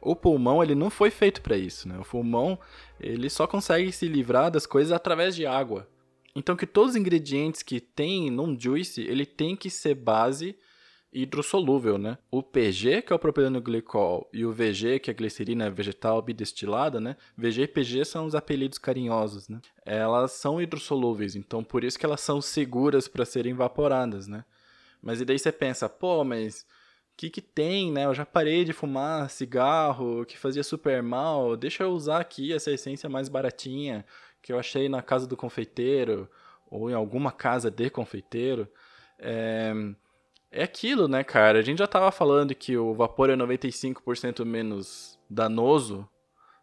O 0.02 0.16
pulmão 0.16 0.64
ele 0.64 0.76
não 0.76 0.90
foi 0.90 1.12
feito 1.12 1.42
para 1.42 1.58
isso, 1.58 1.88
né? 1.88 1.98
O 2.00 2.04
pulmão 2.04 2.58
ele 3.00 3.30
só 3.30 3.46
consegue 3.46 3.92
se 3.92 4.08
livrar 4.08 4.50
das 4.50 4.66
coisas 4.66 4.92
através 4.92 5.36
de 5.36 5.46
água. 5.46 5.88
Então 6.36 6.56
que 6.56 6.66
todos 6.66 6.92
os 6.92 6.96
ingredientes 6.96 7.62
que 7.62 7.80
tem 7.80 8.30
num 8.32 8.60
juice, 8.60 9.02
ele 9.02 9.26
tem 9.26 9.56
que 9.56 9.70
ser 9.70 9.96
base 9.96 10.56
hidrossolúvel, 11.14 11.98
né? 11.98 12.18
O 12.32 12.42
PG, 12.42 13.02
que 13.02 13.12
é 13.12 13.16
o 13.16 13.20
propileno 13.20 13.60
glicol, 13.62 14.30
e 14.32 14.46
o 14.46 14.54
VG, 14.54 15.00
que 15.00 15.10
é 15.10 15.14
a 15.14 15.16
glicerina 15.16 15.70
vegetal 15.70 16.22
bidestilada, 16.22 17.02
né? 17.02 17.18
VG 17.38 17.64
e 17.64 17.68
PG 17.68 18.06
são 18.06 18.26
os 18.26 18.34
apelidos 18.34 18.78
carinhosos, 18.78 19.50
né? 19.50 19.60
Elas 19.86 20.32
são 20.32 20.62
hidrossolúveis, 20.62 21.36
então 21.36 21.64
por 21.64 21.84
isso 21.84 22.00
que 22.00 22.06
elas 22.06 22.22
são 22.22 22.42
seguras 22.42 23.10
para 23.10 23.26
serem 23.26 23.52
evaporadas, 23.52 24.28
né? 24.28 24.46
Mas 25.02 25.20
e 25.20 25.26
daí 25.26 25.38
você 25.38 25.52
pensa, 25.52 25.90
pô, 25.90 26.24
mas 26.24 26.66
que 27.22 27.30
que 27.30 27.42
tem, 27.42 27.92
né? 27.92 28.06
Eu 28.06 28.16
já 28.16 28.26
parei 28.26 28.66
de 28.66 28.74
fumar 28.74 29.30
cigarro 29.30 30.26
que 30.26 30.40
fazia 30.40 30.64
super 30.64 31.04
mal. 31.04 31.56
Deixa 31.56 31.84
eu 31.84 31.92
usar 31.92 32.20
aqui 32.20 32.52
essa 32.52 32.72
essência 32.72 33.08
mais 33.08 33.30
baratinha 33.30 34.04
que 34.42 34.52
eu 34.52 34.58
achei 34.58 34.90
na 34.90 35.04
casa 35.04 35.28
do 35.28 35.38
confeiteiro 35.38 36.28
ou 36.68 36.90
em 36.90 36.96
alguma 36.96 37.32
casa 37.32 37.70
de 37.70 37.92
confeiteiro. 37.92 38.68
É, 39.20 39.72
é 40.52 40.64
aquilo, 40.64 41.08
né, 41.08 41.24
cara? 41.24 41.60
A 41.60 41.62
gente 41.62 41.78
já 41.78 41.86
tava 41.86 42.12
falando 42.12 42.56
que 42.56 42.76
o 42.76 42.96
vapor 42.96 43.30
é 43.30 43.36
95% 43.36 44.44
menos 44.44 45.20
danoso 45.30 46.10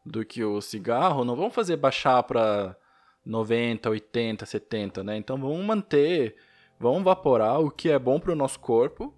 do 0.05 0.25
que 0.25 0.43
o 0.43 0.61
cigarro. 0.61 1.25
Não 1.25 1.37
vamos 1.37 1.55
fazer 1.55 1.77
baixar 1.77 2.21
para 2.25 2.77
90, 3.25 3.91
80, 3.91 4.45
70, 4.45 5.05
né? 5.05 5.17
Então 5.17 5.39
vamos 5.39 5.65
manter, 5.65 6.35
vamos 6.81 7.05
vaporar 7.05 7.61
o 7.61 7.71
que 7.71 7.91
é 7.91 7.99
bom 7.99 8.19
para 8.19 8.33
o 8.33 8.37
nosso 8.37 8.59
corpo 8.59 9.15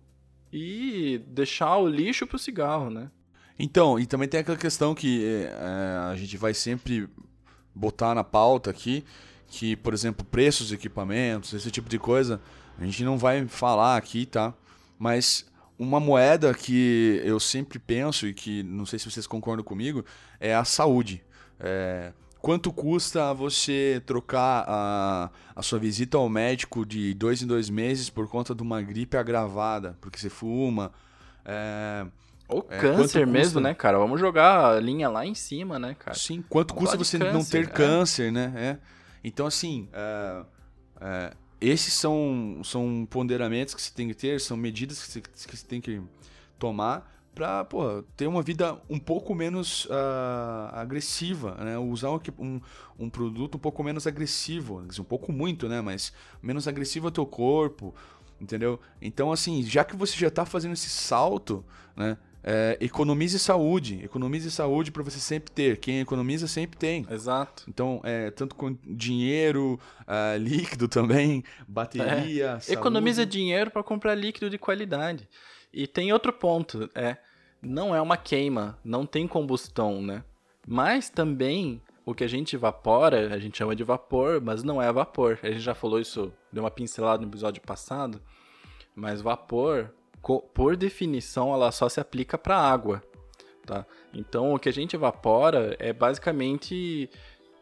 e 0.53 1.23
deixar 1.27 1.77
o 1.77 1.89
lixo 1.89 2.27
pro 2.27 2.39
cigarro, 2.39 2.91
né? 2.91 3.11
Então, 3.59 3.99
e 3.99 4.07
também 4.07 4.29
tem 4.29 4.41
aquela 4.41 4.57
questão 4.57 4.95
que 4.95 5.25
é, 5.25 5.55
a 6.11 6.17
gente 6.17 6.37
vai 6.37 6.55
sempre 6.55 7.09
botar 7.75 8.15
na 8.15 8.25
pauta 8.25 8.71
aqui, 8.71 9.05
que, 9.47 9.77
por 9.77 9.93
exemplo, 9.93 10.25
preços 10.25 10.69
de 10.69 10.75
equipamentos, 10.75 11.53
esse 11.53 11.71
tipo 11.71 11.89
de 11.89 11.99
coisa, 11.99 12.41
a 12.79 12.85
gente 12.85 13.05
não 13.05 13.19
vai 13.19 13.47
falar 13.47 13.97
aqui, 13.97 14.25
tá? 14.25 14.55
Mas 14.99 15.47
uma 15.79 16.01
moeda 16.01 16.55
que 16.55 17.21
eu 17.25 17.39
sempre 17.39 17.79
penso 17.79 18.27
e 18.27 18.35
que 18.35 18.63
não 18.63 18.87
sei 18.87 18.99
se 18.99 19.11
vocês 19.11 19.27
concordam 19.27 19.65
comigo 19.65 20.05
é 20.39 20.55
a 20.55 20.65
saúde. 20.65 21.23
É, 21.59 22.13
quanto 22.41 22.73
custa 22.73 23.33
você 23.35 24.03
trocar 24.07 24.65
a, 24.67 25.31
a 25.55 25.63
sua 25.63 25.79
visita 25.79 26.17
ao 26.17 26.29
médico 26.29 26.85
de 26.85 27.15
dois 27.15 27.43
em 27.43 27.47
dois 27.47 27.69
meses 27.69 28.09
por 28.09 28.29
conta 28.29 28.55
de 28.55 28.63
uma 28.63 28.81
gripe 28.81 29.17
agravada, 29.17 29.97
porque 30.01 30.19
você 30.19 30.31
fuma. 30.31 30.93
É, 31.45 32.07
Ou 32.49 32.67
é, 32.71 32.79
câncer 32.79 33.27
mesmo, 33.27 33.61
né, 33.61 33.75
cara? 33.75 33.99
Vamos 33.99 34.21
jogar 34.21 34.77
a 34.77 34.81
linha 34.81 35.09
lá 35.09 35.27
em 35.27 35.35
cima, 35.35 35.79
né, 35.79 35.95
cara? 35.99 36.17
Sim, 36.17 36.43
quanto 36.49 36.75
Vamos 36.75 36.91
custa 36.91 36.97
você 36.97 37.19
câncer, 37.19 37.33
não 37.33 37.45
ter 37.45 37.65
é. 37.65 37.67
câncer, 37.67 38.33
né? 38.33 38.53
É. 38.57 38.79
Então, 39.23 39.47
assim, 39.47 39.89
é, 39.93 40.45
é, 41.01 41.33
esses 41.61 41.93
são, 41.93 42.63
são 42.65 43.07
ponderamentos 43.09 43.75
que 43.75 43.83
você 43.83 43.93
tem 43.93 44.09
que 44.09 44.15
ter, 44.15 44.41
são 44.41 44.57
medidas 44.57 45.03
que 45.03 45.13
você, 45.13 45.21
que 45.21 45.57
você 45.57 45.67
tem 45.67 45.81
que 45.81 46.01
tomar 46.59 47.20
para 47.35 47.67
ter 48.17 48.27
uma 48.27 48.43
vida 48.43 48.81
um 48.89 48.99
pouco 48.99 49.35
menos 49.35 49.87
uh, 49.87 50.73
agressiva, 50.73 51.55
né? 51.57 51.79
Usar 51.79 52.11
um, 52.11 52.61
um, 52.99 53.09
produto 53.09 53.55
um 53.55 53.59
pouco 53.59 53.83
menos 53.83 54.07
agressivo, 54.07 54.85
um 54.99 55.05
pouco 55.05 55.33
muito, 55.33 55.69
né? 55.69 55.81
Mas 55.81 56.13
menos 56.43 56.67
agressivo 56.67 57.07
ao 57.07 57.13
teu 57.13 57.27
corpo, 57.27 57.95
entendeu? 58.41 58.81
Então, 59.01 59.33
assim, 59.33 59.63
já 59.63 59.85
que 59.85 59.97
você 59.97 60.17
já 60.17 60.29
está 60.29 60.45
fazendo 60.45 60.73
esse 60.73 60.89
salto, 60.89 61.65
né? 61.97 62.17
É, 62.43 62.79
economize 62.81 63.39
saúde, 63.39 64.01
economize 64.03 64.51
saúde 64.51 64.91
para 64.91 65.03
você 65.03 65.19
sempre 65.19 65.53
ter. 65.53 65.77
Quem 65.77 66.01
economiza 66.01 66.49
sempre 66.49 66.79
tem. 66.79 67.07
Exato. 67.11 67.65
Então, 67.69 68.01
é, 68.03 68.31
tanto 68.31 68.55
com 68.55 68.75
dinheiro, 68.83 69.79
uh, 70.03 70.37
líquido 70.41 70.89
também, 70.89 71.45
bateria. 71.69 72.59
É. 72.67 72.73
Economiza 72.73 73.27
dinheiro 73.27 73.71
para 73.71 73.83
comprar 73.83 74.15
líquido 74.15 74.49
de 74.49 74.57
qualidade. 74.57 75.29
E 75.73 75.87
tem 75.87 76.13
outro 76.13 76.33
ponto, 76.33 76.91
é 76.95 77.17
não 77.63 77.95
é 77.95 78.01
uma 78.01 78.17
queima, 78.17 78.79
não 78.83 79.05
tem 79.05 79.27
combustão, 79.27 80.01
né? 80.01 80.25
Mas 80.67 81.11
também 81.11 81.81
o 82.05 82.15
que 82.15 82.25
a 82.25 82.29
gente 82.29 82.57
evapora, 82.57 83.35
a 83.35 83.39
gente 83.39 83.59
chama 83.59 83.77
de 83.77 83.85
vapor, 83.85 84.41
mas 84.41 84.63
não 84.63 84.81
é 84.81 84.91
vapor. 84.93 85.39
A 85.43 85.49
gente 85.49 85.61
já 85.61 85.75
falou 85.75 86.01
isso, 86.01 86.33
deu 86.53 86.63
uma 86.63 86.71
pincelada 86.71 87.23
no 87.23 87.29
episódio 87.29 87.63
passado, 87.63 88.21
mas 88.95 89.21
vapor, 89.21 89.93
por 90.55 90.77
definição, 90.77 91.53
ela 91.53 91.71
só 91.71 91.89
se 91.89 92.01
aplica 92.01 92.37
para 92.37 92.59
água, 92.59 93.03
tá? 93.65 93.87
Então 94.13 94.55
o 94.55 94.59
que 94.59 94.69
a 94.69 94.73
gente 94.73 94.97
evapora 94.97 95.77
é 95.79 95.93
basicamente 95.93 97.09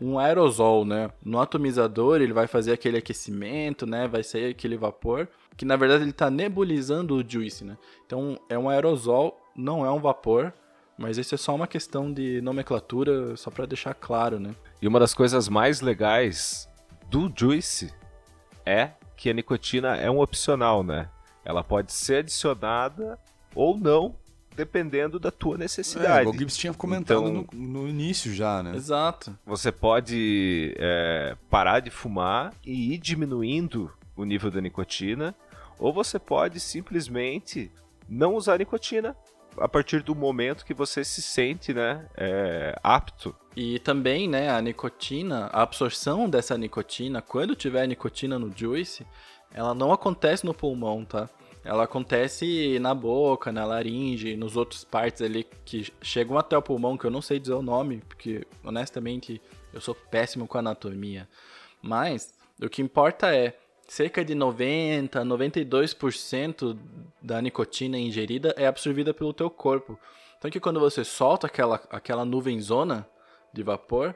um 0.00 0.18
aerosol, 0.18 0.84
né? 0.84 1.11
No 1.24 1.40
atomizador 1.40 2.20
ele 2.20 2.32
vai 2.32 2.46
fazer 2.46 2.72
aquele 2.72 2.98
aquecimento, 2.98 3.86
né? 3.86 4.06
Vai 4.06 4.22
sair 4.22 4.50
aquele 4.50 4.76
vapor, 4.76 5.28
que 5.59 5.66
na 5.66 5.76
verdade 5.76 6.04
ele 6.04 6.11
está 6.11 6.30
nebulizando 6.30 7.16
o 7.16 7.28
juice, 7.28 7.64
né? 7.64 7.76
Então 8.06 8.40
é 8.48 8.56
um 8.59 8.70
aerosol 8.70 9.38
não 9.59 9.84
é 9.84 9.90
um 9.90 9.98
vapor, 9.98 10.54
mas 10.96 11.18
isso 11.18 11.34
é 11.34 11.38
só 11.38 11.54
uma 11.54 11.66
questão 11.66 12.12
de 12.12 12.40
nomenclatura, 12.40 13.36
só 13.36 13.50
para 13.50 13.66
deixar 13.66 13.92
claro, 13.92 14.38
né? 14.38 14.54
E 14.80 14.86
uma 14.86 15.00
das 15.00 15.12
coisas 15.12 15.48
mais 15.48 15.80
legais 15.80 16.68
do 17.11 17.30
Juice 17.34 17.92
é 18.64 18.90
que 19.16 19.28
a 19.28 19.34
nicotina 19.34 19.96
é 19.96 20.09
um 20.09 20.20
opcional, 20.20 20.84
né? 20.84 21.09
Ela 21.44 21.64
pode 21.64 21.92
ser 21.92 22.18
adicionada 22.18 23.18
ou 23.52 23.76
não, 23.76 24.14
dependendo 24.54 25.18
da 25.18 25.32
tua 25.32 25.59
necessidade. 25.59 26.26
É, 26.26 26.30
o 26.30 26.32
Gibbs 26.32 26.56
tinha 26.56 26.72
comentado 26.72 27.26
então, 27.26 27.46
no, 27.52 27.82
no, 27.82 27.88
início 27.88 28.32
já, 28.32 28.62
né? 28.62 28.76
Exato. 28.76 29.36
Você 29.44 29.72
pode 29.72 30.74
é, 30.78 31.36
parar 31.50 31.80
de 31.80 31.90
fumar 31.90 32.54
e 32.64 32.94
ir 32.94 32.98
diminuindo 32.98 33.90
o 34.16 34.24
nível 34.24 34.50
da 34.50 34.61
nicotina, 34.61 35.34
ou 35.78 35.92
você 35.92 36.18
pode 36.18 36.60
simplesmente 36.60 37.70
não 38.08 38.34
usar 38.34 38.58
nicotina 38.58 39.16
a 39.56 39.68
partir 39.68 40.02
do 40.02 40.14
momento 40.14 40.64
que 40.64 40.74
você 40.74 41.04
se 41.04 41.20
sente, 41.20 41.74
né, 41.74 42.06
é, 42.16 42.78
apto. 42.82 43.34
E 43.56 43.78
também, 43.80 44.28
né, 44.28 44.50
a 44.50 44.60
nicotina, 44.60 45.46
a 45.46 45.62
absorção 45.62 46.28
dessa 46.28 46.56
nicotina, 46.56 47.20
quando 47.20 47.56
tiver 47.56 47.86
nicotina 47.86 48.38
no 48.38 48.52
juice, 48.56 49.04
ela 49.52 49.74
não 49.74 49.92
acontece 49.92 50.44
no 50.44 50.54
pulmão, 50.54 51.04
tá? 51.04 51.28
Ela 51.64 51.84
acontece 51.84 52.78
na 52.78 52.94
boca, 52.94 53.50
na 53.50 53.64
laringe, 53.64 54.36
nos 54.36 54.56
outros 54.56 54.84
partes 54.84 55.20
ali 55.22 55.44
que 55.64 55.92
chegam 56.00 56.38
até 56.38 56.56
o 56.56 56.62
pulmão, 56.62 56.96
que 56.96 57.04
eu 57.04 57.10
não 57.10 57.20
sei 57.20 57.38
dizer 57.38 57.54
o 57.54 57.62
nome, 57.62 58.02
porque 58.08 58.46
honestamente 58.64 59.40
eu 59.72 59.80
sou 59.80 59.94
péssimo 59.94 60.46
com 60.46 60.58
anatomia. 60.58 61.28
Mas 61.82 62.32
o 62.62 62.68
que 62.68 62.80
importa 62.80 63.34
é 63.34 63.58
cerca 63.89 64.22
de 64.22 64.34
90, 64.34 65.24
92% 65.24 66.78
da 67.20 67.41
nicotina 67.41 67.99
ingerida 67.99 68.55
é 68.57 68.66
absorvida 68.66 69.14
pelo 69.14 69.32
teu 69.32 69.51
corpo. 69.51 69.99
Então 70.39 70.51
que 70.51 70.61
quando 70.61 70.78
você 70.78 71.03
solta 71.03 71.47
aquela, 71.47 71.82
aquela 71.91 72.24
nuvenzona 72.24 73.09
de 73.53 73.62
vapor, 73.62 74.14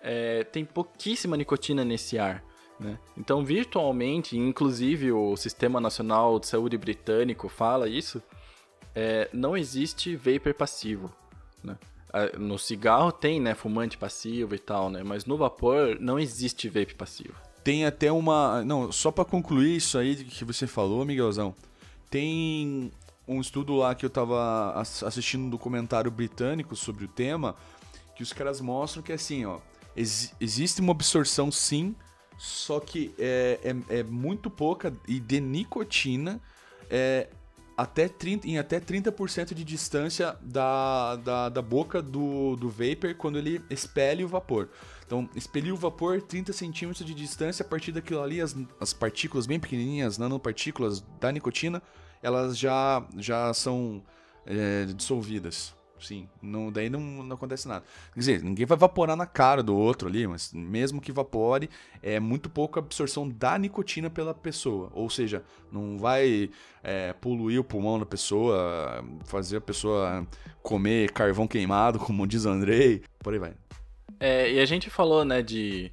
é, 0.00 0.44
tem 0.44 0.64
pouquíssima 0.64 1.36
nicotina 1.36 1.84
nesse 1.84 2.16
ar. 2.16 2.42
Né? 2.78 2.96
Então, 3.16 3.44
virtualmente, 3.44 4.38
inclusive 4.38 5.10
o 5.10 5.36
Sistema 5.36 5.80
Nacional 5.80 6.38
de 6.38 6.46
Saúde 6.46 6.78
britânico 6.78 7.48
fala 7.48 7.88
isso, 7.88 8.22
é, 8.94 9.28
não 9.32 9.56
existe 9.56 10.14
vapor 10.14 10.54
passivo. 10.54 11.12
Né? 11.62 11.76
No 12.38 12.56
cigarro 12.56 13.10
tem 13.10 13.40
né, 13.40 13.54
fumante 13.54 13.98
passivo 13.98 14.54
e 14.54 14.58
tal, 14.60 14.88
né? 14.88 15.02
mas 15.02 15.24
no 15.24 15.36
vapor 15.36 15.98
não 16.00 16.20
existe 16.20 16.68
vape 16.68 16.94
passivo. 16.94 17.47
Tem 17.68 17.84
até 17.84 18.10
uma. 18.10 18.64
Não, 18.64 18.90
só 18.90 19.10
para 19.10 19.26
concluir 19.26 19.76
isso 19.76 19.98
aí 19.98 20.16
que 20.16 20.42
você 20.42 20.66
falou, 20.66 21.04
Miguelzão. 21.04 21.54
Tem 22.08 22.90
um 23.26 23.42
estudo 23.42 23.76
lá 23.76 23.94
que 23.94 24.06
eu 24.06 24.08
tava 24.08 24.72
assistindo 24.74 25.44
um 25.44 25.50
documentário 25.50 26.10
britânico 26.10 26.74
sobre 26.74 27.04
o 27.04 27.08
tema, 27.08 27.54
que 28.16 28.22
os 28.22 28.32
caras 28.32 28.62
mostram 28.62 29.02
que 29.02 29.12
assim, 29.12 29.44
ó, 29.44 29.58
ex 29.94 30.32
existe 30.40 30.80
uma 30.80 30.92
absorção 30.92 31.52
sim, 31.52 31.94
só 32.38 32.80
que 32.80 33.14
é, 33.18 33.60
é, 33.62 33.98
é 33.98 34.02
muito 34.02 34.48
pouca 34.48 34.90
e 35.06 35.20
de 35.20 35.38
nicotina 35.38 36.40
é, 36.88 37.28
até 37.78 38.08
30, 38.08 38.48
em 38.48 38.58
até 38.58 38.80
30% 38.80 39.54
de 39.54 39.62
distância 39.62 40.36
da, 40.42 41.14
da, 41.14 41.48
da 41.48 41.62
boca 41.62 42.02
do, 42.02 42.56
do 42.56 42.68
vapor 42.68 43.14
quando 43.16 43.38
ele 43.38 43.62
expele 43.70 44.24
o 44.24 44.28
vapor. 44.28 44.68
Então, 45.06 45.30
expeliu 45.36 45.76
o 45.76 45.78
vapor 45.78 46.20
30 46.20 46.52
centímetros 46.52 47.06
de 47.06 47.14
distância, 47.14 47.64
a 47.64 47.68
partir 47.68 47.92
daquilo 47.92 48.20
ali, 48.20 48.40
as, 48.40 48.56
as 48.80 48.92
partículas 48.92 49.46
bem 49.46 49.60
pequenininhas, 49.60 50.18
nanopartículas 50.18 51.04
da 51.20 51.30
nicotina, 51.30 51.80
elas 52.20 52.58
já, 52.58 53.06
já 53.16 53.54
são 53.54 54.02
é, 54.44 54.86
dissolvidas. 54.86 55.77
Sim, 56.00 56.28
não, 56.40 56.70
daí 56.70 56.88
não, 56.88 57.00
não 57.00 57.34
acontece 57.34 57.66
nada. 57.66 57.84
Quer 58.12 58.20
dizer, 58.20 58.42
ninguém 58.42 58.66
vai 58.66 58.78
vaporar 58.78 59.16
na 59.16 59.26
cara 59.26 59.62
do 59.62 59.76
outro 59.76 60.08
ali, 60.08 60.26
mas 60.26 60.52
mesmo 60.52 61.00
que 61.00 61.12
vapore, 61.12 61.68
é 62.02 62.20
muito 62.20 62.48
pouca 62.48 62.80
absorção 62.80 63.28
da 63.28 63.58
nicotina 63.58 64.08
pela 64.08 64.34
pessoa. 64.34 64.90
Ou 64.92 65.10
seja, 65.10 65.42
não 65.72 65.98
vai 65.98 66.50
é, 66.82 67.12
poluir 67.12 67.60
o 67.60 67.64
pulmão 67.64 67.98
da 67.98 68.06
pessoa, 68.06 69.04
fazer 69.24 69.58
a 69.58 69.60
pessoa 69.60 70.26
comer 70.62 71.12
carvão 71.12 71.46
queimado, 71.46 71.98
como 72.00 72.26
diz 72.26 72.44
o 72.44 72.50
Andrei, 72.50 73.02
por 73.18 73.32
aí 73.32 73.38
vai. 73.38 73.54
É, 74.20 74.52
e 74.52 74.60
a 74.60 74.64
gente 74.64 74.90
falou, 74.90 75.24
né, 75.24 75.42
de. 75.42 75.92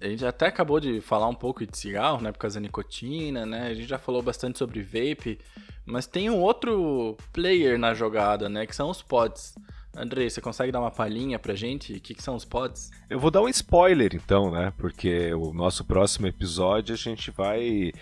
A 0.00 0.08
gente 0.08 0.26
até 0.26 0.46
acabou 0.46 0.78
de 0.78 1.00
falar 1.00 1.26
um 1.26 1.34
pouco 1.34 1.66
de 1.66 1.76
cigarro, 1.76 2.20
né, 2.20 2.30
por 2.30 2.38
causa 2.38 2.56
da 2.56 2.60
nicotina, 2.60 3.46
né? 3.46 3.68
A 3.68 3.74
gente 3.74 3.88
já 3.88 3.96
falou 3.98 4.22
bastante 4.22 4.58
sobre 4.58 4.82
vape, 4.82 5.38
mas 5.86 6.06
tem 6.06 6.28
um 6.28 6.40
outro 6.40 7.16
player 7.32 7.78
na 7.78 7.94
jogada, 7.94 8.48
né, 8.48 8.66
que 8.66 8.74
são 8.74 8.90
os 8.90 9.00
pods. 9.00 9.54
Andrei, 9.96 10.28
você 10.28 10.42
consegue 10.42 10.70
dar 10.70 10.80
uma 10.80 10.90
palhinha 10.90 11.38
pra 11.38 11.54
gente? 11.54 11.94
O 11.94 12.00
que, 12.00 12.14
que, 12.14 12.22
são 12.22 12.34
os 12.34 12.44
pods? 12.44 12.90
Eu 13.08 13.18
vou 13.18 13.30
dar 13.30 13.40
um 13.40 13.48
spoiler 13.48 14.14
então, 14.14 14.50
né? 14.50 14.70
Porque 14.76 15.32
o 15.32 15.54
nosso 15.54 15.86
próximo 15.86 16.26
episódio 16.26 16.94
a 16.94 16.98
gente 16.98 17.30
vai 17.30 17.92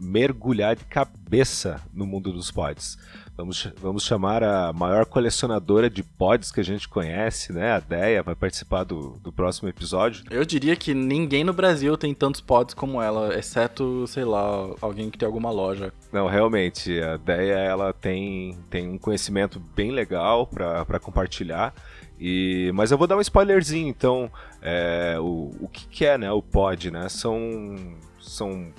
mergulhar 0.00 0.74
de 0.74 0.84
cabeça 0.84 1.80
no 1.92 2.06
mundo 2.06 2.32
dos 2.32 2.50
pods. 2.50 2.98
Vamos, 3.36 3.68
vamos 3.80 4.04
chamar 4.04 4.44
a 4.44 4.72
maior 4.72 5.04
colecionadora 5.06 5.90
de 5.90 6.04
pods 6.04 6.52
que 6.52 6.60
a 6.60 6.64
gente 6.64 6.88
conhece, 6.88 7.52
né? 7.52 7.72
A 7.72 7.80
Deia 7.80 8.22
vai 8.22 8.36
participar 8.36 8.84
do, 8.84 9.18
do 9.20 9.32
próximo 9.32 9.68
episódio. 9.68 10.24
Eu 10.30 10.44
diria 10.44 10.76
que 10.76 10.94
ninguém 10.94 11.42
no 11.42 11.52
Brasil 11.52 11.96
tem 11.96 12.14
tantos 12.14 12.40
pods 12.40 12.74
como 12.74 13.02
ela, 13.02 13.36
exceto, 13.36 14.06
sei 14.06 14.24
lá, 14.24 14.70
alguém 14.80 15.10
que 15.10 15.18
tem 15.18 15.26
alguma 15.26 15.50
loja. 15.50 15.92
Não, 16.12 16.28
realmente, 16.28 17.00
a 17.00 17.16
Deia 17.16 17.54
ela 17.54 17.92
tem, 17.92 18.56
tem 18.70 18.88
um 18.88 18.98
conhecimento 18.98 19.58
bem 19.58 19.90
legal 19.90 20.46
para 20.46 21.00
compartilhar. 21.00 21.74
E, 22.20 22.70
mas 22.72 22.92
eu 22.92 22.98
vou 22.98 23.08
dar 23.08 23.16
um 23.16 23.20
spoilerzinho, 23.20 23.88
então, 23.88 24.30
é, 24.62 25.16
o, 25.18 25.50
o 25.60 25.68
que, 25.68 25.88
que 25.88 26.06
é 26.06 26.16
né, 26.16 26.30
o 26.30 26.40
pod, 26.40 26.88
né? 26.88 27.08
São, 27.08 27.96
são 28.20 28.72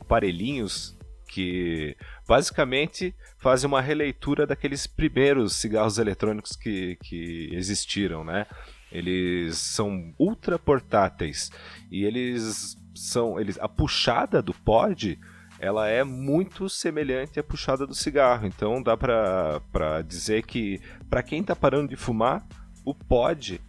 aparelhinhos 0.00 0.97
que 1.28 1.96
basicamente 2.26 3.14
fazem 3.38 3.68
uma 3.68 3.80
releitura 3.80 4.46
daqueles 4.46 4.86
primeiros 4.86 5.54
cigarros 5.54 5.98
eletrônicos 5.98 6.56
que, 6.56 6.96
que 7.02 7.50
existiram, 7.52 8.24
né? 8.24 8.46
Eles 8.90 9.58
são 9.58 10.14
ultra 10.18 10.58
portáteis 10.58 11.50
e 11.90 12.04
eles 12.04 12.76
são, 12.94 13.38
eles 13.38 13.58
a 13.60 13.68
puxada 13.68 14.40
do 14.40 14.54
pod 14.54 15.18
ela 15.60 15.88
é 15.88 16.04
muito 16.04 16.68
semelhante 16.68 17.38
à 17.38 17.42
puxada 17.42 17.86
do 17.86 17.94
cigarro. 17.94 18.46
Então 18.46 18.82
dá 18.82 18.96
para 18.96 20.02
dizer 20.06 20.44
que 20.44 20.80
para 21.10 21.22
quem 21.22 21.40
está 21.40 21.54
parando 21.54 21.88
de 21.88 21.96
fumar, 21.96 22.46
o 22.84 22.94
pod 22.94 23.60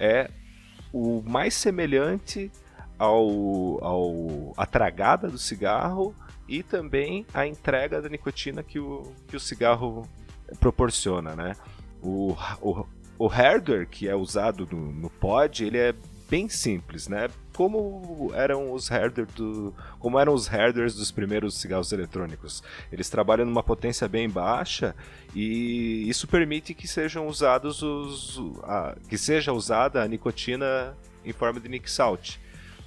é 0.00 0.30
o 0.92 1.22
mais 1.22 1.54
semelhante 1.54 2.50
ao, 2.98 3.84
ao 3.84 4.54
a 4.56 4.64
tragada 4.64 5.28
do 5.28 5.38
cigarro 5.38 6.14
e 6.48 6.62
também 6.62 7.26
a 7.34 7.46
entrega 7.46 8.00
da 8.00 8.08
nicotina 8.08 8.62
que 8.62 8.78
o, 8.78 9.12
que 9.28 9.36
o 9.36 9.40
cigarro 9.40 10.08
proporciona, 10.60 11.34
né? 11.34 11.56
O, 12.02 12.36
o, 12.60 12.86
o 13.18 13.26
hardware 13.26 13.88
que 13.88 14.08
é 14.08 14.14
usado 14.14 14.68
no, 14.70 14.92
no 14.92 15.10
pod, 15.10 15.64
ele 15.64 15.78
é 15.78 15.94
bem 16.28 16.48
simples, 16.48 17.08
né? 17.08 17.28
como 17.56 18.30
eram 18.34 18.70
os 18.70 18.90
herders 18.90 19.32
do, 19.32 19.74
como 19.98 20.18
eram 20.18 20.34
os 20.34 20.46
herders 20.46 20.94
dos 20.94 21.10
primeiros 21.10 21.58
cigarros 21.58 21.90
eletrônicos. 21.90 22.62
Eles 22.92 23.08
trabalham 23.08 23.46
numa 23.46 23.62
potência 23.62 24.06
bem 24.06 24.28
baixa 24.28 24.94
e 25.34 26.06
isso 26.06 26.28
permite 26.28 26.74
que 26.74 26.86
sejam 26.86 27.26
usados 27.26 27.82
os 27.82 28.38
a, 28.62 28.94
que 29.08 29.16
seja 29.16 29.54
usada 29.54 30.02
a 30.02 30.06
nicotina 30.06 30.94
em 31.24 31.32
forma 31.32 31.58
de 31.58 31.66
nick 31.66 31.90
salt. 31.90 32.36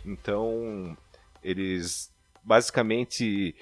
Então, 0.06 0.96
eles 1.44 2.09
basicamente 2.44 3.56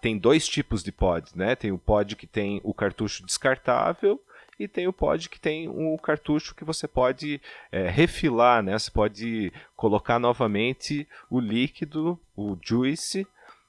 tem 0.00 0.18
dois 0.18 0.48
tipos 0.48 0.82
de 0.82 0.90
pod, 0.90 1.30
né? 1.34 1.54
Tem 1.54 1.70
o 1.70 1.78
pod 1.78 2.16
que 2.16 2.26
tem 2.26 2.60
o 2.64 2.74
cartucho 2.74 3.24
descartável 3.24 4.20
e 4.58 4.66
tem 4.66 4.88
o 4.88 4.92
pod 4.92 5.28
que 5.28 5.40
tem 5.40 5.68
o 5.68 5.96
cartucho 5.98 6.54
que 6.54 6.64
você 6.64 6.88
pode 6.88 7.40
é, 7.70 7.88
refilar, 7.88 8.62
né? 8.62 8.78
Você 8.78 8.90
pode 8.90 9.52
colocar 9.76 10.18
novamente 10.18 11.06
o 11.30 11.38
líquido, 11.38 12.18
o 12.36 12.58
juice, 12.60 13.26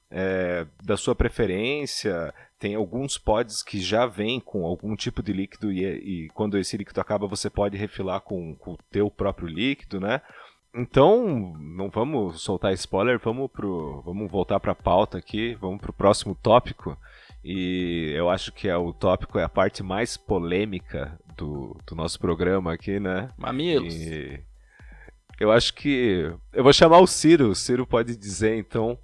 é, 0.10 0.66
da 0.84 0.98
sua 0.98 1.16
preferência. 1.16 2.34
Tem 2.58 2.76
alguns 2.76 3.18
pods 3.18 3.62
que 3.62 3.80
já 3.80 4.06
vêm 4.06 4.40
com 4.40 4.66
algum 4.66 4.96
tipo 4.96 5.22
de 5.22 5.34
líquido 5.34 5.72
e, 5.72 5.84
e 5.84 6.30
quando 6.30 6.58
esse 6.58 6.76
líquido 6.78 7.00
acaba 7.00 7.28
você 7.28 7.50
pode 7.50 7.78
refilar 7.78 8.22
com, 8.22 8.56
com 8.56 8.74
o 8.74 8.80
teu 8.90 9.12
próprio 9.12 9.48
líquido, 9.48 10.00
né? 10.00 10.22
Então, 10.76 11.54
não 11.60 11.90
vamos 11.90 12.42
soltar 12.42 12.74
spoiler, 12.74 13.20
vamos, 13.20 13.50
pro, 13.52 14.02
vamos 14.04 14.32
voltar 14.32 14.60
para 14.60 14.72
a 14.72 14.76
pauta 14.76 15.20
aqui, 15.20 15.54
vamos 15.56 15.80
para 15.80 15.92
o 15.92 15.94
próximo 15.94 16.34
tópico. 16.34 16.98
E 17.44 18.12
eu 18.16 18.30
acho 18.30 18.52
que 18.52 18.68
é 18.68 18.76
o 18.76 18.92
tópico 18.92 19.38
é 19.38 19.44
a 19.44 19.50
parte 19.50 19.84
mais 19.84 20.18
polêmica 20.18 21.20
do, 21.38 21.78
do 21.86 21.96
nosso 21.96 22.20
programa 22.20 22.74
aqui, 22.74 23.00
né? 23.00 23.30
Mamilos. 23.38 23.94
E 23.94 24.40
eu 25.40 25.52
acho 25.52 25.74
que. 25.74 26.32
Eu 26.52 26.64
vou 26.64 26.74
chamar 26.74 27.00
o 27.00 27.08
Ciro. 27.08 27.50
O 27.50 27.56
Ciro 27.56 27.86
pode 27.86 28.16
dizer 28.16 28.56
então 28.56 28.98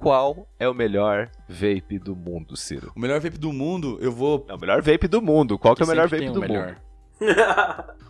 qual 0.00 0.48
é 0.58 0.66
o 0.66 0.74
melhor 0.74 1.30
vape 1.46 1.98
do 1.98 2.16
mundo, 2.16 2.56
Ciro? 2.56 2.90
O 2.96 3.00
melhor 3.00 3.20
vape 3.20 3.36
do 3.36 3.52
mundo, 3.52 3.98
eu 4.00 4.10
vou. 4.10 4.46
É 4.48 4.54
o 4.54 4.58
melhor 4.58 4.80
vape 4.80 5.06
do 5.06 5.20
mundo. 5.20 5.58
Qual 5.58 5.74
que, 5.74 5.82
é 5.82 5.84
o 5.84 5.88
melhor 5.88 6.08
vape 6.08 6.22
tem 6.22 6.32
do 6.32 6.38
o 6.38 6.42
melhor. 6.42 6.80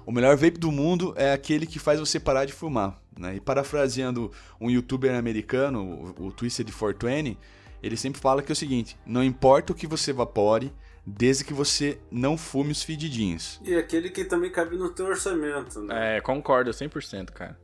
O 0.07 0.13
melhor 0.13 0.37
vape 0.37 0.59
do 0.59 0.73
mundo 0.73 1.15
é 1.17 1.33
aquele 1.33 1.67
que 1.67 1.79
faz 1.79 2.01
você 2.01 2.19
parar 2.19 2.45
de 2.45 2.53
fumar. 2.53 3.01
Né? 3.19 3.37
E 3.37 3.41
parafraseando 3.41 4.33
um 4.61 4.71
youtuber 4.71 5.15
americano, 5.15 6.15
o, 6.19 6.27
o 6.27 6.33
Twisted 6.33 6.67
420, 6.73 7.39
ele 7.83 7.97
sempre 7.97 8.21
fala 8.21 8.43
que 8.43 8.51
é 8.51 8.55
o 8.55 8.57
seguinte: 8.57 8.99
não 9.07 9.23
importa 9.23 9.73
o 9.73 9.77
que 9.77 9.87
você 9.87 10.11
evapore, 10.11 10.73
desde 11.07 11.45
que 11.45 11.53
você 11.53 11.99
não 12.11 12.37
fume 12.37 12.73
os 12.73 12.83
fedidinhos. 12.83 13.61
E 13.65 13.75
aquele 13.75 14.11
que 14.11 14.25
também 14.25 14.51
cabe 14.51 14.77
no 14.77 14.91
teu 14.91 15.07
orçamento, 15.07 15.81
né? 15.83 16.17
É, 16.17 16.21
concordo 16.21 16.71
100%, 16.71 17.31
cara. 17.31 17.59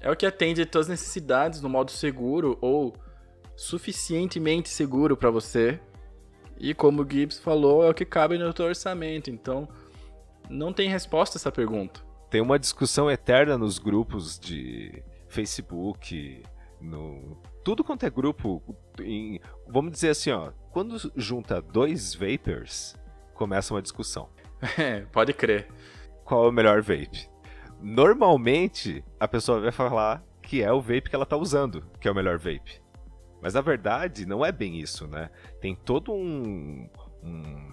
É 0.00 0.10
o 0.10 0.16
que 0.16 0.26
atende 0.26 0.62
às 0.62 0.68
tuas 0.68 0.88
necessidades 0.88 1.60
no 1.60 1.68
modo 1.68 1.90
seguro 1.90 2.56
ou 2.60 2.94
suficientemente 3.56 4.68
seguro 4.68 5.16
pra 5.16 5.30
você. 5.30 5.80
E 6.56 6.74
como 6.74 7.02
o 7.02 7.08
Gibbs 7.08 7.38
falou, 7.38 7.84
é 7.84 7.90
o 7.90 7.94
que 7.94 8.04
cabe 8.04 8.38
no 8.38 8.52
teu 8.52 8.66
orçamento. 8.66 9.30
Então, 9.30 9.68
não 10.48 10.72
tem 10.72 10.88
resposta 10.88 11.36
a 11.36 11.38
essa 11.38 11.52
pergunta. 11.52 12.00
Tem 12.30 12.40
uma 12.40 12.58
discussão 12.58 13.10
eterna 13.10 13.56
nos 13.56 13.78
grupos 13.78 14.38
de 14.38 15.02
Facebook, 15.28 16.42
no 16.80 17.36
tudo 17.64 17.84
quanto 17.84 18.06
é 18.06 18.10
grupo, 18.10 18.62
em- 19.00 19.40
vamos 19.66 19.92
dizer 19.92 20.10
assim, 20.10 20.30
ó, 20.30 20.52
quando 20.70 20.96
junta 21.16 21.60
dois 21.60 22.14
vapers, 22.14 22.96
começa 23.34 23.74
uma 23.74 23.82
discussão. 23.82 24.28
É, 24.76 25.02
pode 25.12 25.32
crer. 25.32 25.68
Qual 26.24 26.46
é 26.46 26.48
o 26.48 26.52
melhor 26.52 26.82
vape? 26.82 27.28
Normalmente, 27.80 29.04
a 29.20 29.28
pessoa 29.28 29.60
vai 29.60 29.70
falar 29.70 30.22
que 30.42 30.62
é 30.62 30.72
o 30.72 30.80
vape 30.80 31.08
que 31.08 31.14
ela 31.14 31.24
tá 31.26 31.36
usando, 31.36 31.84
que 32.00 32.08
é 32.08 32.10
o 32.10 32.14
melhor 32.14 32.38
vape. 32.38 32.80
Mas 33.40 33.54
na 33.54 33.60
verdade, 33.60 34.26
não 34.26 34.44
é 34.44 34.50
bem 34.50 34.80
isso, 34.80 35.06
né? 35.06 35.30
Tem 35.60 35.76
todo 35.76 36.12
um, 36.12 36.88
um 37.22 37.72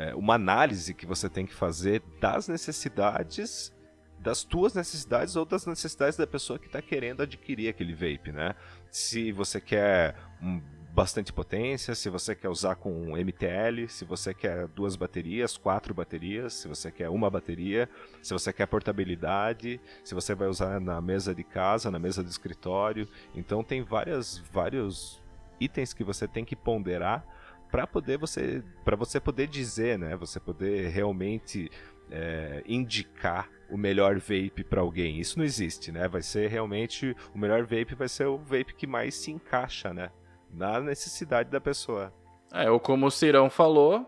é, 0.00 0.14
uma 0.14 0.34
análise 0.34 0.94
que 0.94 1.04
você 1.04 1.28
tem 1.28 1.44
que 1.44 1.52
fazer 1.52 2.02
das 2.18 2.48
necessidades, 2.48 3.70
das 4.18 4.42
tuas 4.42 4.72
necessidades 4.72 5.36
ou 5.36 5.44
das 5.44 5.66
necessidades 5.66 6.16
da 6.16 6.26
pessoa 6.26 6.58
que 6.58 6.68
está 6.68 6.80
querendo 6.80 7.22
adquirir 7.22 7.68
aquele 7.68 7.92
vape, 7.92 8.32
né? 8.32 8.54
Se 8.90 9.30
você 9.30 9.60
quer 9.60 10.16
um, 10.42 10.58
bastante 10.94 11.34
potência, 11.34 11.94
se 11.94 12.08
você 12.08 12.34
quer 12.34 12.48
usar 12.48 12.76
com 12.76 13.14
MTL, 13.14 13.86
se 13.88 14.06
você 14.06 14.32
quer 14.32 14.66
duas 14.68 14.96
baterias, 14.96 15.58
quatro 15.58 15.92
baterias, 15.92 16.54
se 16.54 16.66
você 16.66 16.90
quer 16.90 17.10
uma 17.10 17.28
bateria, 17.28 17.86
se 18.22 18.32
você 18.32 18.54
quer 18.54 18.64
portabilidade, 18.66 19.78
se 20.02 20.14
você 20.14 20.34
vai 20.34 20.48
usar 20.48 20.80
na 20.80 20.98
mesa 21.02 21.34
de 21.34 21.44
casa, 21.44 21.90
na 21.90 21.98
mesa 21.98 22.22
do 22.22 22.30
escritório. 22.30 23.06
Então 23.34 23.62
tem 23.62 23.82
várias, 23.82 24.38
vários 24.50 25.22
itens 25.60 25.92
que 25.92 26.02
você 26.02 26.26
tem 26.26 26.42
que 26.42 26.56
ponderar 26.56 27.22
para 27.70 27.86
poder 27.86 28.18
você 28.18 28.62
para 28.84 28.96
você 28.96 29.20
poder 29.20 29.46
dizer, 29.46 29.98
né? 29.98 30.16
Você 30.16 30.40
poder 30.40 30.88
realmente 30.88 31.70
é, 32.10 32.62
indicar 32.66 33.48
o 33.70 33.76
melhor 33.76 34.18
vape 34.18 34.64
para 34.64 34.80
alguém. 34.80 35.20
Isso 35.20 35.38
não 35.38 35.44
existe, 35.44 35.92
né? 35.92 36.08
Vai 36.08 36.22
ser 36.22 36.48
realmente 36.48 37.16
o 37.34 37.38
melhor 37.38 37.62
vape 37.62 37.94
vai 37.94 38.08
ser 38.08 38.26
o 38.26 38.38
vape 38.38 38.74
que 38.74 38.86
mais 38.86 39.14
se 39.14 39.30
encaixa, 39.30 39.94
né? 39.94 40.10
Na 40.52 40.80
necessidade 40.80 41.50
da 41.50 41.60
pessoa. 41.60 42.12
É, 42.52 42.68
ou 42.70 42.80
como 42.80 43.06
o 43.06 43.10
Cirão 43.10 43.48
falou, 43.48 44.04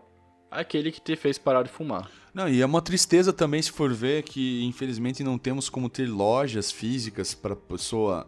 aquele 0.51 0.91
que 0.91 0.99
te 0.99 1.15
fez 1.15 1.37
parar 1.37 1.63
de 1.63 1.69
fumar. 1.69 2.09
Não, 2.33 2.49
e 2.49 2.61
é 2.61 2.65
uma 2.65 2.81
tristeza 2.81 3.31
também 3.31 3.61
se 3.61 3.71
for 3.71 3.93
ver 3.93 4.23
que 4.23 4.63
infelizmente 4.65 5.23
não 5.23 5.37
temos 5.37 5.69
como 5.69 5.89
ter 5.89 6.07
lojas 6.07 6.71
físicas 6.71 7.33
para 7.33 7.55
pessoa 7.55 8.27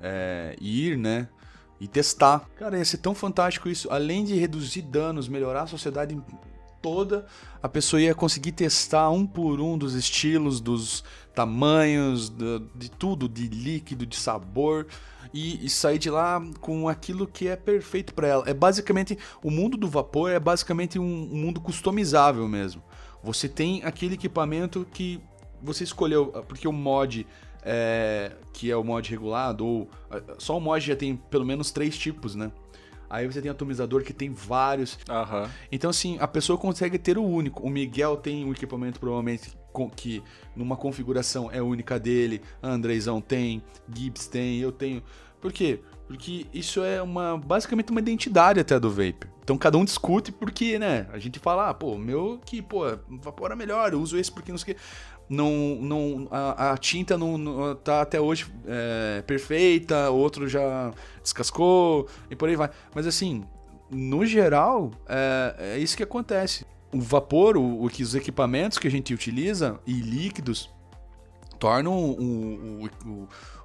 é, 0.00 0.56
ir, 0.60 0.98
né? 0.98 1.28
E 1.80 1.86
testar. 1.86 2.48
Cara, 2.58 2.78
ia 2.78 2.84
ser 2.84 2.98
tão 2.98 3.14
fantástico 3.14 3.68
isso. 3.68 3.88
Além 3.90 4.24
de 4.24 4.34
reduzir 4.34 4.82
danos, 4.82 5.28
melhorar 5.28 5.62
a 5.62 5.66
sociedade 5.66 6.18
toda, 6.80 7.26
a 7.62 7.68
pessoa 7.68 8.00
ia 8.00 8.14
conseguir 8.14 8.52
testar 8.52 9.10
um 9.10 9.26
por 9.26 9.60
um 9.60 9.76
dos 9.76 9.94
estilos, 9.94 10.60
dos 10.60 11.04
tamanhos, 11.34 12.28
do- 12.28 12.60
de 12.74 12.90
tudo, 12.90 13.28
de 13.28 13.46
líquido, 13.48 14.06
de 14.06 14.16
sabor. 14.16 14.86
E, 15.34 15.66
e 15.66 15.68
sair 15.68 15.98
de 15.98 16.08
lá 16.08 16.40
com 16.60 16.88
aquilo 16.88 17.26
que 17.26 17.46
é 17.48 17.56
perfeito 17.56 18.14
para 18.14 18.26
ela. 18.26 18.44
É 18.48 18.54
basicamente. 18.54 19.18
O 19.42 19.50
mundo 19.50 19.76
do 19.76 19.86
vapor 19.88 20.30
é 20.30 20.40
basicamente 20.40 20.98
um, 20.98 21.04
um 21.04 21.36
mundo 21.36 21.60
customizável 21.60 22.48
mesmo. 22.48 22.82
Você 23.22 23.48
tem 23.48 23.82
aquele 23.84 24.14
equipamento 24.14 24.86
que 24.94 25.20
você 25.60 25.84
escolheu, 25.84 26.26
porque 26.48 26.66
o 26.66 26.72
mod 26.72 27.26
é, 27.68 28.30
que 28.52 28.70
é 28.70 28.76
o 28.76 28.84
mod 28.84 29.10
regulado, 29.10 29.66
ou 29.66 29.90
ah, 30.08 30.22
só 30.38 30.56
o 30.56 30.60
mod 30.60 30.86
já 30.86 30.94
tem 30.94 31.16
pelo 31.16 31.44
menos 31.44 31.72
três 31.72 31.98
tipos, 31.98 32.36
né? 32.36 32.52
Aí 33.10 33.26
você 33.26 33.40
tem 33.42 33.50
atomizador 33.50 34.02
que 34.02 34.12
tem 34.12 34.32
vários. 34.32 34.98
Aham. 35.08 35.48
Então, 35.70 35.90
assim, 35.90 36.16
a 36.20 36.26
pessoa 36.26 36.58
consegue 36.58 36.98
ter 36.98 37.18
o 37.18 37.24
único. 37.24 37.62
O 37.62 37.70
Miguel 37.70 38.16
tem 38.16 38.44
um 38.44 38.50
equipamento, 38.50 38.98
provavelmente, 38.98 39.56
com- 39.72 39.88
que 39.90 40.22
numa 40.56 40.76
configuração 40.76 41.50
é 41.52 41.62
única 41.62 42.00
dele. 42.00 42.40
Andrezão 42.62 43.20
tem, 43.20 43.62
Gibbs 43.92 44.26
tem, 44.26 44.58
eu 44.58 44.72
tenho. 44.72 45.02
Por 45.40 45.52
quê? 45.52 45.80
Porque 46.08 46.46
isso 46.52 46.82
é 46.82 47.02
uma 47.02 47.36
basicamente 47.36 47.90
uma 47.90 48.00
identidade 48.00 48.58
até 48.60 48.78
do 48.78 48.90
vape. 48.90 49.26
Então 49.42 49.56
cada 49.56 49.76
um 49.78 49.84
discute 49.84 50.32
porque, 50.32 50.78
né? 50.78 51.06
A 51.12 51.18
gente 51.18 51.38
fala, 51.38 51.70
ah, 51.70 51.74
pô, 51.74 51.92
o 51.92 51.98
meu 51.98 52.40
que, 52.44 52.60
pô, 52.60 52.82
vapora 53.08 53.54
melhor, 53.54 53.92
eu 53.92 54.00
uso 54.00 54.18
esse 54.18 54.30
porque 54.32 54.50
não 54.50 54.58
sei 54.58 54.72
o 54.72 54.76
quê. 54.76 54.82
Não, 55.28 55.76
não, 55.80 56.28
a, 56.30 56.72
a 56.72 56.78
tinta 56.78 57.18
não, 57.18 57.36
não 57.36 57.74
tá 57.74 58.02
até 58.02 58.20
hoje 58.20 58.46
é, 58.66 59.22
perfeita, 59.22 60.10
outro 60.10 60.48
já 60.48 60.92
descascou 61.22 62.06
e 62.30 62.36
por 62.36 62.48
aí 62.48 62.54
vai. 62.56 62.70
Mas 62.94 63.06
assim, 63.06 63.44
no 63.90 64.24
geral, 64.24 64.92
é, 65.08 65.74
é 65.74 65.78
isso 65.78 65.96
que 65.96 66.02
acontece. 66.02 66.64
O 66.92 67.00
vapor, 67.00 67.56
o, 67.56 67.84
o 67.84 67.88
que 67.88 68.02
os 68.02 68.14
equipamentos 68.14 68.78
que 68.78 68.86
a 68.86 68.90
gente 68.90 69.12
utiliza 69.12 69.80
e 69.86 69.94
líquidos 69.94 70.70
tornam 71.58 71.92
o, 71.92 72.88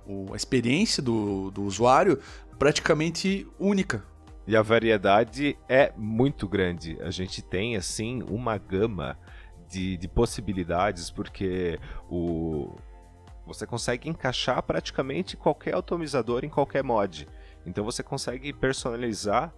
o- 0.07 0.33
a 0.33 0.35
experiência 0.35 1.01
do, 1.01 1.51
do 1.51 1.63
usuário 1.63 2.19
praticamente 2.57 3.47
única. 3.59 4.03
E 4.47 4.55
a 4.55 4.61
variedade 4.61 5.57
é 5.69 5.93
muito 5.95 6.47
grande. 6.47 6.97
A 7.01 7.11
gente 7.11 7.41
tem, 7.41 7.75
assim, 7.75 8.23
uma 8.23 8.57
gama 8.57 9.17
de, 9.71 9.97
de 9.97 10.07
possibilidades, 10.07 11.09
porque 11.09 11.79
o, 12.09 12.75
você 13.45 13.65
consegue 13.65 14.09
encaixar 14.09 14.61
praticamente 14.61 15.37
qualquer 15.37 15.75
atomizador 15.75 16.43
em 16.43 16.49
qualquer 16.49 16.83
mod. 16.83 17.27
Então 17.65 17.83
você 17.83 18.03
consegue 18.03 18.51
personalizar 18.53 19.53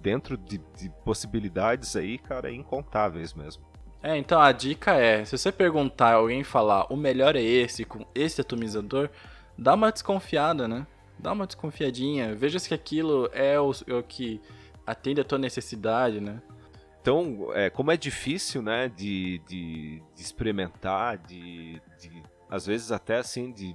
dentro 0.00 0.36
de, 0.36 0.58
de 0.76 0.88
possibilidades 1.04 1.96
aí, 1.96 2.18
cara, 2.18 2.50
incontáveis 2.50 3.34
mesmo. 3.34 3.62
É, 4.02 4.16
então 4.16 4.40
a 4.40 4.52
dica 4.52 4.92
é, 4.92 5.24
se 5.24 5.36
você 5.36 5.50
perguntar 5.50 6.14
alguém 6.14 6.44
falar 6.44 6.86
o 6.92 6.96
melhor 6.96 7.34
é 7.34 7.42
esse, 7.42 7.84
com 7.84 8.06
esse 8.14 8.40
atomizador, 8.40 9.10
dá 9.56 9.74
uma 9.74 9.90
desconfiada, 9.90 10.68
né? 10.68 10.86
Dá 11.18 11.32
uma 11.32 11.48
desconfiadinha, 11.48 12.32
veja 12.34 12.60
se 12.60 12.72
aquilo 12.72 13.28
é 13.32 13.58
o, 13.58 13.72
é 13.88 13.94
o 13.94 14.02
que 14.04 14.40
atende 14.86 15.20
a 15.20 15.24
tua 15.24 15.36
necessidade, 15.36 16.20
né? 16.20 16.40
Então, 17.08 17.48
é, 17.54 17.70
como 17.70 17.90
é 17.90 17.96
difícil, 17.96 18.60
né, 18.60 18.86
de, 18.86 19.38
de, 19.48 20.02
de 20.14 20.20
experimentar, 20.22 21.16
de, 21.16 21.80
de, 21.98 22.22
às 22.50 22.66
vezes 22.66 22.92
até 22.92 23.16
assim, 23.16 23.50
de 23.50 23.74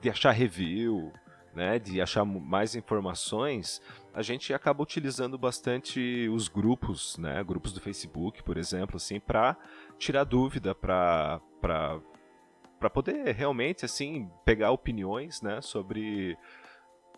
de 0.00 0.08
achar 0.08 0.30
review, 0.30 1.12
né, 1.54 1.78
de 1.78 2.00
achar 2.00 2.24
mais 2.24 2.74
informações, 2.74 3.82
a 4.14 4.22
gente 4.22 4.54
acaba 4.54 4.82
utilizando 4.82 5.36
bastante 5.36 6.26
os 6.32 6.48
grupos, 6.48 7.18
né, 7.18 7.44
grupos 7.44 7.74
do 7.74 7.82
Facebook, 7.82 8.42
por 8.42 8.56
exemplo, 8.56 8.96
assim, 8.96 9.20
para 9.20 9.54
tirar 9.98 10.24
dúvida, 10.24 10.74
para 10.74 11.42
para 11.60 12.88
poder 12.88 13.34
realmente 13.34 13.84
assim 13.84 14.30
pegar 14.46 14.70
opiniões, 14.70 15.42
né, 15.42 15.60
sobre 15.60 16.38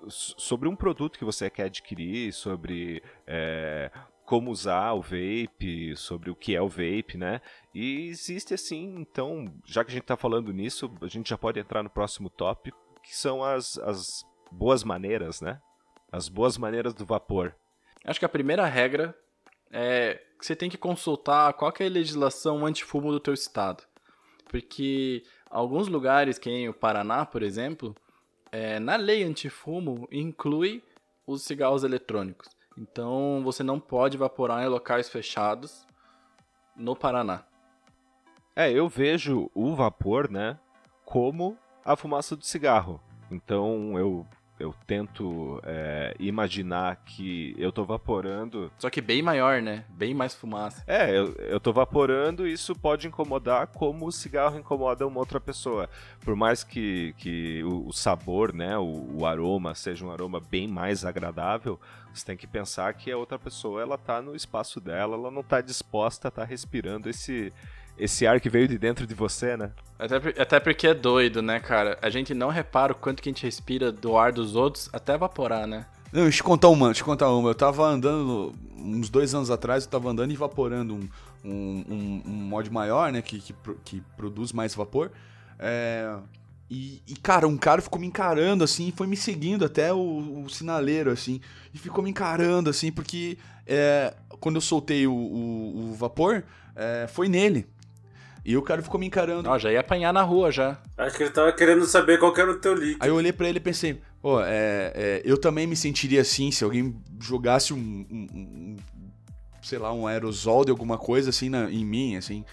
sobre 0.08 0.68
um 0.68 0.74
produto 0.74 1.18
que 1.18 1.24
você 1.24 1.48
quer 1.48 1.64
adquirir, 1.64 2.32
sobre 2.32 3.00
é, 3.26 3.92
como 4.30 4.52
usar 4.52 4.92
o 4.92 5.02
vape, 5.02 5.96
sobre 5.96 6.30
o 6.30 6.36
que 6.36 6.54
é 6.54 6.62
o 6.62 6.68
vape, 6.68 7.18
né? 7.18 7.40
E 7.74 8.06
existe 8.06 8.54
assim, 8.54 8.94
então, 8.96 9.52
já 9.66 9.82
que 9.82 9.90
a 9.90 9.92
gente 9.92 10.04
está 10.04 10.16
falando 10.16 10.52
nisso, 10.52 10.88
a 11.02 11.08
gente 11.08 11.30
já 11.30 11.36
pode 11.36 11.58
entrar 11.58 11.82
no 11.82 11.90
próximo 11.90 12.30
tópico, 12.30 12.78
que 13.02 13.16
são 13.16 13.42
as, 13.42 13.76
as 13.78 14.24
boas 14.48 14.84
maneiras, 14.84 15.40
né? 15.40 15.60
As 16.12 16.28
boas 16.28 16.56
maneiras 16.56 16.94
do 16.94 17.04
vapor. 17.04 17.56
Acho 18.04 18.20
que 18.20 18.24
a 18.24 18.28
primeira 18.28 18.64
regra 18.66 19.18
é 19.68 20.22
que 20.38 20.46
você 20.46 20.54
tem 20.54 20.70
que 20.70 20.78
consultar 20.78 21.52
qual 21.54 21.72
que 21.72 21.82
é 21.82 21.86
a 21.86 21.90
legislação 21.90 22.64
antifumo 22.64 23.10
do 23.10 23.18
teu 23.18 23.34
estado. 23.34 23.82
Porque 24.48 25.24
alguns 25.50 25.88
lugares, 25.88 26.38
que 26.38 26.48
em 26.48 26.68
o 26.68 26.72
Paraná, 26.72 27.26
por 27.26 27.42
exemplo, 27.42 27.96
é, 28.52 28.78
na 28.78 28.94
lei 28.94 29.24
antifumo 29.24 30.06
inclui 30.08 30.84
os 31.26 31.42
cigarros 31.42 31.82
eletrônicos. 31.82 32.59
Então 32.76 33.42
você 33.44 33.62
não 33.62 33.78
pode 33.78 34.16
evaporar 34.16 34.62
em 34.62 34.68
locais 34.68 35.08
fechados 35.08 35.86
no 36.76 36.96
Paraná. 36.96 37.44
É, 38.54 38.70
eu 38.70 38.88
vejo 38.88 39.50
o 39.54 39.74
vapor, 39.74 40.30
né, 40.30 40.58
como 41.04 41.56
a 41.84 41.96
fumaça 41.96 42.36
do 42.36 42.44
cigarro. 42.44 43.00
Então 43.30 43.98
eu 43.98 44.26
eu 44.60 44.74
tento 44.86 45.60
é, 45.64 46.14
imaginar 46.20 46.96
que 46.96 47.54
eu 47.58 47.72
tô 47.72 47.84
vaporando. 47.84 48.70
Só 48.78 48.90
que 48.90 49.00
bem 49.00 49.22
maior, 49.22 49.62
né? 49.62 49.84
Bem 49.88 50.14
mais 50.14 50.34
fumaça. 50.34 50.84
É, 50.86 51.10
eu, 51.16 51.34
eu 51.36 51.58
tô 51.58 51.72
vaporando 51.72 52.46
e 52.46 52.52
isso 52.52 52.74
pode 52.74 53.08
incomodar 53.08 53.68
como 53.68 54.06
o 54.06 54.12
cigarro 54.12 54.58
incomoda 54.58 55.06
uma 55.06 55.18
outra 55.18 55.40
pessoa. 55.40 55.88
Por 56.20 56.36
mais 56.36 56.62
que, 56.62 57.14
que 57.16 57.64
o, 57.64 57.88
o 57.88 57.92
sabor, 57.92 58.52
né, 58.52 58.76
o, 58.76 59.08
o, 59.18 59.26
aroma 59.26 59.74
seja 59.74 60.04
um 60.04 60.12
aroma 60.12 60.40
bem 60.40 60.68
mais 60.68 61.04
agradável, 61.04 61.80
você 62.12 62.26
tem 62.26 62.36
que 62.36 62.46
pensar 62.46 62.92
que 62.92 63.10
a 63.10 63.16
outra 63.16 63.38
pessoa 63.38 63.80
ela 63.80 63.96
tá 63.96 64.20
no 64.20 64.36
espaço 64.36 64.80
dela, 64.80 65.16
ela 65.16 65.30
não 65.30 65.42
tá 65.42 65.60
disposta 65.60 66.28
a 66.28 66.30
estar 66.30 66.42
tá 66.42 66.46
respirando 66.46 67.08
esse 67.08 67.52
esse 68.00 68.26
ar 68.26 68.40
que 68.40 68.48
veio 68.48 68.66
de 68.66 68.78
dentro 68.78 69.06
de 69.06 69.14
você, 69.14 69.56
né? 69.56 69.70
Até, 69.98 70.16
até 70.40 70.60
porque 70.60 70.86
é 70.86 70.94
doido, 70.94 71.42
né, 71.42 71.60
cara? 71.60 71.98
A 72.00 72.08
gente 72.08 72.32
não 72.32 72.48
repara 72.48 72.92
o 72.92 72.94
quanto 72.94 73.22
que 73.22 73.28
a 73.28 73.32
gente 73.32 73.44
respira 73.44 73.92
do 73.92 74.16
ar 74.16 74.32
dos 74.32 74.56
outros 74.56 74.88
até 74.92 75.14
evaporar, 75.14 75.66
né? 75.66 75.86
Não, 76.12 76.22
deixa 76.22 76.40
eu 76.40 76.44
contar 76.44 76.68
uma, 76.68 76.86
deixa 76.86 77.02
eu 77.02 77.06
contar 77.06 77.30
uma. 77.30 77.50
Eu 77.50 77.54
tava 77.54 77.86
andando, 77.86 78.52
uns 78.76 79.08
dois 79.08 79.34
anos 79.34 79.50
atrás, 79.50 79.84
eu 79.84 79.90
tava 79.90 80.10
andando 80.10 80.30
e 80.30 80.34
evaporando 80.34 80.94
um, 80.94 81.08
um, 81.44 81.84
um, 81.88 82.22
um 82.26 82.32
mod 82.32 82.68
maior, 82.72 83.12
né, 83.12 83.22
que, 83.22 83.38
que, 83.38 83.54
que 83.84 84.02
produz 84.16 84.52
mais 84.52 84.74
vapor. 84.74 85.12
É, 85.58 86.16
e, 86.68 87.02
e, 87.06 87.14
cara, 87.16 87.46
um 87.46 87.56
cara 87.56 87.82
ficou 87.82 88.00
me 88.00 88.06
encarando, 88.06 88.64
assim, 88.64 88.88
e 88.88 88.92
foi 88.92 89.06
me 89.06 89.16
seguindo 89.16 89.64
até 89.64 89.92
o, 89.92 90.44
o 90.44 90.48
sinaleiro, 90.48 91.10
assim, 91.10 91.40
e 91.74 91.78
ficou 91.78 92.02
me 92.02 92.10
encarando, 92.10 92.70
assim, 92.70 92.90
porque 92.90 93.36
é, 93.66 94.14
quando 94.40 94.56
eu 94.56 94.60
soltei 94.60 95.06
o, 95.06 95.12
o, 95.12 95.90
o 95.90 95.94
vapor, 95.94 96.44
é, 96.74 97.06
foi 97.08 97.28
nele. 97.28 97.66
E 98.44 98.56
o 98.56 98.62
cara 98.62 98.82
ficou 98.82 98.98
me 98.98 99.06
encarando. 99.06 99.48
Ó, 99.48 99.58
já 99.58 99.70
ia 99.70 99.80
apanhar 99.80 100.12
na 100.12 100.22
rua 100.22 100.50
já. 100.50 100.78
Acho 100.96 101.16
que 101.16 101.22
ele 101.24 101.30
tava 101.30 101.52
querendo 101.52 101.84
saber 101.84 102.18
qual 102.18 102.32
que 102.32 102.40
era 102.40 102.50
o 102.50 102.58
teu 102.58 102.74
líquido. 102.74 102.98
Aí 103.00 103.08
eu 103.08 103.14
olhei 103.14 103.32
para 103.32 103.48
ele 103.48 103.58
e 103.58 103.60
pensei, 103.60 104.00
pô, 104.20 104.40
é, 104.40 104.92
é, 104.94 105.22
eu 105.24 105.38
também 105.38 105.66
me 105.66 105.76
sentiria 105.76 106.22
assim 106.22 106.50
se 106.50 106.64
alguém 106.64 106.96
jogasse 107.20 107.74
um, 107.74 107.76
um, 108.10 108.26
um 108.32 108.76
sei 109.62 109.78
lá, 109.78 109.92
um 109.92 110.06
aerosol 110.06 110.64
de 110.64 110.70
alguma 110.70 110.96
coisa 110.96 111.30
assim 111.30 111.48
na, 111.48 111.70
em 111.70 111.84
mim, 111.84 112.16
assim. 112.16 112.44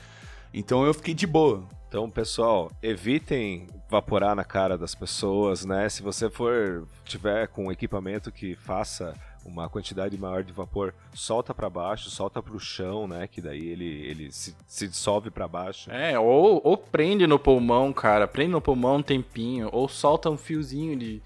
Então 0.54 0.86
eu 0.86 0.94
fiquei 0.94 1.14
de 1.14 1.26
boa. 1.28 1.64
Então, 1.88 2.10
pessoal, 2.10 2.70
evitem 2.84 3.68
vaporar 3.90 4.36
na 4.36 4.44
cara 4.44 4.78
das 4.78 4.94
pessoas, 4.94 5.64
né? 5.64 5.88
Se 5.88 6.04
você 6.04 6.30
for 6.30 6.86
tiver 7.06 7.48
com 7.48 7.68
um 7.68 7.72
equipamento 7.72 8.30
que 8.30 8.56
faça 8.56 9.14
uma 9.48 9.70
quantidade 9.70 10.18
maior 10.18 10.44
de 10.44 10.52
vapor 10.52 10.94
solta 11.14 11.54
para 11.54 11.70
baixo, 11.70 12.10
solta 12.10 12.44
para 12.44 12.56
o 12.56 12.60
chão, 12.60 13.08
né? 13.08 13.28
Que 13.28 13.42
daí 13.42 13.68
ele, 13.68 13.86
ele 13.86 14.32
se, 14.32 14.56
se 14.68 14.88
dissolve 14.88 15.32
para 15.32 15.48
baixo. 15.48 15.90
É, 15.90 16.20
ou, 16.20 16.62
ou 16.64 16.78
prende 16.78 17.26
no 17.26 17.40
pulmão, 17.40 17.94
cara. 17.94 18.28
Prende 18.28 18.52
no 18.52 18.62
pulmão 18.62 18.98
um 18.98 19.04
tempinho. 19.04 19.70
Ou 19.72 19.88
solta 19.88 20.30
um 20.30 20.38
fiozinho 20.38 20.98
de, 20.98 21.22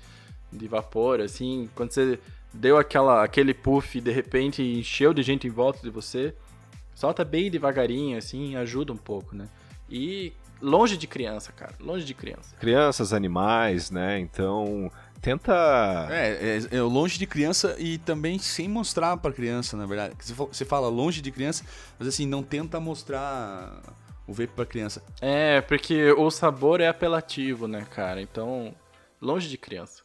de 0.52 0.68
vapor, 0.68 1.20
assim. 1.20 1.70
Quando 1.76 1.92
você 1.92 2.20
deu 2.54 2.78
aquela, 2.78 3.24
aquele 3.24 3.54
puff 3.54 3.98
e 3.98 4.02
de 4.02 4.12
repente 4.12 4.62
encheu 4.62 5.14
de 5.14 5.24
gente 5.24 5.48
em 5.48 5.52
volta 5.52 5.80
de 5.82 5.90
você, 5.90 6.36
solta 6.94 7.26
bem 7.26 7.50
devagarinho, 7.50 8.18
assim, 8.18 8.56
ajuda 8.56 8.94
um 8.94 8.98
pouco, 8.98 9.36
né? 9.36 9.48
E 9.90 10.34
longe 10.62 10.96
de 10.96 11.08
criança, 11.08 11.52
cara. 11.52 11.74
Longe 11.80 12.06
de 12.06 12.14
criança. 12.14 12.56
Crianças, 12.58 13.14
animais, 13.14 13.90
né? 13.90 14.20
Então 14.20 14.92
tenta. 15.22 16.08
É, 16.10 16.58
é, 16.58 16.78
é, 16.78 16.82
longe 16.82 17.20
de 17.20 17.28
criança 17.28 17.76
e 17.78 17.98
também 18.00 18.40
sem 18.40 18.68
mostrar 18.68 19.16
pra 19.18 19.32
criança, 19.32 19.78
na 19.78 19.86
verdade. 19.86 20.16
Você 20.18 20.66
fala 20.66 20.88
longe 20.90 21.22
de 21.22 21.32
criança, 21.32 21.64
mas 22.00 22.08
assim, 22.08 22.26
não 22.26 22.42
tenta 22.42 22.80
mostrar 22.80 23.82
o 24.28 24.34
vape 24.34 24.54
pra 24.54 24.66
criança. 24.66 25.04
É, 25.22 25.62
porque 25.62 26.12
o 26.12 26.30
sabor 26.32 26.82
é 26.82 26.88
apelativo, 26.88 27.68
né, 27.68 27.86
cara? 27.90 28.22
Então, 28.22 28.74
longe 29.22 29.48
de 29.48 29.58
criança. 29.58 30.02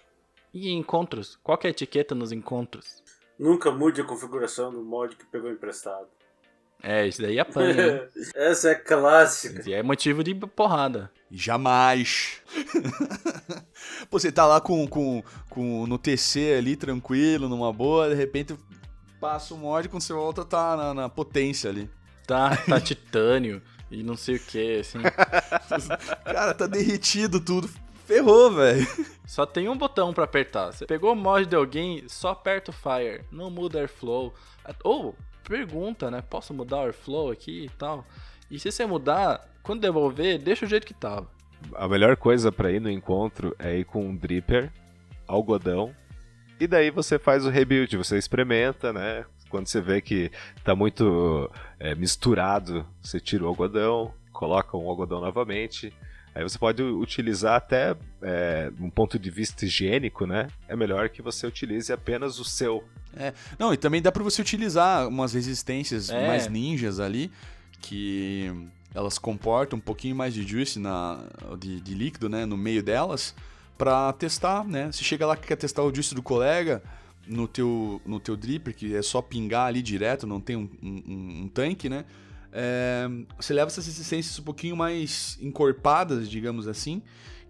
E 0.53 0.71
encontros? 0.71 1.39
Qual 1.43 1.59
é 1.63 1.67
a 1.67 1.71
etiqueta 1.71 2.15
nos 2.15 2.33
encontros? 2.33 3.03
Nunca 3.39 3.71
mude 3.71 4.01
a 4.01 4.05
configuração 4.05 4.73
do 4.73 4.83
mod 4.83 5.15
que 5.15 5.27
pegou 5.27 5.51
emprestado. 5.51 6.09
É, 6.83 7.07
isso 7.07 7.21
daí 7.23 7.39
apanha. 7.39 7.75
Né? 7.75 8.09
Essa 8.35 8.71
é 8.71 8.75
clássica. 8.75 9.69
E 9.69 9.73
é 9.73 9.83
motivo 9.83 10.23
de 10.23 10.35
porrada. 10.35 11.11
Jamais. 11.31 12.41
Pô, 14.09 14.19
você 14.19 14.31
tá 14.31 14.47
lá 14.47 14.61
com, 14.61 14.87
com, 14.87 15.23
com 15.51 15.87
no 15.87 15.99
TC 15.99 16.55
ali, 16.59 16.77
tranquilo, 16.77 17.49
numa 17.49 17.73
boa, 17.73 18.09
de 18.09 18.15
repente 18.15 18.57
passa 19.21 19.55
o 19.55 19.59
mod 19.59 19.89
quando 19.89 20.03
você 20.03 20.13
volta 20.13 20.45
tá 20.45 20.77
na, 20.77 20.95
na 20.95 21.09
potência 21.09 21.71
ali. 21.71 21.91
Tá, 22.27 22.57
tá 22.57 22.81
titânio 22.81 23.63
e 23.91 24.03
não 24.03 24.17
sei 24.17 24.37
o 24.37 24.41
que, 24.41 24.81
assim. 24.81 24.99
Cara, 26.25 26.55
tá 26.55 26.67
derretido 26.67 27.41
tudo. 27.41 27.69
Ferrou, 28.05 28.53
velho. 28.53 28.87
Só 29.27 29.45
tem 29.45 29.69
um 29.69 29.77
botão 29.77 30.13
para 30.13 30.25
apertar. 30.25 30.73
Você 30.73 30.87
pegou 30.87 31.13
o 31.13 31.17
mod 31.17 31.47
de 31.47 31.57
alguém, 31.57 32.05
só 32.09 32.31
aperta 32.31 32.71
o 32.71 32.75
fire. 32.75 33.25
Não 33.33 33.51
muda 33.51 33.81
airflow. 33.81 34.33
Ou, 34.85 35.17
pergunta, 35.49 36.11
né? 36.11 36.23
Posso 36.23 36.53
mudar 36.53 36.79
o 36.79 36.85
airflow 36.85 37.31
aqui 37.31 37.65
e 37.65 37.69
tal? 37.71 38.05
E 38.51 38.59
se 38.59 38.71
você 38.71 38.87
mudar, 38.87 39.49
quando 39.63 39.81
devolver, 39.81 40.39
deixa 40.39 40.67
o 40.67 40.69
jeito 40.69 40.87
que 40.87 40.95
tava. 40.95 41.29
A 41.75 41.89
melhor 41.89 42.17
coisa 42.17 42.53
para 42.53 42.71
ir 42.71 42.81
no 42.81 42.91
encontro 42.91 43.55
é 43.59 43.79
ir 43.79 43.85
com 43.85 44.07
um 44.07 44.15
dripper, 44.15 44.71
algodão, 45.27 45.95
e 46.59 46.67
daí 46.67 46.91
você 46.91 47.19
faz 47.19 47.45
o 47.45 47.51
rebuild, 47.51 47.97
você 47.97 48.17
experimenta, 48.17 48.93
né? 48.93 49.25
Quando 49.51 49.67
você 49.67 49.81
vê 49.81 50.01
que 50.01 50.31
tá 50.65 50.75
muito 50.75 51.51
é, 51.79 51.95
misturado, 51.95 52.87
você 53.01 53.21
tira 53.21 53.45
o 53.45 53.49
algodão, 53.49 54.13
coloca 54.33 54.77
um 54.77 54.89
algodão 54.89 55.21
novamente. 55.21 55.93
Aí 56.37 56.43
você 56.43 56.59
pode 56.59 56.83
utilizar 56.83 57.55
até 57.55 57.97
é, 58.21 58.71
um 58.79 58.91
ponto 58.91 59.19
de 59.19 59.31
vista 59.31 59.65
higiênico, 59.65 60.27
né? 60.27 60.49
É 60.69 60.77
melhor 60.77 61.09
que 61.09 61.23
você 61.23 61.47
utilize 61.47 61.91
apenas 61.91 62.39
o 62.39 62.45
seu. 62.45 62.85
É. 63.17 63.33
Não, 63.59 63.73
e 63.73 63.77
também 63.79 64.03
dá 64.03 64.13
para 64.13 64.23
você 64.23 64.43
utilizar 64.43 65.09
umas 65.09 65.33
resistências 65.33 66.11
é. 66.11 66.27
mais 66.27 66.47
ninjas 66.47 67.01
ali, 67.01 67.33
que 67.81 68.53
elas 68.95 69.17
comportam 69.17 69.79
um 69.79 69.81
pouquinho 69.81 70.15
mais 70.15 70.35
de 70.35 70.47
juice 70.47 70.79
na, 70.79 71.25
de, 71.59 71.81
de 71.81 71.95
líquido 71.95 72.29
né, 72.29 72.45
no 72.45 72.59
meio 72.59 72.83
delas 72.83 73.35
para 73.79 74.13
testar, 74.13 74.63
né? 74.63 74.93
Se 74.93 75.03
chega 75.03 75.27
lá 75.27 75.39
que 75.39 75.47
quer 75.47 75.57
testar 75.57 75.85
o 75.85 75.95
juice 75.95 76.15
do 76.15 76.23
colega 76.23 76.83
no 77.27 77.49
teu, 77.49 77.99
no 78.05 78.21
teu 78.21 78.37
dripper, 78.37 78.75
que 78.75 78.95
é 78.95 79.01
só 79.01 79.23
pingar 79.23 79.69
ali 79.69 79.81
direto, 79.81 80.27
não 80.27 80.39
tem 80.39 80.55
um, 80.55 80.69
um, 80.83 81.45
um 81.45 81.49
tanque, 81.49 81.89
né? 81.89 82.05
É, 82.59 83.07
você 83.39 83.53
leva 83.53 83.67
essas 83.67 83.85
resistências 83.85 84.39
um 84.39 84.43
pouquinho 84.43 84.75
mais 84.75 85.37
encorpadas, 85.43 86.27
digamos 86.27 86.67
assim, 86.67 87.03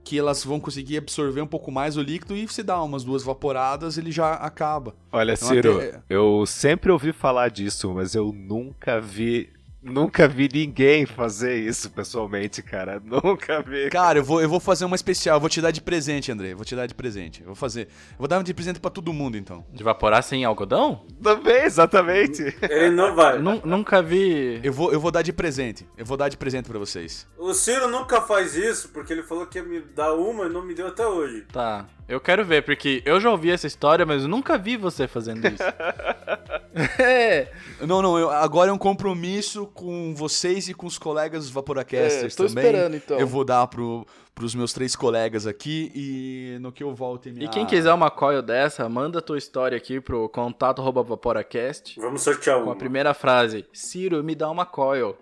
que 0.03 0.19
elas 0.19 0.43
vão 0.45 0.59
conseguir 0.59 0.99
absorver 0.99 1.41
um 1.41 1.47
pouco 1.47 1.71
mais 1.71 1.97
o 1.97 2.03
líquido 2.03 2.37
e 2.37 2.45
você 2.45 2.61
dá 2.61 2.83
umas 2.83 3.05
duas 3.05 3.23
vaporadas 3.23 3.97
ele 3.97 4.11
já 4.11 4.35
acaba. 4.35 4.97
Olha, 5.13 5.35
então, 5.35 5.49
Ciro, 5.49 5.79
até... 5.79 6.03
eu 6.11 6.45
sempre 6.45 6.91
ouvi 6.91 7.13
falar 7.13 7.51
disso, 7.51 7.95
mas 7.95 8.17
eu 8.17 8.33
nunca 8.33 9.01
vi 9.01 9.49
Nunca 9.87 10.27
vi 10.27 10.49
ninguém 10.53 11.07
fazer 11.07 11.57
isso 11.57 11.91
pessoalmente, 11.91 12.61
cara. 12.63 13.01
Nunca 13.05 13.63
vi. 13.63 13.89
Cara, 13.89 14.19
eu 14.19 14.25
vou, 14.25 14.43
eu 14.43 14.49
vou 14.49 14.59
fazer 14.59 14.85
uma 14.85 14.97
especial. 14.97 15.37
Eu 15.37 15.41
vou 15.41 15.49
te 15.49 15.61
dar 15.61 15.71
de 15.71 15.81
presente, 15.81 16.33
André. 16.33 16.53
Eu 16.53 16.57
vou 16.57 16.65
te 16.65 16.75
dar 16.75 16.87
de 16.87 16.95
presente. 16.95 17.41
Eu 17.41 17.47
vou 17.47 17.55
fazer. 17.55 17.83
Eu 17.83 18.19
vou 18.19 18.27
dar 18.29 18.43
de 18.43 18.53
presente 18.53 18.81
pra 18.81 18.91
todo 18.91 19.13
mundo, 19.13 19.37
então. 19.37 19.65
De 19.73 19.85
vaporar 19.85 20.23
sem 20.23 20.45
algodão? 20.45 21.05
Também, 21.23 21.63
exatamente. 21.65 22.43
Ele 22.63 22.91
não 22.91 23.15
vai. 23.15 23.39
Nu- 23.39 23.63
nunca 23.65 24.03
vi. 24.03 24.61
Eu 24.63 24.73
vou, 24.73 24.93
eu 24.93 24.99
vou 25.01 25.11
dar 25.11 25.23
de 25.23 25.33
presente. 25.33 25.87
Eu 25.97 26.05
vou 26.05 26.17
dar 26.17 26.29
de 26.29 26.37
presente 26.37 26.69
pra 26.69 26.79
vocês. 26.79 27.27
O 27.39 27.55
Ciro 27.55 27.89
nunca 27.89 28.21
faz 28.21 28.57
isso 28.57 28.89
porque 28.89 29.13
ele 29.13 29.23
falou 29.23 29.47
que 29.47 29.59
ia 29.59 29.65
me 29.65 29.81
dar 29.81 30.15
uma 30.15 30.47
e 30.47 30.49
não 30.49 30.65
me 30.67 30.75
deu 30.75 30.89
até 30.89 31.07
hoje. 31.07 31.43
Tá. 31.53 31.87
Eu 32.09 32.21
quero 32.21 32.45
ver, 32.45 32.63
porque 32.63 33.03
eu 33.05 33.19
já 33.21 33.29
ouvi 33.31 33.51
essa 33.51 33.67
história, 33.67 34.07
mas 34.07 34.23
eu 34.23 34.29
nunca 34.29 34.57
vi 34.57 34.77
você 34.77 35.09
fazendo 35.09 35.45
isso. 35.49 35.63
é. 37.03 37.49
Não, 37.81 38.01
não, 38.03 38.19
eu- 38.19 38.31
agora 38.31 38.71
é 38.71 38.73
um 38.73 38.79
compromisso 38.79 39.67
com 39.77 40.15
vocês 40.15 40.69
e 40.69 40.75
com 40.75 40.87
os 40.87 40.99
colegas 40.99 41.45
dos 41.45 41.53
Vaporacasters 41.53 42.33
É, 42.35 42.37
tô 42.37 42.47
também. 42.47 42.65
esperando, 42.65 42.97
então. 42.97 43.19
Eu 43.19 43.27
vou 43.27 43.45
dar 43.45 43.67
pro, 43.67 44.07
pros 44.35 44.55
meus 44.55 44.73
três 44.73 44.97
colegas 44.97 45.47
aqui 45.47 45.93
e 45.95 46.59
no 46.61 46.73
que 46.73 46.83
eu 46.83 46.95
volto 46.95 47.29
E 47.29 47.47
quem 47.49 47.67
quiser 47.67 47.93
uma 47.93 48.11
coil 48.11 48.43
dessa, 48.43 48.89
manda 48.89 49.19
a 49.19 49.23
tua 49.23 49.39
história 49.39 49.77
aqui 49.77 50.01
pro 50.01 50.29
contato 50.29 50.83
vaporacast 50.83 52.01
Vamos 52.01 52.23
sortear 52.23 52.57
com 52.59 52.65
uma. 52.65 52.73
a 52.73 52.77
primeira 52.77 53.13
frase: 53.15 53.65
Ciro, 53.73 54.25
me 54.25 54.35
dá 54.35 54.51
uma 54.51 54.65
coil. 54.67 55.17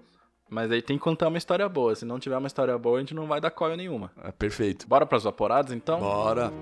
Mas 0.49 0.71
aí 0.71 0.81
tem 0.83 0.97
que 0.97 1.03
contar 1.03 1.29
uma 1.29 1.39
história 1.39 1.69
boa. 1.69 1.95
Se 1.97 2.05
não 2.05 2.19
tiver 2.21 2.37
uma 2.37 2.47
história 2.47 2.77
boa, 2.79 2.99
a 2.99 3.01
gente 3.01 3.15
não 3.15 3.27
vai 3.27 3.41
dar 3.41 3.51
coil 3.51 3.77
nenhuma. 3.77 4.13
Ah, 4.17 4.31
perfeito. 4.31 4.87
Bora 4.87 5.05
pras 5.05 5.25
vaporadas 5.25 5.73
então? 5.73 5.99
Bora. 5.99 6.53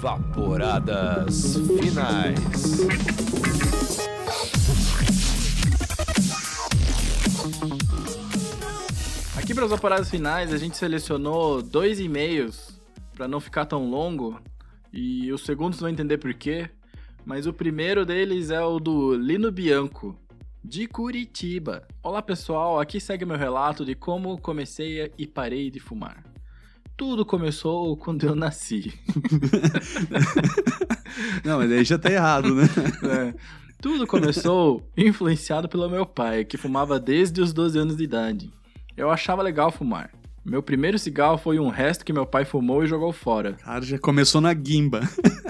Vaporadas 0.00 1.56
finais. 1.78 2.38
Aqui 9.44 9.52
para 9.52 9.66
as 9.66 9.70
vaporadas 9.70 10.08
finais, 10.08 10.54
a 10.54 10.56
gente 10.56 10.74
selecionou 10.74 11.60
dois 11.60 12.00
e-mails 12.00 12.80
para 13.14 13.28
não 13.28 13.38
ficar 13.38 13.66
tão 13.66 13.90
longo. 13.90 14.40
E 14.90 15.30
os 15.30 15.44
segundos 15.44 15.78
vão 15.78 15.90
entender 15.90 16.16
por 16.16 16.32
quê. 16.32 16.70
Mas 17.26 17.46
o 17.46 17.52
primeiro 17.52 18.06
deles 18.06 18.48
é 18.48 18.62
o 18.62 18.80
do 18.80 19.14
Lino 19.14 19.52
Bianco, 19.52 20.18
de 20.64 20.86
Curitiba. 20.86 21.86
Olá 22.02 22.22
pessoal, 22.22 22.80
aqui 22.80 22.98
segue 22.98 23.26
meu 23.26 23.36
relato 23.36 23.84
de 23.84 23.94
como 23.94 24.40
comecei 24.40 25.12
e 25.18 25.26
parei 25.26 25.70
de 25.70 25.78
fumar. 25.78 26.24
Tudo 26.96 27.22
começou 27.22 27.98
quando 27.98 28.24
eu 28.24 28.34
nasci. 28.34 28.94
Não, 31.44 31.58
mas 31.58 31.70
aí 31.70 31.84
já 31.84 31.98
tá 31.98 32.10
errado, 32.10 32.54
né? 32.54 32.64
É. 33.04 33.34
Tudo 33.78 34.06
começou 34.06 34.82
influenciado 34.96 35.68
pelo 35.68 35.90
meu 35.90 36.06
pai, 36.06 36.46
que 36.46 36.56
fumava 36.56 36.98
desde 36.98 37.42
os 37.42 37.52
12 37.52 37.78
anos 37.78 37.96
de 37.98 38.04
idade. 38.04 38.50
Eu 38.96 39.10
achava 39.10 39.42
legal 39.42 39.70
fumar. 39.70 40.10
Meu 40.44 40.62
primeiro 40.62 40.98
cigarro 40.98 41.38
foi 41.38 41.58
um 41.58 41.70
resto 41.70 42.04
que 42.04 42.12
meu 42.12 42.26
pai 42.26 42.44
fumou 42.44 42.84
e 42.84 42.86
jogou 42.86 43.12
fora. 43.12 43.54
Cara, 43.54 43.82
já 43.82 43.98
começou 43.98 44.42
na 44.42 44.52
guimba. 44.52 45.00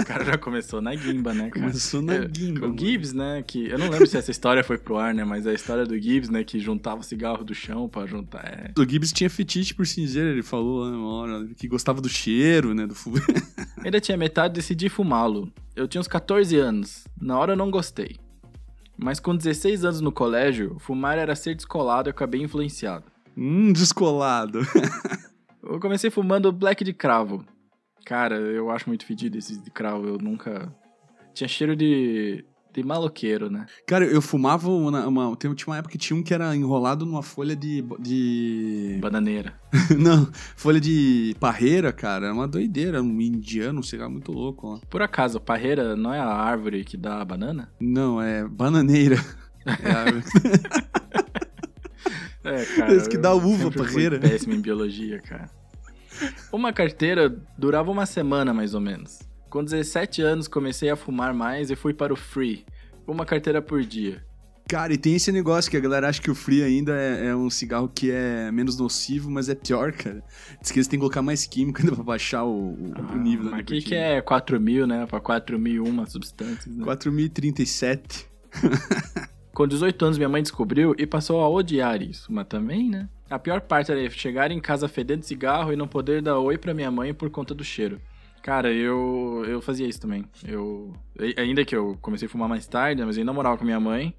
O 0.01 0.05
cara 0.05 0.25
já 0.25 0.39
começou 0.39 0.81
na 0.81 0.95
guimba, 0.95 1.35
né, 1.35 1.51
cara? 1.51 1.67
Começou 1.67 2.01
na 2.01 2.15
É, 2.15 2.29
guimba. 2.29 2.69
O. 2.69 2.79
Gibbs, 2.79 3.13
né, 3.13 3.43
que... 3.45 3.67
Eu 3.67 3.77
não 3.77 3.89
lembro 3.89 4.07
se 4.07 4.17
essa 4.17 4.31
história 4.31 4.63
foi 4.63 4.79
pro 4.79 4.97
ar, 4.97 5.13
né, 5.13 5.25
mas 5.25 5.49
a 5.49 5.53
história 5.53 5.85
do 5.85 5.99
Gibbs, 5.99 6.29
né, 6.31 6.45
que 6.45 6.61
juntava 6.61 7.03
cigarro 7.03 7.43
do 7.43 7.53
chão 7.53 7.89
pra 7.89 8.07
juntar... 8.07 8.45
É... 8.47 8.81
O 8.81 8.89
Gibbs 8.89 9.13
tinha 9.13 9.29
fetiche 9.29 9.75
por 9.75 9.85
cinzeiro, 9.85 10.29
ele 10.29 10.45
falou 10.45 10.89
né, 10.89 10.97
uma 10.97 11.13
hora 11.15 11.47
que 11.57 11.67
gostava 11.67 12.01
do 12.01 12.09
cheiro, 12.09 12.73
né, 12.73 12.87
do 12.87 12.95
fumo. 12.95 13.17
Ainda 13.85 14.01
tinha 14.01 14.17
metade 14.17 14.55
e 14.55 14.57
decidi 14.57 14.89
fumá-lo. 14.89 15.53
Eu 15.75 15.89
tinha 15.89 16.01
uns 16.01 16.07
14 16.07 16.57
anos. 16.57 17.05
Na 17.21 17.37
hora 17.37 17.55
eu 17.55 17.57
não 17.57 17.69
gostei. 17.69 18.17
Mas 18.97 19.19
com 19.19 19.35
16 19.35 19.85
anos 19.85 20.01
no 20.01 20.13
colégio, 20.13 20.77
fumar 20.79 21.19
era 21.19 21.35
ser 21.35 21.57
descolado 21.57 22.09
e 22.09 22.13
acabei 22.13 22.41
influenciado. 22.41 23.13
Hum, 23.37 23.73
descolado. 23.73 24.61
Eu 25.63 25.81
comecei 25.81 26.11
fumando 26.11 26.53
black 26.53 26.85
de 26.85 26.93
cravo. 26.93 27.45
Cara, 28.05 28.37
eu 28.37 28.71
acho 28.71 28.87
muito 28.87 29.07
fedido 29.07 29.39
esses 29.39 29.63
de 29.63 29.71
cravo. 29.71 30.07
Eu 30.07 30.19
nunca. 30.19 30.71
Tinha 31.33 31.49
cheiro 31.49 31.75
de. 31.75 32.45
de 32.71 32.83
maloqueiro, 32.85 33.49
né? 33.51 33.65
Cara, 33.87 34.05
eu 34.05 34.21
fumava 34.21 34.69
uma, 34.69 35.07
uma- 35.07 35.37
tem- 35.37 35.55
tinha 35.55 35.69
uma 35.69 35.79
época 35.79 35.93
que 35.93 35.97
tinha 35.99 36.15
um 36.19 36.23
que 36.23 36.35
era 36.35 36.55
enrolado 36.55 37.07
numa 37.07 37.23
folha 37.23 37.57
de 37.57 37.83
de 37.99 38.99
Bananeira. 39.01 39.55
não, 39.99 40.29
folha 40.55 40.79
de 40.79 41.35
parreira, 41.41 41.95
cara, 41.95 42.27
era 42.27 42.35
uma 42.35 42.47
doideira, 42.47 43.03
um 43.03 43.19
indiano, 43.19 43.81
um 43.81 43.83
cigarro 43.83 44.11
muito 44.13 44.33
louco, 44.33 44.67
ó. 44.75 44.79
Por 44.91 45.01
acaso, 45.01 45.41
parreira 45.41 45.97
não 45.97 46.13
é 46.13 46.19
a 46.21 46.27
árvore 46.29 46.85
que 46.85 46.99
dá 46.99 47.23
a 47.23 47.25
banana? 47.25 47.73
Não, 47.81 48.21
é 48.21 48.47
bananeira. 48.47 49.17
É 49.67 49.91
a- 49.91 51.24
É, 52.45 52.65
cara. 52.77 52.95
Esse 52.95 53.09
que 53.09 53.17
dá 53.19 53.35
uva, 53.35 53.71
parreira. 53.71 54.19
péssimo 54.19 54.55
em 54.55 54.61
biologia, 54.61 55.21
cara. 55.21 55.49
Uma 56.53 56.73
carteira 56.73 57.35
durava 57.59 57.91
uma 57.91 58.07
semana, 58.07 58.55
mais 58.55 58.75
ou 58.75 58.81
menos. 58.81 59.19
Com 59.51 59.65
17 59.65 60.23
anos, 60.23 60.47
comecei 60.49 60.91
a 60.91 60.97
fumar 60.97 61.33
mais 61.35 61.71
e 61.71 61.77
fui 61.77 61.93
para 61.95 62.13
o 62.13 62.17
free. 62.17 62.65
Uma 63.07 63.25
carteira 63.27 63.61
por 63.61 63.83
dia. 63.83 64.23
Cara, 64.67 64.95
e 64.95 64.97
tem 64.97 65.15
esse 65.15 65.31
negócio 65.31 65.71
que 65.71 65.77
a 65.77 65.81
galera 65.81 66.09
acha 66.09 66.23
que 66.23 66.31
o 66.31 66.35
Free 66.35 66.63
ainda 66.63 66.95
é, 66.99 67.27
é 67.27 67.37
um 67.37 67.51
cigarro 67.51 67.87
que 67.87 68.11
é 68.11 68.51
menos 68.51 68.79
nocivo, 68.79 69.31
mas 69.31 69.51
é 69.51 69.55
pior, 69.55 69.93
cara. 69.93 70.23
Diz 70.59 70.71
que 70.73 70.79
eles 70.79 70.87
têm 70.89 70.99
que 70.99 71.03
colocar 71.03 71.21
mais 71.21 71.45
química 71.45 71.83
ainda 71.83 71.93
pra 71.95 72.03
baixar 72.03 72.45
o, 72.45 72.71
o- 72.73 72.95
o 73.13 73.19
nível 73.19 73.45
da 73.45 73.51
Mas 73.51 73.61
aqui 73.61 73.83
que 73.83 73.95
é 73.95 74.23
4 74.23 74.59
mil, 74.59 74.87
né? 74.87 75.05
Pra 75.07 75.21
4 75.21 75.59
mil 75.59 75.85
uma 75.85 76.07
substâncias, 76.07 76.75
né? 76.75 76.83
4037. 76.83 78.27
Com 79.55 79.69
18 79.69 80.05
anos, 80.05 80.19
minha 80.19 80.29
mãe 80.29 80.43
descobriu 80.43 80.95
e 80.99 81.07
passou 81.07 81.41
a 81.41 81.49
odiar 81.49 82.03
isso. 82.03 82.33
Mas 82.33 82.47
também, 82.49 82.91
né? 82.91 83.09
A 83.31 83.39
pior 83.39 83.61
parte 83.61 83.93
era 83.93 84.11
chegar 84.11 84.51
em 84.51 84.61
casa 84.61 84.89
fedendo 84.89 85.23
cigarro 85.23 85.73
e 85.73 85.77
não 85.77 85.87
poder 85.87 86.21
dar 86.21 86.39
oi 86.39 86.59
pra 86.59 86.75
minha 86.75 86.91
mãe 86.91 87.15
por 87.15 87.31
conta 87.31 87.55
do 87.55 87.63
cheiro. 87.65 88.01
Cara, 88.43 88.71
eu, 88.71 89.43
eu 89.47 89.63
fazia 89.63 89.89
isso 89.89 90.01
também. 90.01 90.25
Eu, 90.47 90.93
ainda 91.39 91.65
que 91.65 91.75
eu 91.75 91.97
comecei 92.03 92.27
a 92.27 92.31
fumar 92.31 92.49
mais 92.49 92.67
tarde, 92.67 93.01
né, 93.01 93.07
mas 93.07 93.17
ainda 93.17 93.33
morava 93.33 93.57
com 93.57 93.65
minha 93.65 93.81
mãe. 93.81 94.15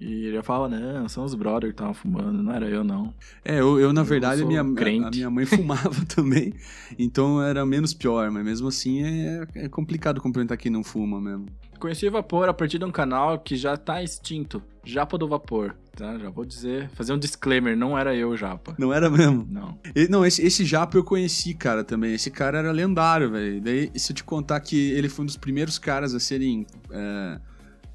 E 0.00 0.24
ele 0.26 0.42
falava, 0.42 0.68
não, 0.68 1.06
são 1.08 1.24
os 1.24 1.34
brothers 1.34 1.72
que 1.72 1.74
estavam 1.74 1.92
fumando, 1.92 2.42
não 2.42 2.52
era 2.52 2.66
eu 2.66 2.82
não. 2.82 3.12
É, 3.44 3.60
eu, 3.60 3.78
eu 3.78 3.92
na 3.92 4.00
Eu 4.00 4.04
verdade, 4.06 4.42
a 4.42 4.46
minha, 4.46 4.64
crente. 4.74 5.06
a 5.06 5.10
minha 5.10 5.30
mãe 5.30 5.44
fumava 5.46 6.04
também, 6.06 6.54
então 6.98 7.42
era 7.42 7.66
menos 7.66 7.92
pior, 7.92 8.30
mas 8.30 8.42
mesmo 8.44 8.68
assim 8.68 9.02
é, 9.02 9.46
é 9.54 9.68
complicado 9.68 10.20
cumprimentar 10.20 10.56
quem 10.56 10.72
não 10.72 10.82
fuma 10.82 11.20
mesmo. 11.20 11.46
Conheci 11.78 12.06
o 12.06 12.10
Vapor 12.10 12.48
a 12.48 12.52
partir 12.54 12.78
de 12.78 12.84
um 12.84 12.90
canal 12.90 13.38
que 13.38 13.56
já 13.56 13.74
tá 13.76 14.02
extinto, 14.02 14.62
Japa 14.84 15.16
do 15.16 15.26
Vapor, 15.26 15.74
tá? 15.96 16.18
Já 16.18 16.28
vou 16.28 16.44
dizer, 16.44 16.90
fazer 16.90 17.12
um 17.14 17.18
disclaimer, 17.18 17.74
não 17.76 17.98
era 17.98 18.14
eu, 18.14 18.36
Japa. 18.36 18.74
Não 18.78 18.92
era 18.92 19.08
mesmo? 19.08 19.46
Não. 19.50 19.78
E- 19.96 20.06
não, 20.08 20.24
esse, 20.24 20.42
esse 20.46 20.62
Japa 20.64 20.96
eu 20.98 21.04
conheci, 21.04 21.54
cara, 21.54 21.82
também. 21.82 22.12
Esse 22.14 22.30
cara 22.30 22.58
era 22.58 22.70
lendário, 22.70 23.30
velho. 23.30 23.62
Daí, 23.62 23.90
se 23.96 24.12
eu 24.12 24.16
te 24.16 24.22
contar 24.24 24.60
que 24.60 24.90
ele 24.92 25.08
foi 25.08 25.22
um 25.22 25.26
dos 25.26 25.38
primeiros 25.38 25.78
caras 25.78 26.14
a 26.14 26.20
serem 26.20 26.66
é, 26.90 27.40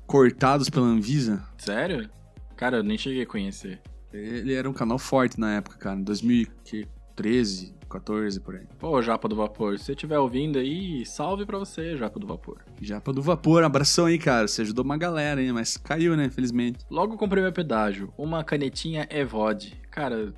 cortados 0.06 0.70
pela 0.70 0.86
Anvisa, 0.86 1.44
Sério? 1.58 2.10
Cara, 2.56 2.78
eu 2.78 2.84
nem 2.84 2.98
cheguei 2.98 3.24
a 3.24 3.26
conhecer. 3.26 3.82
ele 4.14 4.54
era 4.54 4.70
um 4.70 4.74
canal 4.74 4.98
forte 4.98 5.40
na 5.40 5.56
época, 5.56 5.78
cara, 5.78 6.00
em 6.00 6.04
2013, 6.04 7.74
14, 7.90 8.40
por 8.40 8.56
aí. 8.56 8.66
Pô, 8.80 9.02
Japa 9.02 9.28
do 9.28 9.36
Vapor, 9.36 9.78
se 9.78 9.86
você 9.86 9.92
estiver 9.92 10.18
ouvindo 10.18 10.58
aí, 10.58 11.06
salve 11.06 11.46
pra 11.46 11.58
você, 11.58 11.98
Japa 11.98 12.20
do 12.20 12.28
Vapor. 12.28 12.60
Japa 12.82 13.12
do 13.12 13.22
Vapor, 13.22 13.64
abração 13.64 14.06
aí, 14.06 14.18
cara. 14.18 14.48
Você 14.48 14.62
ajudou 14.62 14.84
uma 14.86 14.98
galera, 14.98 15.42
hein, 15.42 15.52
mas 15.52 15.78
caiu, 15.78 16.16
né, 16.16 16.26
infelizmente. 16.26 16.80
Logo 16.90 17.18
comprei 17.18 17.44
meu 17.44 17.52
pedágio, 17.54 18.14
uma 18.18 18.44
canetinha 18.44 19.08
Evod. 19.10 19.76
Cara, 19.92 20.34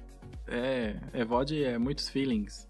é. 0.47 0.95
Evod 1.13 1.63
é 1.63 1.77
muitos 1.77 2.09
feelings. 2.09 2.67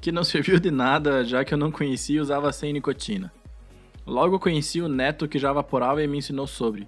Que 0.00 0.12
não 0.12 0.24
serviu 0.24 0.58
de 0.60 0.70
nada, 0.70 1.24
já 1.24 1.44
que 1.44 1.54
eu 1.54 1.58
não 1.58 1.70
conhecia 1.72 2.16
e 2.16 2.20
usava 2.20 2.52
sem 2.52 2.72
nicotina. 2.72 3.32
Logo 4.06 4.38
conheci 4.38 4.80
o 4.80 4.88
Neto 4.88 5.26
que 5.28 5.38
já 5.38 5.52
vaporava 5.52 6.02
e 6.02 6.06
me 6.06 6.18
ensinou 6.18 6.46
sobre. 6.46 6.86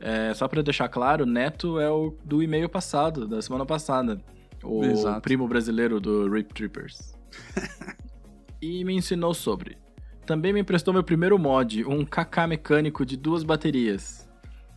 É, 0.00 0.32
só 0.34 0.46
pra 0.46 0.62
deixar 0.62 0.88
claro, 0.88 1.26
Neto 1.26 1.80
é 1.80 1.90
o 1.90 2.16
do 2.24 2.42
e-mail 2.42 2.68
passado, 2.68 3.26
da 3.26 3.40
semana 3.42 3.64
passada. 3.66 4.20
O 4.62 4.84
Exato. 4.84 5.20
primo 5.22 5.46
brasileiro 5.48 6.00
do 6.00 6.28
Rip 6.30 6.52
Trippers. 6.52 7.14
e 8.60 8.84
me 8.84 8.94
ensinou 8.94 9.32
sobre. 9.34 9.76
Também 10.26 10.52
me 10.52 10.60
emprestou 10.60 10.92
meu 10.92 11.02
primeiro 11.02 11.38
mod, 11.38 11.84
um 11.86 12.04
KK 12.04 12.46
mecânico 12.48 13.04
de 13.06 13.16
duas 13.16 13.42
baterias. 13.42 14.28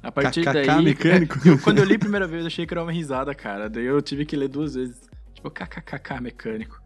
A 0.01 0.11
partir 0.11 0.41
KKK 0.43 0.53
daí. 0.65 0.83
mecânico? 0.83 1.47
eu- 1.47 1.59
quando 1.61 1.79
eu 1.79 1.83
li 1.83 1.95
a 1.95 1.99
primeira 1.99 2.25
vez, 2.25 2.41
eu 2.41 2.47
achei 2.47 2.65
que 2.65 2.73
era 2.73 2.81
uma 2.81 2.91
risada, 2.91 3.35
cara. 3.35 3.69
Daí 3.69 3.85
eu 3.85 4.01
tive 4.01 4.25
que 4.25 4.35
ler 4.35 4.47
duas 4.47 4.73
vezes. 4.75 5.01
Tipo, 5.33 5.51
KKKK 5.51 6.21
mecânico. 6.21 6.80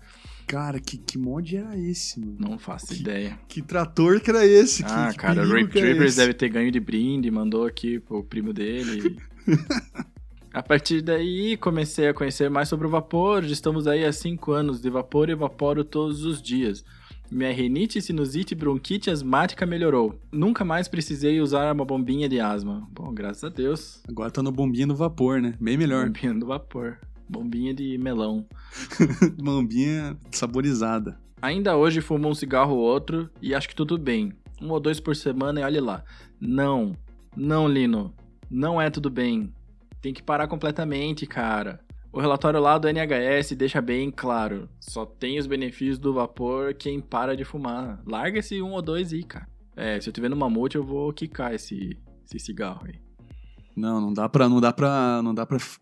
Cara, 0.47 0.79
que, 0.79 0.97
que 0.97 1.17
mod 1.17 1.55
era 1.57 1.77
esse, 1.77 2.19
mano? 2.19 2.37
Não 2.39 2.59
faço 2.59 2.93
ideia. 2.93 3.37
Que 3.47 3.61
trator 3.61 4.19
que 4.21 4.29
era 4.29 4.45
esse? 4.45 4.83
Que- 4.83 4.91
Ah, 4.91 5.09
que 5.11 5.17
cara, 5.17 5.43
o 5.43 5.49
Rape 5.49 5.67
que 5.67 5.79
Trippers 5.81 6.15
deve 6.15 6.33
ter 6.33 6.49
ganho 6.49 6.71
de 6.71 6.79
brinde, 6.79 7.31
mandou 7.31 7.65
aqui 7.65 7.99
pro 7.99 8.23
primo 8.23 8.53
dele. 8.53 9.17
a 10.53 10.61
partir 10.63 11.01
daí, 11.01 11.57
comecei 11.57 12.07
a 12.07 12.13
conhecer 12.13 12.49
mais 12.49 12.69
sobre 12.69 12.87
o 12.87 12.89
vapor. 12.89 13.43
Já 13.43 13.53
estamos 13.53 13.87
aí 13.87 14.05
há 14.05 14.11
cinco 14.13 14.51
anos 14.51 14.79
de 14.81 14.89
vapor 14.89 15.29
e 15.29 15.33
evaporo 15.33 15.83
todos 15.83 16.23
os 16.23 16.41
dias. 16.41 16.83
Minha 17.31 17.51
rinite, 17.51 17.99
sinusite, 18.01 18.53
bronquite 18.53 19.09
asmática 19.09 19.65
melhorou. 19.65 20.19
Nunca 20.31 20.63
mais 20.63 20.87
precisei 20.87 21.41
usar 21.41 21.73
uma 21.73 21.83
bombinha 21.83 22.29
de 22.29 22.39
asma. 22.39 22.87
Bom, 22.91 23.11
graças 23.11 23.43
a 23.43 23.49
Deus. 23.49 23.99
Agora 24.07 24.29
tá 24.29 24.43
no 24.43 24.51
bombinha 24.51 24.85
do 24.85 24.95
vapor, 24.95 25.41
né? 25.41 25.55
Bem 25.59 25.75
melhor. 25.75 26.05
Bombinha 26.05 26.33
do 26.35 26.45
vapor. 26.45 26.99
Bombinha 27.27 27.73
de 27.73 27.97
melão. 27.97 28.45
bombinha 29.41 30.17
saborizada. 30.31 31.19
Ainda 31.41 31.77
hoje 31.77 32.01
fumo 32.01 32.27
um 32.27 32.33
cigarro 32.33 32.75
ou 32.75 32.79
outro 32.79 33.29
e 33.41 33.53
acho 33.53 33.67
que 33.69 33.75
tudo 33.75 33.97
bem. 33.97 34.33
Um 34.61 34.71
ou 34.71 34.79
dois 34.79 34.99
por 34.99 35.15
semana 35.15 35.59
e 35.59 35.63
olhe 35.63 35.79
lá. 35.79 36.03
Não. 36.39 36.95
Não, 37.35 37.67
Lino. 37.67 38.13
Não 38.49 38.81
é 38.81 38.89
tudo 38.89 39.09
bem. 39.09 39.53
Tem 40.01 40.13
que 40.13 40.23
parar 40.23 40.47
completamente, 40.47 41.25
cara. 41.25 41.79
O 42.15 42.19
relatório 42.21 42.61
lá 42.61 42.77
do 42.77 42.87
NHS 42.87 43.51
deixa 43.57 43.81
bem 43.81 44.09
claro. 44.09 44.69
Só 44.79 45.05
tem 45.05 45.37
os 45.37 45.47
benefícios 45.47 45.99
do 45.99 46.13
vapor 46.13 46.73
quem 46.73 47.01
para 47.01 47.35
de 47.35 47.43
fumar. 47.43 48.01
Larga 48.07 48.39
esse 48.39 48.61
um 48.61 48.71
ou 48.71 48.81
dois 48.81 49.11
aí, 49.11 49.23
cara. 49.23 49.47
É, 49.75 49.99
se 49.99 50.07
eu 50.07 50.13
tiver 50.13 50.29
no 50.29 50.35
mamute, 50.35 50.77
eu 50.77 50.83
vou 50.83 51.11
quicar 51.11 51.53
esse, 51.53 51.99
esse 52.23 52.39
cigarro 52.39 52.85
aí. 52.85 53.04
Não, 53.75 53.99
não 53.99 54.13
dá 54.13 54.29
pra, 54.29 54.47
não 54.47 54.61
dá 54.61 54.71
pra, 54.71 55.21
não 55.21 55.33
dá 55.33 55.45
pra 55.45 55.57
f- 55.59 55.79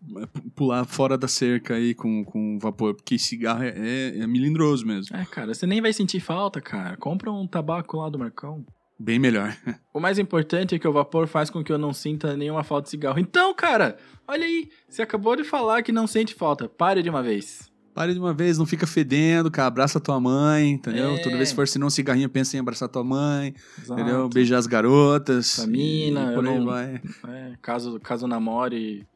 pular 0.54 0.84
fora 0.84 1.16
da 1.16 1.28
cerca 1.28 1.74
aí 1.74 1.94
com, 1.94 2.24
com 2.24 2.58
vapor, 2.58 2.94
porque 2.94 3.16
cigarro 3.18 3.62
é, 3.62 3.68
é, 3.76 4.18
é 4.18 4.26
melindroso 4.26 4.84
mesmo. 4.86 5.16
É, 5.16 5.24
cara, 5.24 5.54
você 5.54 5.66
nem 5.66 5.80
vai 5.80 5.92
sentir 5.92 6.18
falta, 6.20 6.60
cara. 6.60 6.96
Compra 6.96 7.30
um 7.30 7.46
tabaco 7.46 7.98
lá 7.98 8.08
do 8.08 8.18
Marcão. 8.18 8.64
Bem 8.98 9.18
melhor. 9.18 9.56
O 9.94 10.00
mais 10.00 10.18
importante 10.18 10.74
é 10.74 10.78
que 10.78 10.88
o 10.88 10.92
vapor 10.92 11.28
faz 11.28 11.48
com 11.50 11.62
que 11.62 11.70
eu 11.70 11.78
não 11.78 11.92
sinta 11.92 12.36
nenhuma 12.36 12.64
falta 12.64 12.84
de 12.86 12.90
cigarro. 12.90 13.20
Então, 13.20 13.54
cara, 13.54 13.96
olha 14.26 14.44
aí. 14.44 14.68
Você 14.88 15.02
acabou 15.02 15.36
de 15.36 15.44
falar 15.44 15.84
que 15.84 15.92
não 15.92 16.04
sente 16.08 16.34
falta. 16.34 16.68
Pare 16.68 17.00
de 17.00 17.08
uma 17.08 17.22
vez. 17.22 17.70
Pare 17.94 18.12
de 18.12 18.18
uma 18.18 18.34
vez, 18.34 18.58
não 18.58 18.66
fica 18.66 18.86
fedendo, 18.88 19.50
cara. 19.50 19.68
Abraça 19.68 20.00
tua 20.00 20.18
mãe, 20.20 20.70
entendeu? 20.72 21.14
É. 21.14 21.22
Toda 21.22 21.36
vez 21.36 21.50
que 21.50 21.54
for 21.54 21.62
assinar 21.62 21.86
um 21.86 21.90
cigarrinho, 21.90 22.28
pensa 22.28 22.56
em 22.56 22.60
abraçar 22.60 22.88
tua 22.88 23.04
mãe, 23.04 23.54
Exato. 23.80 24.00
entendeu? 24.00 24.28
Beijar 24.28 24.58
as 24.58 24.66
garotas. 24.66 25.56
Família, 25.56 26.32
e 26.32 26.34
por 26.34 26.46
aí 26.46 26.58
não- 26.58 26.64
vai. 26.66 27.00
É, 27.28 27.52
caso, 27.62 28.00
caso 28.00 28.26
namore 28.26 29.06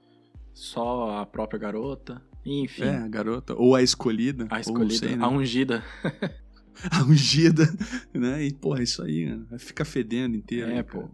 só 0.54 1.18
a 1.18 1.26
própria 1.26 1.58
garota. 1.58 2.22
Enfim, 2.46 2.84
É, 2.84 2.96
a 2.98 3.08
garota. 3.08 3.54
Ou 3.56 3.74
a 3.74 3.82
escolhida. 3.82 4.46
a 4.48 4.60
escolhida, 4.60 5.06
sei, 5.08 5.16
né? 5.16 5.24
a 5.24 5.28
ungida. 5.28 5.82
a 6.90 7.02
ungida, 7.02 7.68
né? 8.14 8.44
E, 8.44 8.52
porra, 8.54 8.80
isso 8.82 9.02
aí, 9.02 9.26
né? 9.26 9.40
vai 9.50 9.58
ficar 9.58 9.84
fedendo 9.84 10.36
inteiro. 10.36 10.70
É, 10.70 10.74
né, 10.76 10.82
pô. 10.84 11.10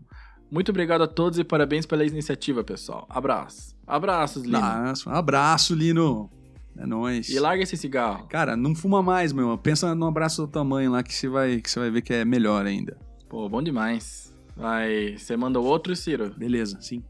Muito 0.51 0.69
obrigado 0.69 1.03
a 1.03 1.07
todos 1.09 1.39
e 1.39 1.45
parabéns 1.45 1.87
pela 1.87 2.05
iniciativa, 2.05 2.63
pessoal. 2.63 3.07
Abraço. 3.09 3.75
Abraços, 3.87 4.45
Lino. 4.45 4.59
Abraço, 4.59 5.11
abraço, 5.11 5.75
Lino. 5.75 6.31
É 6.77 6.87
nóis. 6.87 7.29
E 7.29 7.39
larga 7.39 7.63
esse 7.63 7.77
cigarro. 7.77 8.27
Cara, 8.29 8.57
não 8.57 8.75
fuma 8.75 9.03
mais, 9.03 9.33
meu. 9.33 9.57
Pensa 9.57 9.95
no 9.95 10.07
abraço 10.07 10.43
do 10.43 10.49
tamanho 10.49 10.91
lá 10.91 11.03
que 11.03 11.15
você 11.15 11.29
vai, 11.29 11.61
que 11.61 11.71
você 11.71 11.81
vai 11.81 11.91
ver 11.91 12.03
que 12.03 12.13
é 12.13 12.25
melhor 12.25 12.67
ainda. 12.67 12.97
Pô, 13.29 13.49
bom 13.49 13.63
demais. 13.63 14.35
Vai, 14.57 15.17
você 15.17 15.37
manda 15.37 15.59
outro, 15.61 15.95
Ciro? 15.95 16.35
Beleza, 16.37 16.81
sim. 16.81 17.03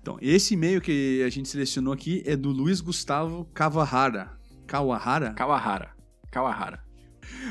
Então, 0.00 0.18
esse 0.20 0.54
e-mail 0.54 0.80
que 0.80 1.22
a 1.24 1.28
gente 1.28 1.48
selecionou 1.48 1.92
aqui 1.92 2.22
é 2.24 2.36
do 2.36 2.50
Luiz 2.50 2.80
Gustavo 2.80 3.44
Kawahara. 3.52 4.30
Kawahara? 4.66 5.32
Kawahara. 5.32 5.90
Kawahara. 6.30 6.86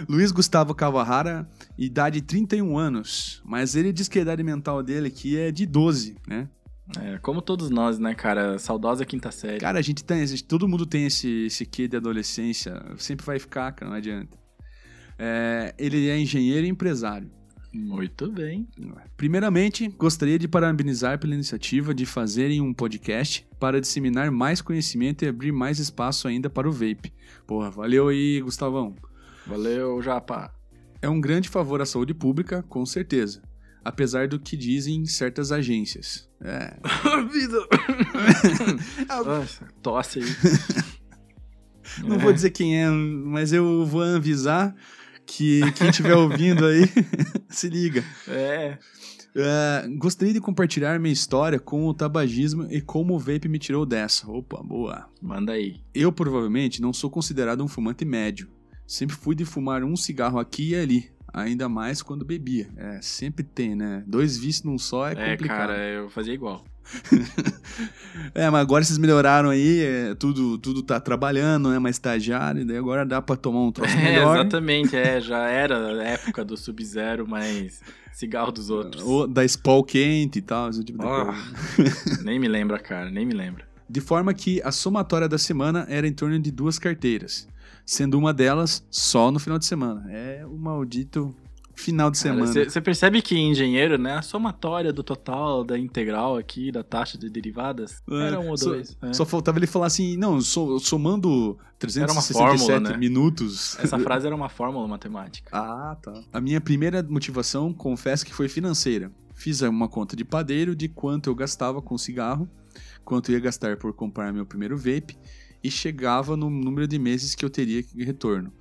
Luiz 0.08 0.32
Gustavo 0.32 0.74
Kawahara, 0.74 1.48
idade 1.78 2.22
31 2.22 2.78
anos. 2.78 3.42
Mas 3.44 3.76
ele 3.76 3.92
diz 3.92 4.08
que 4.08 4.20
a 4.20 4.22
idade 4.22 4.44
mental 4.44 4.82
dele 4.82 5.08
aqui 5.08 5.38
é 5.38 5.52
de 5.52 5.66
12, 5.66 6.16
né? 6.28 6.48
É, 7.02 7.18
como 7.18 7.42
todos 7.42 7.70
nós, 7.70 7.98
né, 7.98 8.14
cara? 8.14 8.60
Saudosa 8.60 9.06
quinta 9.06 9.32
série. 9.32 9.60
Cara, 9.60 9.80
a 9.80 9.82
gente 9.82 10.04
tem, 10.04 10.22
a 10.22 10.26
gente- 10.26 10.44
todo 10.44 10.68
mundo 10.68 10.86
tem 10.86 11.06
esse, 11.08 11.46
esse 11.48 11.66
quê 11.66 11.88
de 11.88 11.98
adolescência. 11.98 12.80
Sempre 12.98 13.26
vai 13.26 13.40
ficar, 13.40 13.72
cara, 13.72 13.90
não 13.90 13.98
adianta. 13.98 14.38
É, 15.18 15.74
ele 15.80 16.08
é 16.10 16.18
engenheiro 16.20 16.66
e 16.66 16.70
empresário. 16.70 17.30
Muito 17.74 18.32
bem. 18.32 18.68
Primeiramente, 19.18 19.88
gostaria 19.98 20.40
de 20.40 20.48
parabenizar 20.48 21.20
pela 21.20 21.34
iniciativa 21.34 21.94
de 21.94 22.06
fazerem 22.06 22.62
um 22.62 22.74
podcast 22.74 23.46
para 23.60 23.82
disseminar 23.82 24.32
mais 24.32 24.62
conhecimento 24.62 25.26
e 25.26 25.28
abrir 25.28 25.52
mais 25.52 25.80
espaço 25.80 26.28
ainda 26.28 26.50
para 26.50 26.70
o 26.70 26.72
vape. 26.72 27.12
Porra, 27.46 27.70
valeu 27.70 28.08
aí, 28.08 28.40
Gustavão. 28.42 28.96
Valeu, 29.46 30.02
Japa. 30.02 30.54
É 31.02 31.10
um 31.10 31.20
grande 31.20 31.50
favor 31.50 31.82
à 31.82 31.86
saúde 31.86 32.14
pública, 32.14 32.64
com 32.64 32.86
certeza. 32.86 33.42
Apesar 33.86 34.28
do 34.28 34.40
que 34.40 34.58
dizem 34.58 35.06
certas 35.06 35.52
agências. 35.52 36.28
É. 36.42 36.74
Vida. 37.32 37.68
Nossa, 39.24 39.66
tosse 39.84 40.20
aí. 40.20 40.26
Não 42.04 42.18
vou 42.18 42.34
dizer 42.34 42.50
quem 42.50 42.82
é, 42.82 42.90
mas 42.90 43.54
eu 43.54 43.86
vou 43.86 44.02
avisar 44.02 44.76
que 45.26 45.62
quem 45.74 45.90
estiver 45.90 46.16
ouvindo 46.16 46.66
aí, 46.66 46.90
se 47.50 47.70
liga. 47.70 48.04
É. 48.28 48.78
É, 49.38 49.88
gostaria 49.98 50.34
de 50.34 50.40
compartilhar 50.40 50.98
minha 51.00 51.12
história 51.12 51.60
com 51.60 51.86
o 51.86 51.94
tabagismo 51.94 52.68
e 52.72 52.80
como 52.80 53.16
o 53.16 53.20
vape 53.20 53.50
me 53.50 53.60
tirou 53.60 53.86
dessa. 53.86 54.30
Opa, 54.32 54.64
boa. 54.64 55.10
Manda 55.22 55.52
aí. 55.52 55.82
Eu 55.94 56.12
provavelmente 56.12 56.82
não 56.82 56.94
sou 56.94 57.10
considerado 57.10 57.64
um 57.64 57.68
fumante 57.68 58.06
médio. 58.06 58.50
Sempre 58.88 59.16
fui 59.16 59.36
de 59.36 59.44
fumar 59.44 59.84
um 59.84 59.96
cigarro 59.96 60.40
aqui 60.40 60.70
e 60.70 60.76
ali. 60.76 61.15
Ainda 61.38 61.68
mais 61.68 62.02
quando 62.02 62.24
bebia. 62.24 62.70
É, 62.78 63.00
sempre 63.02 63.44
tem, 63.44 63.76
né? 63.76 64.04
Dois 64.08 64.38
vícios 64.38 64.64
num 64.64 64.78
só 64.78 65.10
é 65.10 65.12
É, 65.12 65.32
complicado. 65.32 65.58
cara, 65.68 65.78
eu 65.86 66.10
fazia 66.10 66.34
igual. 66.34 66.64
É, 68.34 68.50
mas 68.50 68.62
agora 68.62 68.84
vocês 68.84 68.98
melhoraram 68.98 69.50
aí, 69.50 69.82
é, 69.82 70.16
tudo, 70.16 70.58
tudo 70.58 70.82
tá 70.82 71.00
trabalhando, 71.00 71.70
né? 71.70 71.80
Mais 71.80 71.96
estagiário, 71.98 72.62
e 72.62 72.66
daí 72.66 72.78
agora 72.78 73.06
dá 73.06 73.22
pra 73.22 73.36
tomar 73.36 73.60
um 73.62 73.72
troço 73.72 73.94
É, 73.98 74.02
melhor. 74.04 74.36
exatamente, 74.40 74.96
é. 74.96 75.20
Já 75.20 75.40
era 75.50 75.78
a 75.78 76.04
época 76.04 76.46
do 76.46 76.56
Sub-Zero, 76.56 77.28
mas 77.28 77.82
cigarro 78.14 78.52
dos 78.52 78.70
outros. 78.70 79.04
Ou 79.04 79.28
da 79.28 79.46
Spall 79.48 79.84
quente 79.84 80.40
e 80.40 80.42
tal, 80.42 80.70
esse 80.70 80.84
tipo 80.84 81.00
coisa. 81.00 81.34
Nem 82.24 82.40
me 82.40 82.48
lembra, 82.48 82.80
cara, 82.80 83.10
nem 83.12 83.26
me 83.26 83.34
lembra. 83.34 83.66
De 83.90 84.00
forma 84.02 84.34
que 84.34 84.62
a 84.64 84.72
somatória 84.72 85.28
da 85.28 85.38
semana 85.38 85.86
era 85.90 86.08
em 86.08 86.14
torno 86.14 86.40
de 86.40 86.50
duas 86.52 86.80
carteiras, 86.80 87.48
sendo 87.86 88.18
uma 88.18 88.34
delas 88.34 88.86
só 88.90 89.32
no 89.32 89.40
final 89.40 89.58
de 89.60 89.66
semana. 89.66 90.06
É 90.12 90.46
o 90.46 90.58
maldito 90.58 91.36
final 91.78 92.10
de 92.10 92.18
semana. 92.18 92.46
Você 92.48 92.80
percebe 92.80 93.22
que 93.22 93.38
engenheiro, 93.38 93.98
né? 93.98 94.14
A 94.18 94.22
somatória 94.22 94.94
do 94.94 95.04
total, 95.04 95.62
da 95.64 95.78
integral 95.78 96.38
aqui, 96.38 96.72
da 96.72 96.84
taxa 96.84 97.18
de 97.18 97.30
derivadas, 97.30 98.02
É, 98.10 98.28
era 98.28 98.40
um 98.40 98.50
ou 98.50 98.58
só- 98.58 98.70
dois. 98.70 98.98
é. 99.02 99.12
Só 99.14 99.26
faltava 99.26 99.60
ele 99.60 99.68
falar 99.68 99.88
assim, 99.88 100.16
não, 100.16 100.40
so- 100.40 100.80
somando 100.80 101.58
367 101.78 102.58
fórmula, 102.66 102.92
né? 102.92 102.98
minutos. 102.98 103.78
Essa 103.78 104.00
frase 104.00 104.26
era 104.26 104.34
uma 104.36 104.48
fórmula 104.50 104.88
matemática. 104.88 105.52
Ah, 105.54 105.98
tá. 106.02 106.14
A 106.32 106.40
minha 106.40 106.62
primeira 106.62 107.04
motivação, 107.04 107.74
confesso 107.74 108.26
que 108.26 108.34
foi 108.34 108.48
financeira. 108.48 109.12
Fiz 109.34 109.60
uma 109.62 109.90
conta 109.90 110.16
de 110.16 110.24
padeiro 110.24 110.74
de 110.78 110.88
quanto 110.88 111.30
eu 111.30 111.36
gastava 111.36 111.82
com 111.82 111.98
cigarro, 111.98 112.48
quanto 113.04 113.30
eu 113.30 113.34
ia 113.36 113.42
gastar 113.42 113.76
por 113.76 113.92
comprar 113.94 114.32
meu 114.32 114.46
primeiro 114.46 114.78
vape 114.78 115.18
e 115.66 115.72
chegava 115.72 116.36
no 116.38 116.50
número 116.50 116.88
de 116.88 117.00
meses 117.00 117.34
que 117.34 117.44
eu 117.44 117.50
teria 117.50 117.82
de 117.82 118.04
retorno. 118.04 118.52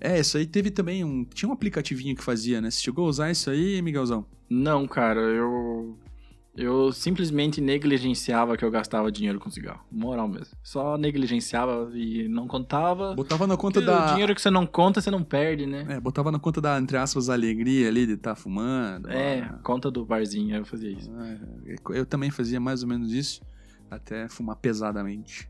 É, 0.00 0.20
isso 0.20 0.36
aí 0.36 0.46
teve 0.46 0.70
também 0.70 1.02
um. 1.04 1.24
Tinha 1.24 1.48
um 1.48 1.52
aplicativinho 1.52 2.14
que 2.14 2.22
fazia, 2.22 2.60
né? 2.60 2.70
Você 2.70 2.80
chegou 2.82 3.06
a 3.06 3.08
usar 3.08 3.30
isso 3.30 3.48
aí, 3.50 3.80
Miguelzão? 3.82 4.26
Não, 4.48 4.86
cara, 4.86 5.20
eu. 5.20 5.98
Eu 6.56 6.92
simplesmente 6.92 7.60
negligenciava 7.60 8.56
que 8.56 8.64
eu 8.64 8.70
gastava 8.70 9.10
dinheiro 9.10 9.40
com 9.40 9.50
cigarro. 9.50 9.80
Moral 9.90 10.28
mesmo. 10.28 10.56
Só 10.62 10.96
negligenciava 10.96 11.90
e 11.94 12.28
não 12.28 12.46
contava. 12.46 13.12
Botava 13.14 13.44
na 13.44 13.56
conta 13.56 13.80
da. 13.80 14.04
O 14.04 14.08
dinheiro 14.10 14.32
que 14.34 14.40
você 14.40 14.50
não 14.50 14.64
conta, 14.64 15.00
você 15.00 15.10
não 15.10 15.24
perde, 15.24 15.66
né? 15.66 15.84
É, 15.88 15.98
botava 15.98 16.30
na 16.30 16.38
conta 16.38 16.60
da, 16.60 16.78
entre 16.78 16.96
aspas, 16.96 17.28
alegria 17.28 17.88
ali 17.88 18.06
de 18.06 18.12
estar 18.12 18.36
fumando. 18.36 19.10
É, 19.10 19.40
Ah, 19.40 19.58
conta 19.64 19.90
do 19.90 20.04
barzinho, 20.04 20.54
eu 20.54 20.64
fazia 20.64 20.90
isso. 20.90 21.10
É, 21.12 21.98
Eu 21.98 22.06
também 22.06 22.30
fazia 22.30 22.60
mais 22.60 22.84
ou 22.84 22.88
menos 22.88 23.12
isso, 23.12 23.42
até 23.90 24.28
fumar 24.28 24.54
pesadamente. 24.54 25.48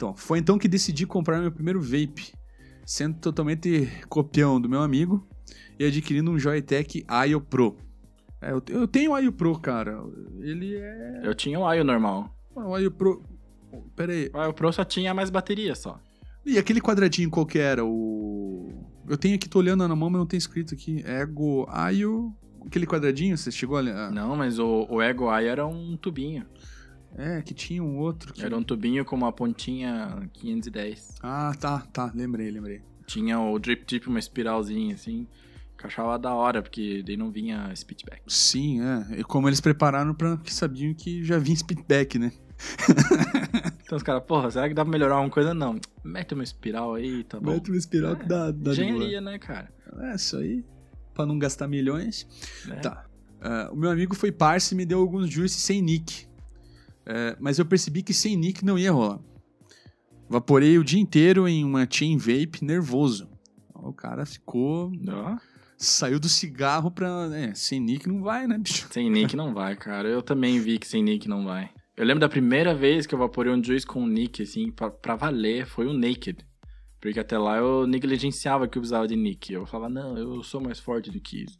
Então, 0.00 0.16
foi 0.16 0.38
então 0.38 0.56
que 0.56 0.66
decidi 0.66 1.06
comprar 1.06 1.42
meu 1.42 1.52
primeiro 1.52 1.78
vape, 1.78 2.32
sendo 2.86 3.18
totalmente 3.18 3.86
copião 4.08 4.58
do 4.58 4.66
meu 4.66 4.80
amigo 4.80 5.28
e 5.78 5.84
adquirindo 5.84 6.30
um 6.30 6.38
Joytech 6.38 7.04
Aio 7.06 7.38
Pro. 7.38 7.76
É, 8.40 8.50
eu, 8.50 8.62
eu 8.68 8.88
tenho 8.88 9.10
o 9.10 9.14
Aio 9.14 9.30
Pro, 9.30 9.58
cara. 9.58 10.02
Ele 10.38 10.74
é. 10.74 11.20
Eu 11.22 11.34
tinha 11.34 11.60
o 11.60 11.66
Aio 11.66 11.84
normal. 11.84 12.34
O 12.56 12.74
Aio 12.74 12.90
Pro. 12.90 13.22
Pera 13.94 14.10
aí. 14.10 14.30
O 14.32 14.38
Aio 14.38 14.54
Pro 14.54 14.72
só 14.72 14.86
tinha 14.86 15.12
mais 15.12 15.28
bateria 15.28 15.74
só. 15.74 16.00
E 16.46 16.56
aquele 16.56 16.80
quadradinho 16.80 17.28
qual 17.28 17.44
que 17.44 17.58
era? 17.58 17.84
O. 17.84 18.72
Eu 19.06 19.18
tenho 19.18 19.34
aqui, 19.34 19.50
tô 19.50 19.58
olhando 19.58 19.86
na 19.86 19.94
mão, 19.94 20.08
mas 20.08 20.18
não 20.18 20.26
tem 20.26 20.38
escrito 20.38 20.72
aqui. 20.72 21.04
Ego 21.04 21.66
Aio. 21.68 22.34
Aquele 22.66 22.86
quadradinho, 22.86 23.36
você 23.36 23.50
chegou 23.50 23.76
a 23.76 23.80
olhar? 23.80 24.10
Não, 24.10 24.34
mas 24.34 24.58
o, 24.58 24.86
o 24.88 25.02
Ego 25.02 25.28
Aio 25.28 25.48
era 25.48 25.66
um 25.66 25.94
tubinho. 25.98 26.46
É, 27.16 27.42
que 27.42 27.52
tinha 27.52 27.82
um 27.82 27.98
outro. 27.98 28.32
Que... 28.32 28.42
Era 28.42 28.56
um 28.56 28.62
tubinho 28.62 29.04
com 29.04 29.16
uma 29.16 29.32
pontinha 29.32 30.28
510. 30.32 31.16
Ah, 31.22 31.52
tá, 31.58 31.80
tá. 31.92 32.10
Lembrei, 32.14 32.50
lembrei. 32.50 32.82
Tinha 33.06 33.40
o 33.40 33.58
drip 33.58 33.84
tip, 33.84 34.06
uma 34.06 34.18
espiralzinha 34.18 34.94
assim. 34.94 35.26
Que 35.76 35.86
achava 35.86 36.18
da 36.18 36.34
hora, 36.34 36.62
porque 36.62 37.02
daí 37.02 37.16
não 37.16 37.30
vinha 37.30 37.74
speedback. 37.74 38.22
Sim, 38.26 38.80
é. 38.82 39.20
E 39.20 39.24
como 39.24 39.48
eles 39.48 39.60
prepararam 39.60 40.14
pra 40.14 40.36
que 40.36 40.52
sabiam 40.52 40.92
que 40.94 41.24
já 41.24 41.38
vinha 41.38 41.56
speedback, 41.56 42.18
né? 42.18 42.32
Então 43.90 43.96
os 43.96 44.04
caras, 44.04 44.22
porra, 44.22 44.48
será 44.52 44.68
que 44.68 44.74
dá 44.74 44.84
pra 44.84 44.92
melhorar 44.92 45.16
alguma 45.16 45.32
coisa? 45.32 45.52
Não. 45.52 45.80
Mete 46.04 46.32
uma 46.32 46.44
espiral 46.44 46.94
aí, 46.94 47.24
tá 47.24 47.40
bom. 47.40 47.54
Mete 47.54 47.72
uma 47.72 47.76
espiral 47.76 48.14
que 48.14 48.24
dá, 48.24 48.52
dá 48.52 48.52
boa. 48.52 48.72
Engenharia, 48.72 49.20
né, 49.20 49.36
cara? 49.36 49.68
É 50.02 50.14
isso 50.14 50.36
aí. 50.36 50.64
Pra 51.12 51.26
não 51.26 51.36
gastar 51.36 51.66
milhões. 51.66 52.24
É. 52.70 52.76
Tá. 52.76 53.04
Ah, 53.40 53.68
o 53.72 53.76
meu 53.76 53.90
amigo 53.90 54.14
foi 54.14 54.30
parça 54.30 54.74
e 54.74 54.76
me 54.76 54.86
deu 54.86 55.00
alguns 55.00 55.28
juices 55.28 55.60
sem 55.60 55.82
nick. 55.82 56.28
É, 57.06 57.36
mas 57.40 57.58
eu 57.58 57.64
percebi 57.64 58.02
que 58.02 58.14
sem 58.14 58.36
nick 58.36 58.64
não 58.64 58.78
ia 58.78 58.92
rolar. 58.92 59.20
Vaporei 60.28 60.78
o 60.78 60.84
dia 60.84 61.00
inteiro 61.00 61.48
em 61.48 61.64
uma 61.64 61.86
chain 61.90 62.16
vape 62.16 62.64
nervoso. 62.64 63.28
O 63.74 63.92
cara 63.92 64.24
ficou. 64.24 64.92
Saiu 65.76 66.20
do 66.20 66.28
cigarro 66.28 66.90
pra. 66.90 67.28
É, 67.34 67.54
sem 67.54 67.80
nick 67.80 68.06
não 68.06 68.22
vai, 68.22 68.46
né, 68.46 68.58
bicho? 68.58 68.86
Sem 68.92 69.10
nick 69.10 69.34
não 69.34 69.54
vai, 69.54 69.74
cara. 69.74 70.08
Eu 70.08 70.22
também 70.22 70.60
vi 70.60 70.78
que 70.78 70.86
sem 70.86 71.02
nick 71.02 71.26
não 71.28 71.44
vai. 71.44 71.70
Eu 71.96 72.04
lembro 72.04 72.20
da 72.20 72.28
primeira 72.28 72.74
vez 72.74 73.06
que 73.06 73.14
eu 73.14 73.18
vaporei 73.18 73.52
um 73.52 73.62
juice 73.62 73.86
com 73.86 74.06
nick, 74.06 74.42
assim, 74.42 74.70
pra, 74.70 74.90
pra 74.90 75.16
valer, 75.16 75.66
foi 75.66 75.86
o 75.86 75.92
Naked. 75.92 76.46
Porque 77.00 77.18
até 77.18 77.38
lá 77.38 77.56
eu 77.56 77.86
negligenciava 77.86 78.68
que 78.68 78.78
eu 78.78 78.82
precisava 78.82 79.08
de 79.08 79.16
nick. 79.16 79.52
Eu 79.52 79.66
falava, 79.66 79.92
não, 79.92 80.16
eu 80.16 80.42
sou 80.42 80.60
mais 80.60 80.78
forte 80.78 81.10
do 81.10 81.20
que 81.20 81.44
isso. 81.44 81.56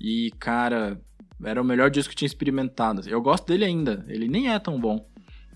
E, 0.00 0.30
cara, 0.38 1.00
era 1.42 1.60
o 1.60 1.64
melhor 1.64 1.90
disco 1.90 2.10
que 2.10 2.16
tinha 2.16 2.26
experimentado. 2.26 3.02
Eu 3.08 3.20
gosto 3.20 3.46
dele 3.46 3.64
ainda. 3.64 4.04
Ele 4.08 4.28
nem 4.28 4.52
é 4.52 4.58
tão 4.58 4.78
bom. 4.78 5.06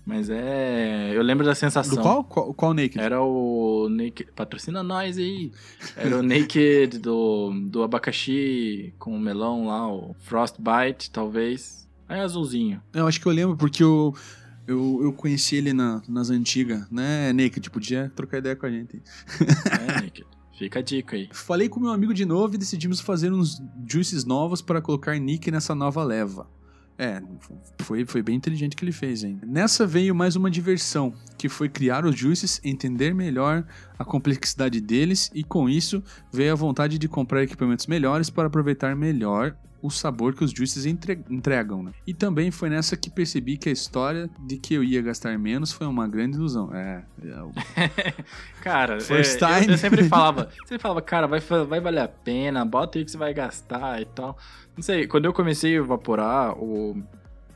Mas 0.05 0.29
é. 0.29 1.11
Eu 1.13 1.21
lembro 1.21 1.45
da 1.45 1.53
sensação. 1.53 1.95
Do 1.95 2.01
qual? 2.01 2.23
Qual, 2.23 2.53
qual 2.53 2.73
naked? 2.73 2.99
Era 2.99 3.21
o 3.21 3.87
Naked. 3.89 4.31
Patrocina 4.35 4.81
nós 4.81 5.17
aí. 5.19 5.51
Era 5.95 6.17
o 6.17 6.23
Naked 6.23 6.97
do, 6.97 7.51
do 7.69 7.83
abacaxi 7.83 8.93
com 8.97 9.15
o 9.15 9.19
melão 9.19 9.67
lá, 9.67 9.87
o 9.87 10.15
Frostbite, 10.19 11.11
talvez. 11.11 11.87
É 12.07 12.21
azulzinho. 12.21 12.81
Eu 12.91 13.05
acho 13.07 13.21
que 13.21 13.27
eu 13.27 13.31
lembro 13.31 13.55
porque 13.55 13.83
eu, 13.83 14.15
eu, 14.65 14.99
eu 15.03 15.13
conheci 15.13 15.57
ele 15.57 15.73
na, 15.73 16.01
nas 16.09 16.31
antigas, 16.31 16.89
né? 16.89 17.31
Naked, 17.31 17.69
podia 17.69 18.11
trocar 18.15 18.39
ideia 18.39 18.55
com 18.55 18.65
a 18.65 18.71
gente. 18.71 18.99
É, 19.39 20.01
Naked. 20.01 20.25
Fica 20.59 20.79
a 20.79 20.81
dica 20.81 21.15
aí. 21.15 21.29
Falei 21.31 21.69
com 21.69 21.79
meu 21.79 21.89
amigo 21.89 22.13
de 22.13 22.25
novo 22.25 22.53
e 22.53 22.57
decidimos 22.57 22.99
fazer 22.99 23.31
uns 23.31 23.63
juices 23.89 24.25
novos 24.25 24.61
para 24.61 24.81
colocar 24.81 25.17
nick 25.17 25.49
nessa 25.49 25.73
nova 25.73 26.03
leva. 26.03 26.49
É, 26.97 27.23
foi, 27.79 28.05
foi 28.05 28.21
bem 28.21 28.35
inteligente 28.35 28.75
que 28.75 28.83
ele 28.83 28.91
fez, 28.91 29.23
hein? 29.23 29.39
Nessa 29.47 29.87
veio 29.87 30.13
mais 30.13 30.35
uma 30.35 30.51
diversão, 30.51 31.13
que 31.37 31.47
foi 31.47 31.69
criar 31.69 32.05
os 32.05 32.13
juices, 32.13 32.59
entender 32.61 33.15
melhor 33.15 33.65
a 33.97 34.03
complexidade 34.03 34.81
deles 34.81 35.31
e 35.33 35.45
com 35.45 35.69
isso 35.69 36.03
veio 36.29 36.51
a 36.51 36.55
vontade 36.55 36.97
de 36.97 37.07
comprar 37.07 37.41
equipamentos 37.41 37.87
melhores 37.87 38.29
para 38.29 38.47
aproveitar 38.47 38.97
melhor 38.97 39.55
o 39.81 39.89
sabor 39.89 40.33
que 40.35 40.43
os 40.43 40.51
juices 40.51 40.85
entre- 40.85 41.23
entregam, 41.29 41.81
né? 41.83 41.91
E 42.05 42.13
também 42.13 42.51
foi 42.51 42.69
nessa 42.69 42.97
que 42.97 43.09
percebi 43.09 43.57
que 43.57 43.69
a 43.69 43.71
história 43.71 44.29
de 44.45 44.57
que 44.57 44.73
eu 44.73 44.83
ia 44.83 45.01
gastar 45.01 45.37
menos 45.39 45.71
foi 45.71 45.87
uma 45.87 46.07
grande 46.07 46.37
ilusão. 46.37 46.73
É, 46.75 47.03
é 47.23 47.41
o- 47.41 47.51
Cara, 48.61 48.99
First 48.99 49.41
é, 49.41 49.45
eu- 49.45 49.59
time. 49.61 49.73
Eu, 49.73 49.77
sempre 49.77 50.03
falava, 50.09 50.49
sempre 50.65 50.79
falava, 50.79 51.01
cara, 51.01 51.27
vai, 51.27 51.39
vai 51.39 51.79
valer 51.79 52.01
a 52.01 52.07
pena, 52.07 52.65
bota 52.65 52.97
aí 52.97 53.05
que 53.05 53.11
você 53.11 53.17
vai 53.17 53.33
gastar 53.33 54.01
e 54.01 54.05
tal. 54.05 54.37
Não 54.75 54.83
sei, 54.83 55.07
quando 55.07 55.25
eu 55.25 55.33
comecei 55.33 55.73
a 55.75 55.79
evaporar, 55.79 56.57
o 56.57 57.01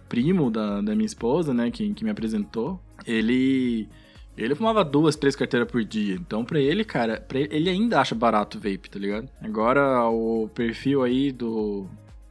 primo 0.10 0.52
da, 0.52 0.82
da 0.82 0.96
minha 0.96 1.06
esposa, 1.06 1.54
né, 1.54 1.72
que, 1.72 1.94
que 1.94 2.04
me 2.04 2.10
apresentou, 2.10 2.80
ele. 3.06 3.90
Ele 4.36 4.56
fumava 4.56 4.84
duas, 4.84 5.16
três 5.16 5.36
carteiras 5.36 5.70
por 5.72 5.84
dia. 5.86 6.16
Então, 6.16 6.44
pra 6.44 6.60
ele, 6.60 6.84
cara, 6.84 7.22
pra 7.22 7.40
ele, 7.40 7.56
ele 7.56 7.70
ainda 7.70 8.02
acha 8.02 8.16
barato 8.16 8.58
o 8.58 8.62
vape, 8.62 8.90
tá 8.90 8.98
ligado? 8.98 9.30
Agora, 9.40 10.10
o 10.10 10.50
perfil 10.56 11.04
aí 11.04 11.32
do, 11.32 11.88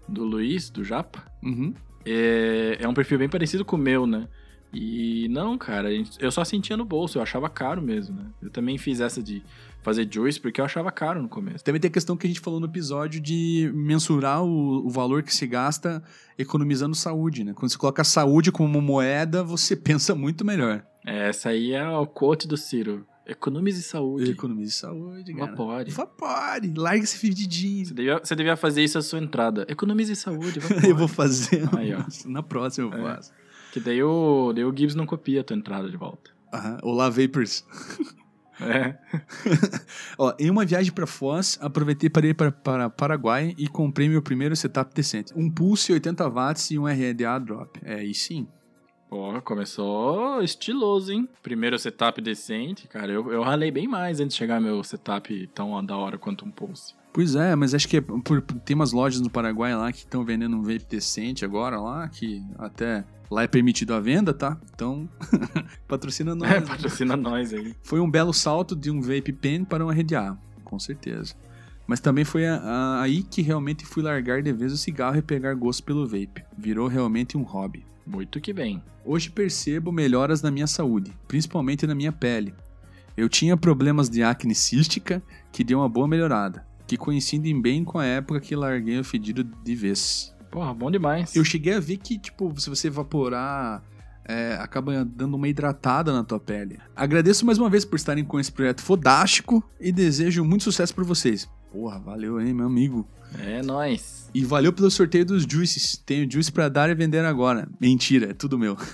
do 0.08 0.24
Luiz, 0.24 0.68
do 0.70 0.84
Japa, 0.84 1.24
Uhum. 1.42 1.72
é, 2.04 2.78
é 2.80 2.88
um 2.88 2.94
perfil 2.94 3.18
bem 3.18 3.28
parecido 3.28 3.64
com 3.64 3.76
o 3.76 3.78
meu, 3.78 4.06
né? 4.06 4.28
E 4.74 5.28
não, 5.28 5.58
cara, 5.58 5.88
eu 6.18 6.32
só 6.32 6.44
sentia 6.44 6.78
no 6.78 6.84
bolso, 6.84 7.18
eu 7.18 7.22
achava 7.22 7.46
caro 7.50 7.82
mesmo, 7.82 8.16
né? 8.16 8.24
Eu 8.40 8.48
também 8.48 8.78
fiz 8.78 9.00
essa 9.00 9.22
de 9.22 9.42
fazer 9.82 10.08
juice 10.10 10.40
porque 10.40 10.62
eu 10.62 10.64
achava 10.64 10.90
caro 10.90 11.20
no 11.20 11.28
começo. 11.28 11.62
Também 11.62 11.78
tem 11.78 11.90
a 11.90 11.92
questão 11.92 12.16
que 12.16 12.26
a 12.26 12.30
gente 12.30 12.40
falou 12.40 12.58
no 12.58 12.64
episódio 12.66 13.20
de 13.20 13.70
mensurar 13.74 14.42
o, 14.42 14.86
o 14.86 14.88
valor 14.88 15.22
que 15.22 15.34
se 15.34 15.46
gasta 15.46 16.02
economizando 16.38 16.94
saúde, 16.94 17.44
né? 17.44 17.52
Quando 17.52 17.70
você 17.70 17.76
coloca 17.76 18.00
a 18.00 18.04
saúde 18.04 18.50
como 18.50 18.80
moeda, 18.80 19.44
você 19.44 19.76
pensa 19.76 20.14
muito 20.14 20.42
melhor. 20.42 20.82
Essa 21.04 21.50
aí 21.50 21.72
é 21.72 21.86
o 21.90 22.06
quote 22.06 22.48
do 22.48 22.56
Ciro. 22.56 23.04
Economize 23.32 23.82
saúde. 23.82 24.30
Economize 24.30 24.72
saúde, 24.72 25.34
cara. 25.34 25.50
Vapore. 25.50 25.90
Vapore. 25.90 26.72
Larga 26.76 27.02
esse 27.04 27.16
fedidinho. 27.18 27.84
Você 27.86 27.94
devia, 27.94 28.18
você 28.18 28.36
devia 28.36 28.56
fazer 28.56 28.82
isso 28.84 28.96
à 28.98 29.02
sua 29.02 29.18
entrada. 29.18 29.66
Economize 29.68 30.14
saúde, 30.16 30.60
vapore. 30.60 30.88
Eu 30.88 30.96
vou 30.96 31.08
fazer. 31.08 31.68
Aí, 31.76 31.92
ó. 31.94 32.02
Na 32.26 32.42
próxima 32.42 32.94
eu 32.94 33.06
É. 33.08 33.14
faço. 33.16 33.32
Que 33.72 33.80
daí 33.80 34.02
o, 34.02 34.52
daí 34.52 34.64
o 34.64 34.76
Gibbs 34.76 34.94
não 34.94 35.06
copia 35.06 35.40
a 35.40 35.44
tua 35.44 35.56
entrada 35.56 35.88
de 35.90 35.96
volta. 35.96 36.30
Aham. 36.52 36.78
Olá, 36.82 37.08
Vapors. 37.08 37.64
É. 38.60 38.96
Ó, 40.18 40.34
em 40.38 40.50
uma 40.50 40.64
viagem 40.64 40.92
para 40.92 41.06
Foz, 41.06 41.58
aproveitei 41.60 42.10
para 42.10 42.26
ir 42.26 42.34
para, 42.34 42.52
para 42.52 42.90
Paraguai 42.90 43.54
e 43.56 43.66
comprei 43.66 44.08
meu 44.08 44.20
primeiro 44.22 44.54
setup 44.54 44.94
decente. 44.94 45.32
Um 45.34 45.50
Pulse 45.50 45.92
80 45.92 46.28
watts 46.28 46.70
e 46.70 46.78
um 46.78 46.84
RDA 46.86 47.38
drop. 47.40 47.80
É, 47.82 47.94
aí 47.96 48.14
sim. 48.14 48.46
Pô, 49.12 49.38
começou 49.42 50.42
estiloso, 50.42 51.12
hein? 51.12 51.28
Primeiro 51.42 51.78
setup 51.78 52.18
decente, 52.22 52.88
cara. 52.88 53.12
Eu, 53.12 53.30
eu 53.30 53.42
ralei 53.42 53.70
bem 53.70 53.86
mais 53.86 54.20
antes 54.20 54.32
de 54.34 54.38
chegar 54.38 54.58
meu 54.58 54.82
setup 54.82 55.46
tão 55.48 55.84
da 55.84 55.94
hora 55.94 56.16
quanto 56.16 56.46
um 56.46 56.50
Pulse. 56.50 56.94
Pois 57.12 57.34
é, 57.34 57.54
mas 57.54 57.74
acho 57.74 57.86
que 57.86 57.98
é 57.98 58.00
por, 58.00 58.40
tem 58.40 58.74
umas 58.74 58.90
lojas 58.90 59.20
no 59.20 59.28
Paraguai 59.28 59.76
lá 59.76 59.92
que 59.92 59.98
estão 59.98 60.24
vendendo 60.24 60.56
um 60.56 60.62
vape 60.62 60.86
decente 60.88 61.44
agora 61.44 61.78
lá, 61.78 62.08
que 62.08 62.42
até 62.58 63.04
lá 63.30 63.42
é 63.42 63.46
permitido 63.46 63.92
a 63.92 64.00
venda, 64.00 64.32
tá? 64.32 64.58
Então, 64.74 65.06
patrocina 65.86 66.34
nós. 66.34 66.50
É, 66.50 66.60
né? 66.60 66.66
patrocina 66.66 67.14
nós 67.14 67.52
aí. 67.52 67.74
Foi 67.82 68.00
um 68.00 68.10
belo 68.10 68.32
salto 68.32 68.74
de 68.74 68.90
um 68.90 69.02
vape 69.02 69.30
pen 69.34 69.62
para 69.62 69.84
um 69.84 69.90
RDA, 69.90 70.38
com 70.64 70.78
certeza. 70.78 71.34
Mas 71.86 72.00
também 72.00 72.24
foi 72.24 72.46
a- 72.46 72.56
a- 72.62 73.02
aí 73.02 73.22
que 73.22 73.42
realmente 73.42 73.84
fui 73.84 74.02
largar 74.02 74.40
de 74.42 74.54
vez 74.54 74.72
o 74.72 74.76
cigarro 74.78 75.18
e 75.18 75.22
pegar 75.22 75.52
gosto 75.52 75.82
pelo 75.84 76.06
vape. 76.06 76.42
Virou 76.56 76.88
realmente 76.88 77.36
um 77.36 77.42
hobby. 77.42 77.84
Muito 78.06 78.40
que 78.40 78.52
bem. 78.52 78.82
Hoje 79.04 79.30
percebo 79.30 79.92
melhoras 79.92 80.42
na 80.42 80.50
minha 80.50 80.66
saúde, 80.66 81.12
principalmente 81.26 81.86
na 81.86 81.94
minha 81.94 82.12
pele. 82.12 82.54
Eu 83.16 83.28
tinha 83.28 83.56
problemas 83.56 84.08
de 84.08 84.22
acne 84.22 84.54
cística 84.54 85.22
que 85.50 85.62
deu 85.62 85.78
uma 85.78 85.88
boa 85.88 86.08
melhorada, 86.08 86.66
que 86.86 86.96
coincidem 86.96 87.60
bem 87.60 87.84
com 87.84 87.98
a 87.98 88.04
época 88.04 88.40
que 88.40 88.56
larguei 88.56 88.98
o 88.98 89.04
fedido 89.04 89.44
de 89.44 89.74
vez. 89.74 90.34
Porra, 90.50 90.72
bom 90.72 90.90
demais. 90.90 91.34
Eu 91.34 91.44
cheguei 91.44 91.74
a 91.74 91.80
ver 91.80 91.98
que, 91.98 92.18
tipo, 92.18 92.58
se 92.60 92.68
você 92.68 92.88
evaporar, 92.88 93.82
é, 94.24 94.54
acaba 94.60 95.04
dando 95.04 95.34
uma 95.34 95.48
hidratada 95.48 96.12
na 96.12 96.24
tua 96.24 96.38
pele. 96.38 96.78
Agradeço 96.94 97.44
mais 97.44 97.58
uma 97.58 97.70
vez 97.70 97.84
por 97.84 97.96
estarem 97.96 98.24
com 98.24 98.38
esse 98.38 98.52
projeto 98.52 98.82
fodástico 98.82 99.62
e 99.80 99.90
desejo 99.90 100.44
muito 100.44 100.64
sucesso 100.64 100.94
pra 100.94 101.04
vocês. 101.04 101.48
Porra, 101.72 101.98
valeu, 101.98 102.38
hein, 102.40 102.52
meu 102.52 102.66
amigo. 102.66 103.08
É 103.40 103.62
nóis. 103.62 104.28
E 104.34 104.44
valeu 104.44 104.72
pelo 104.72 104.90
sorteio 104.90 105.24
dos 105.24 105.44
juices. 105.44 105.96
Tenho 105.96 106.30
juice 106.30 106.52
pra 106.52 106.68
dar 106.68 106.90
e 106.90 106.94
vender 106.94 107.24
agora. 107.24 107.66
Mentira, 107.80 108.30
é 108.30 108.34
tudo 108.34 108.58
meu. 108.58 108.76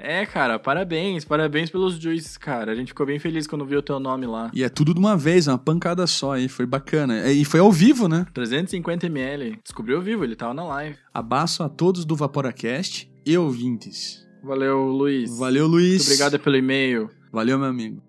É, 0.00 0.24
cara, 0.24 0.60
parabéns. 0.60 1.24
Parabéns 1.24 1.70
pelos 1.70 1.96
juices, 1.98 2.38
cara. 2.38 2.70
A 2.70 2.74
gente 2.76 2.88
ficou 2.88 3.04
bem 3.04 3.18
feliz 3.18 3.48
quando 3.48 3.66
viu 3.66 3.80
o 3.80 3.82
teu 3.82 3.98
nome 3.98 4.26
lá. 4.26 4.48
E 4.54 4.62
é 4.62 4.68
tudo 4.68 4.94
de 4.94 5.00
uma 5.00 5.16
vez, 5.16 5.48
uma 5.48 5.58
pancada 5.58 6.06
só 6.06 6.34
aí, 6.34 6.48
foi 6.48 6.64
bacana. 6.64 7.18
É, 7.18 7.32
E 7.32 7.44
foi 7.44 7.58
ao 7.58 7.72
vivo, 7.72 8.06
né? 8.06 8.24
350ml. 8.32 9.58
Descobriu 9.62 9.96
ao 9.96 10.02
vivo, 10.02 10.22
ele 10.22 10.36
tava 10.36 10.54
na 10.54 10.62
live. 10.64 10.96
Abraço 11.12 11.64
a 11.64 11.68
todos 11.68 12.04
do 12.04 12.14
Vaporacast 12.14 13.10
e 13.26 13.36
ouvintes. 13.36 14.24
Valeu, 14.42 14.86
Luiz. 14.86 15.36
Valeu, 15.36 15.66
Luiz. 15.66 16.06
Muito 16.06 16.12
obrigado 16.12 16.38
pelo 16.38 16.56
e-mail. 16.56 17.10
Valeu, 17.32 17.58
meu 17.58 17.68
amigo. 17.68 18.00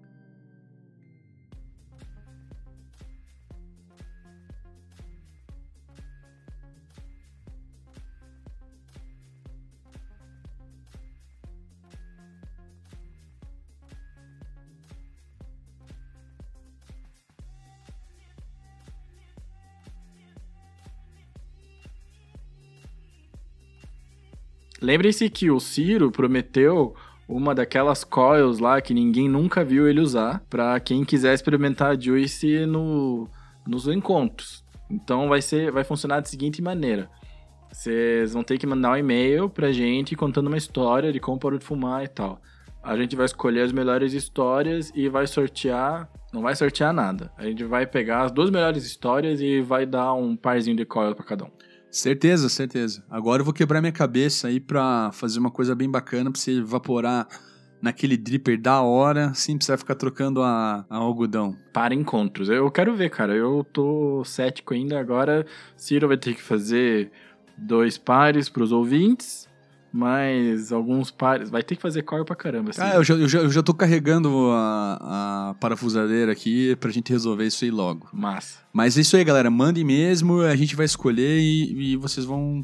Lembrem-se 24.81 25.29
que 25.29 25.51
o 25.51 25.59
Ciro 25.59 26.11
prometeu 26.11 26.95
uma 27.27 27.53
daquelas 27.53 28.03
coils 28.03 28.59
lá 28.59 28.81
que 28.81 28.93
ninguém 28.93 29.29
nunca 29.29 29.63
viu 29.63 29.87
ele 29.87 29.99
usar 29.99 30.43
pra 30.49 30.79
quem 30.79 31.05
quiser 31.05 31.33
experimentar 31.33 31.91
a 31.91 31.99
Juice 31.99 32.65
no, 32.65 33.29
nos 33.67 33.87
encontros. 33.87 34.63
Então 34.89 35.29
vai 35.29 35.41
ser, 35.41 35.71
vai 35.71 35.83
funcionar 35.83 36.21
da 36.21 36.25
seguinte 36.25 36.61
maneira. 36.61 37.09
Vocês 37.71 38.33
vão 38.33 38.43
ter 38.43 38.57
que 38.57 38.65
mandar 38.65 38.93
um 38.93 38.97
e-mail 38.97 39.47
pra 39.47 39.71
gente 39.71 40.15
contando 40.15 40.47
uma 40.47 40.57
história 40.57 41.13
de 41.13 41.19
como 41.19 41.39
parou 41.39 41.59
de 41.59 41.65
fumar 41.65 42.03
e 42.03 42.07
tal. 42.07 42.41
A 42.81 42.97
gente 42.97 43.15
vai 43.15 43.25
escolher 43.25 43.61
as 43.61 43.71
melhores 43.71 44.13
histórias 44.13 44.91
e 44.95 45.07
vai 45.07 45.27
sortear. 45.27 46.09
Não 46.33 46.41
vai 46.41 46.55
sortear 46.55 46.91
nada. 46.91 47.31
A 47.37 47.43
gente 47.43 47.63
vai 47.63 47.85
pegar 47.85 48.23
as 48.23 48.31
duas 48.31 48.49
melhores 48.49 48.85
histórias 48.85 49.39
e 49.41 49.61
vai 49.61 49.85
dar 49.85 50.13
um 50.13 50.35
parzinho 50.35 50.77
de 50.77 50.85
coil 50.85 51.13
pra 51.13 51.25
cada 51.25 51.45
um. 51.45 51.51
Certeza, 51.91 52.49
certeza. 52.49 53.03
Agora 53.09 53.41
eu 53.41 53.45
vou 53.45 53.53
quebrar 53.53 53.81
minha 53.81 53.91
cabeça 53.91 54.47
aí 54.47 54.59
pra 54.59 55.11
fazer 55.11 55.39
uma 55.39 55.49
coisa 55.49 55.73
bem 55.73 55.89
bacana 55.89 56.31
pra 56.31 56.39
você 56.39 56.59
evaporar 56.59 57.27
naquele 57.81 58.15
dripper 58.15 58.61
da 58.61 58.81
hora, 58.81 59.33
sem 59.33 59.57
precisar 59.57 59.77
ficar 59.77 59.95
trocando 59.95 60.43
a, 60.43 60.85
a 60.89 60.97
algodão. 60.97 61.55
Para 61.73 61.95
encontros. 61.95 62.49
Eu 62.49 62.69
quero 62.69 62.95
ver, 62.95 63.09
cara. 63.09 63.33
Eu 63.33 63.63
tô 63.63 64.23
cético 64.23 64.73
ainda. 64.73 64.99
Agora, 64.99 65.45
Ciro 65.75 66.07
vai 66.07 66.17
ter 66.17 66.35
que 66.35 66.41
fazer 66.41 67.11
dois 67.57 67.97
pares 67.97 68.49
pros 68.49 68.71
ouvintes. 68.71 69.48
Mas 69.91 70.71
alguns 70.71 71.11
pares. 71.11 71.49
Vai 71.49 71.63
ter 71.63 71.75
que 71.75 71.81
fazer 71.81 72.03
coil 72.03 72.23
pra 72.23 72.35
caramba. 72.35 72.69
Assim. 72.69 72.81
Ah, 72.81 72.95
eu 72.95 73.03
já, 73.03 73.15
eu, 73.15 73.27
já, 73.27 73.39
eu 73.39 73.49
já 73.49 73.63
tô 73.63 73.73
carregando 73.73 74.49
a, 74.51 75.49
a 75.49 75.53
parafusadeira 75.55 76.31
aqui 76.31 76.75
pra 76.75 76.91
gente 76.91 77.11
resolver 77.11 77.45
isso 77.45 77.65
aí 77.65 77.71
logo. 77.71 78.07
Massa. 78.13 78.59
Mas 78.71 78.97
é 78.97 79.01
isso 79.01 79.17
aí, 79.17 79.23
galera. 79.23 79.49
Mandem 79.49 79.83
mesmo, 79.83 80.41
a 80.41 80.55
gente 80.55 80.75
vai 80.75 80.85
escolher 80.85 81.39
e, 81.39 81.93
e 81.93 81.95
vocês 81.95 82.25
vão, 82.25 82.63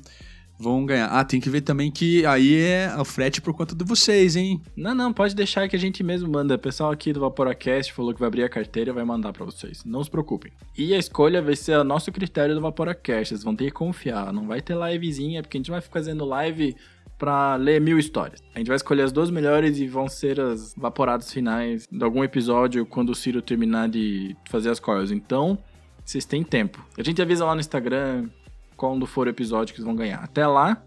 vão 0.60 0.86
ganhar. 0.86 1.08
Ah, 1.08 1.24
tem 1.24 1.40
que 1.40 1.50
ver 1.50 1.62
também 1.62 1.90
que 1.90 2.26
aí 2.26 2.56
é 2.62 2.96
o 2.98 3.04
frete 3.04 3.42
por 3.42 3.54
conta 3.54 3.76
de 3.76 3.84
vocês, 3.84 4.36
hein? 4.36 4.62
Não, 4.76 4.94
não, 4.94 5.12
pode 5.12 5.36
deixar 5.36 5.68
que 5.68 5.76
a 5.76 5.80
gente 5.80 6.04
mesmo 6.04 6.30
manda. 6.30 6.56
O 6.56 6.60
pessoal 6.60 6.92
aqui 6.92 7.12
do 7.12 7.20
Vaporacast 7.20 7.92
falou 7.92 8.14
que 8.14 8.20
vai 8.20 8.28
abrir 8.28 8.44
a 8.44 8.50
carteira 8.50 8.92
e 8.92 8.94
vai 8.94 9.04
mandar 9.04 9.34
pra 9.34 9.46
vocês. 9.46 9.84
Não 9.84 10.04
se 10.04 10.12
preocupem. 10.12 10.52
E 10.78 10.94
a 10.94 10.98
escolha 10.98 11.42
vai 11.42 11.56
ser 11.56 11.78
o 11.78 11.84
nosso 11.84 12.12
critério 12.12 12.54
do 12.54 12.62
Vaporacast. 12.62 13.30
Vocês 13.30 13.44
vão 13.44 13.56
ter 13.56 13.66
que 13.66 13.72
confiar. 13.72 14.32
Não 14.32 14.48
vai 14.48 14.62
ter 14.62 14.78
livezinha, 14.78 15.42
porque 15.42 15.58
a 15.58 15.60
gente 15.60 15.72
vai 15.72 15.82
ficar 15.82 15.96
fazendo 15.96 16.24
live 16.26 16.76
pra 17.18 17.56
ler 17.56 17.80
mil 17.80 17.98
histórias. 17.98 18.42
A 18.54 18.60
gente 18.60 18.68
vai 18.68 18.76
escolher 18.76 19.04
as 19.04 19.12
duas 19.12 19.30
melhores 19.30 19.78
e 19.78 19.88
vão 19.88 20.08
ser 20.08 20.40
as 20.40 20.74
vaporadas 20.76 21.32
finais 21.32 21.88
de 21.90 22.04
algum 22.04 22.24
episódio 22.24 22.86
quando 22.86 23.10
o 23.10 23.16
Ciro 23.16 23.42
terminar 23.42 23.90
de 23.90 24.36
fazer 24.50 24.70
as 24.70 24.80
coils. 24.80 25.12
Então, 25.12 25.58
vocês 26.04 26.26
têm 26.26 26.44
tempo. 26.44 26.86
A 26.98 27.04
gente 27.04 27.22
avisa 27.22 27.46
lá 27.46 27.54
no 27.54 27.62
Instagram 27.62 28.30
quando 28.76 29.06
for 29.06 29.28
o 29.28 29.30
episódio 29.30 29.74
que 29.74 29.80
vocês 29.80 29.86
vão 29.86 29.96
ganhar. 29.96 30.24
Até 30.24 30.46
lá, 30.46 30.84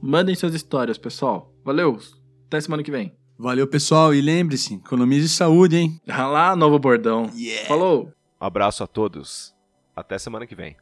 mandem 0.00 0.34
suas 0.34 0.54
histórias, 0.54 0.96
pessoal. 0.98 1.52
Valeu! 1.64 1.98
Até 2.46 2.60
semana 2.60 2.82
que 2.82 2.90
vem. 2.90 3.16
Valeu, 3.38 3.66
pessoal. 3.66 4.14
E 4.14 4.20
lembre-se, 4.20 4.74
economize 4.74 5.28
saúde, 5.28 5.76
hein? 5.76 6.00
Ah 6.08 6.26
lá, 6.26 6.56
novo 6.56 6.78
bordão. 6.78 7.30
Falou! 7.66 8.12
Um 8.40 8.44
abraço 8.44 8.84
a 8.84 8.86
todos. 8.86 9.54
Até 9.94 10.18
semana 10.18 10.46
que 10.46 10.54
vem. 10.54 10.76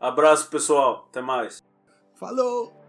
Abraço, 0.00 0.48
pessoal. 0.50 1.06
Até 1.10 1.20
mais. 1.20 1.62
Falou! 2.14 2.79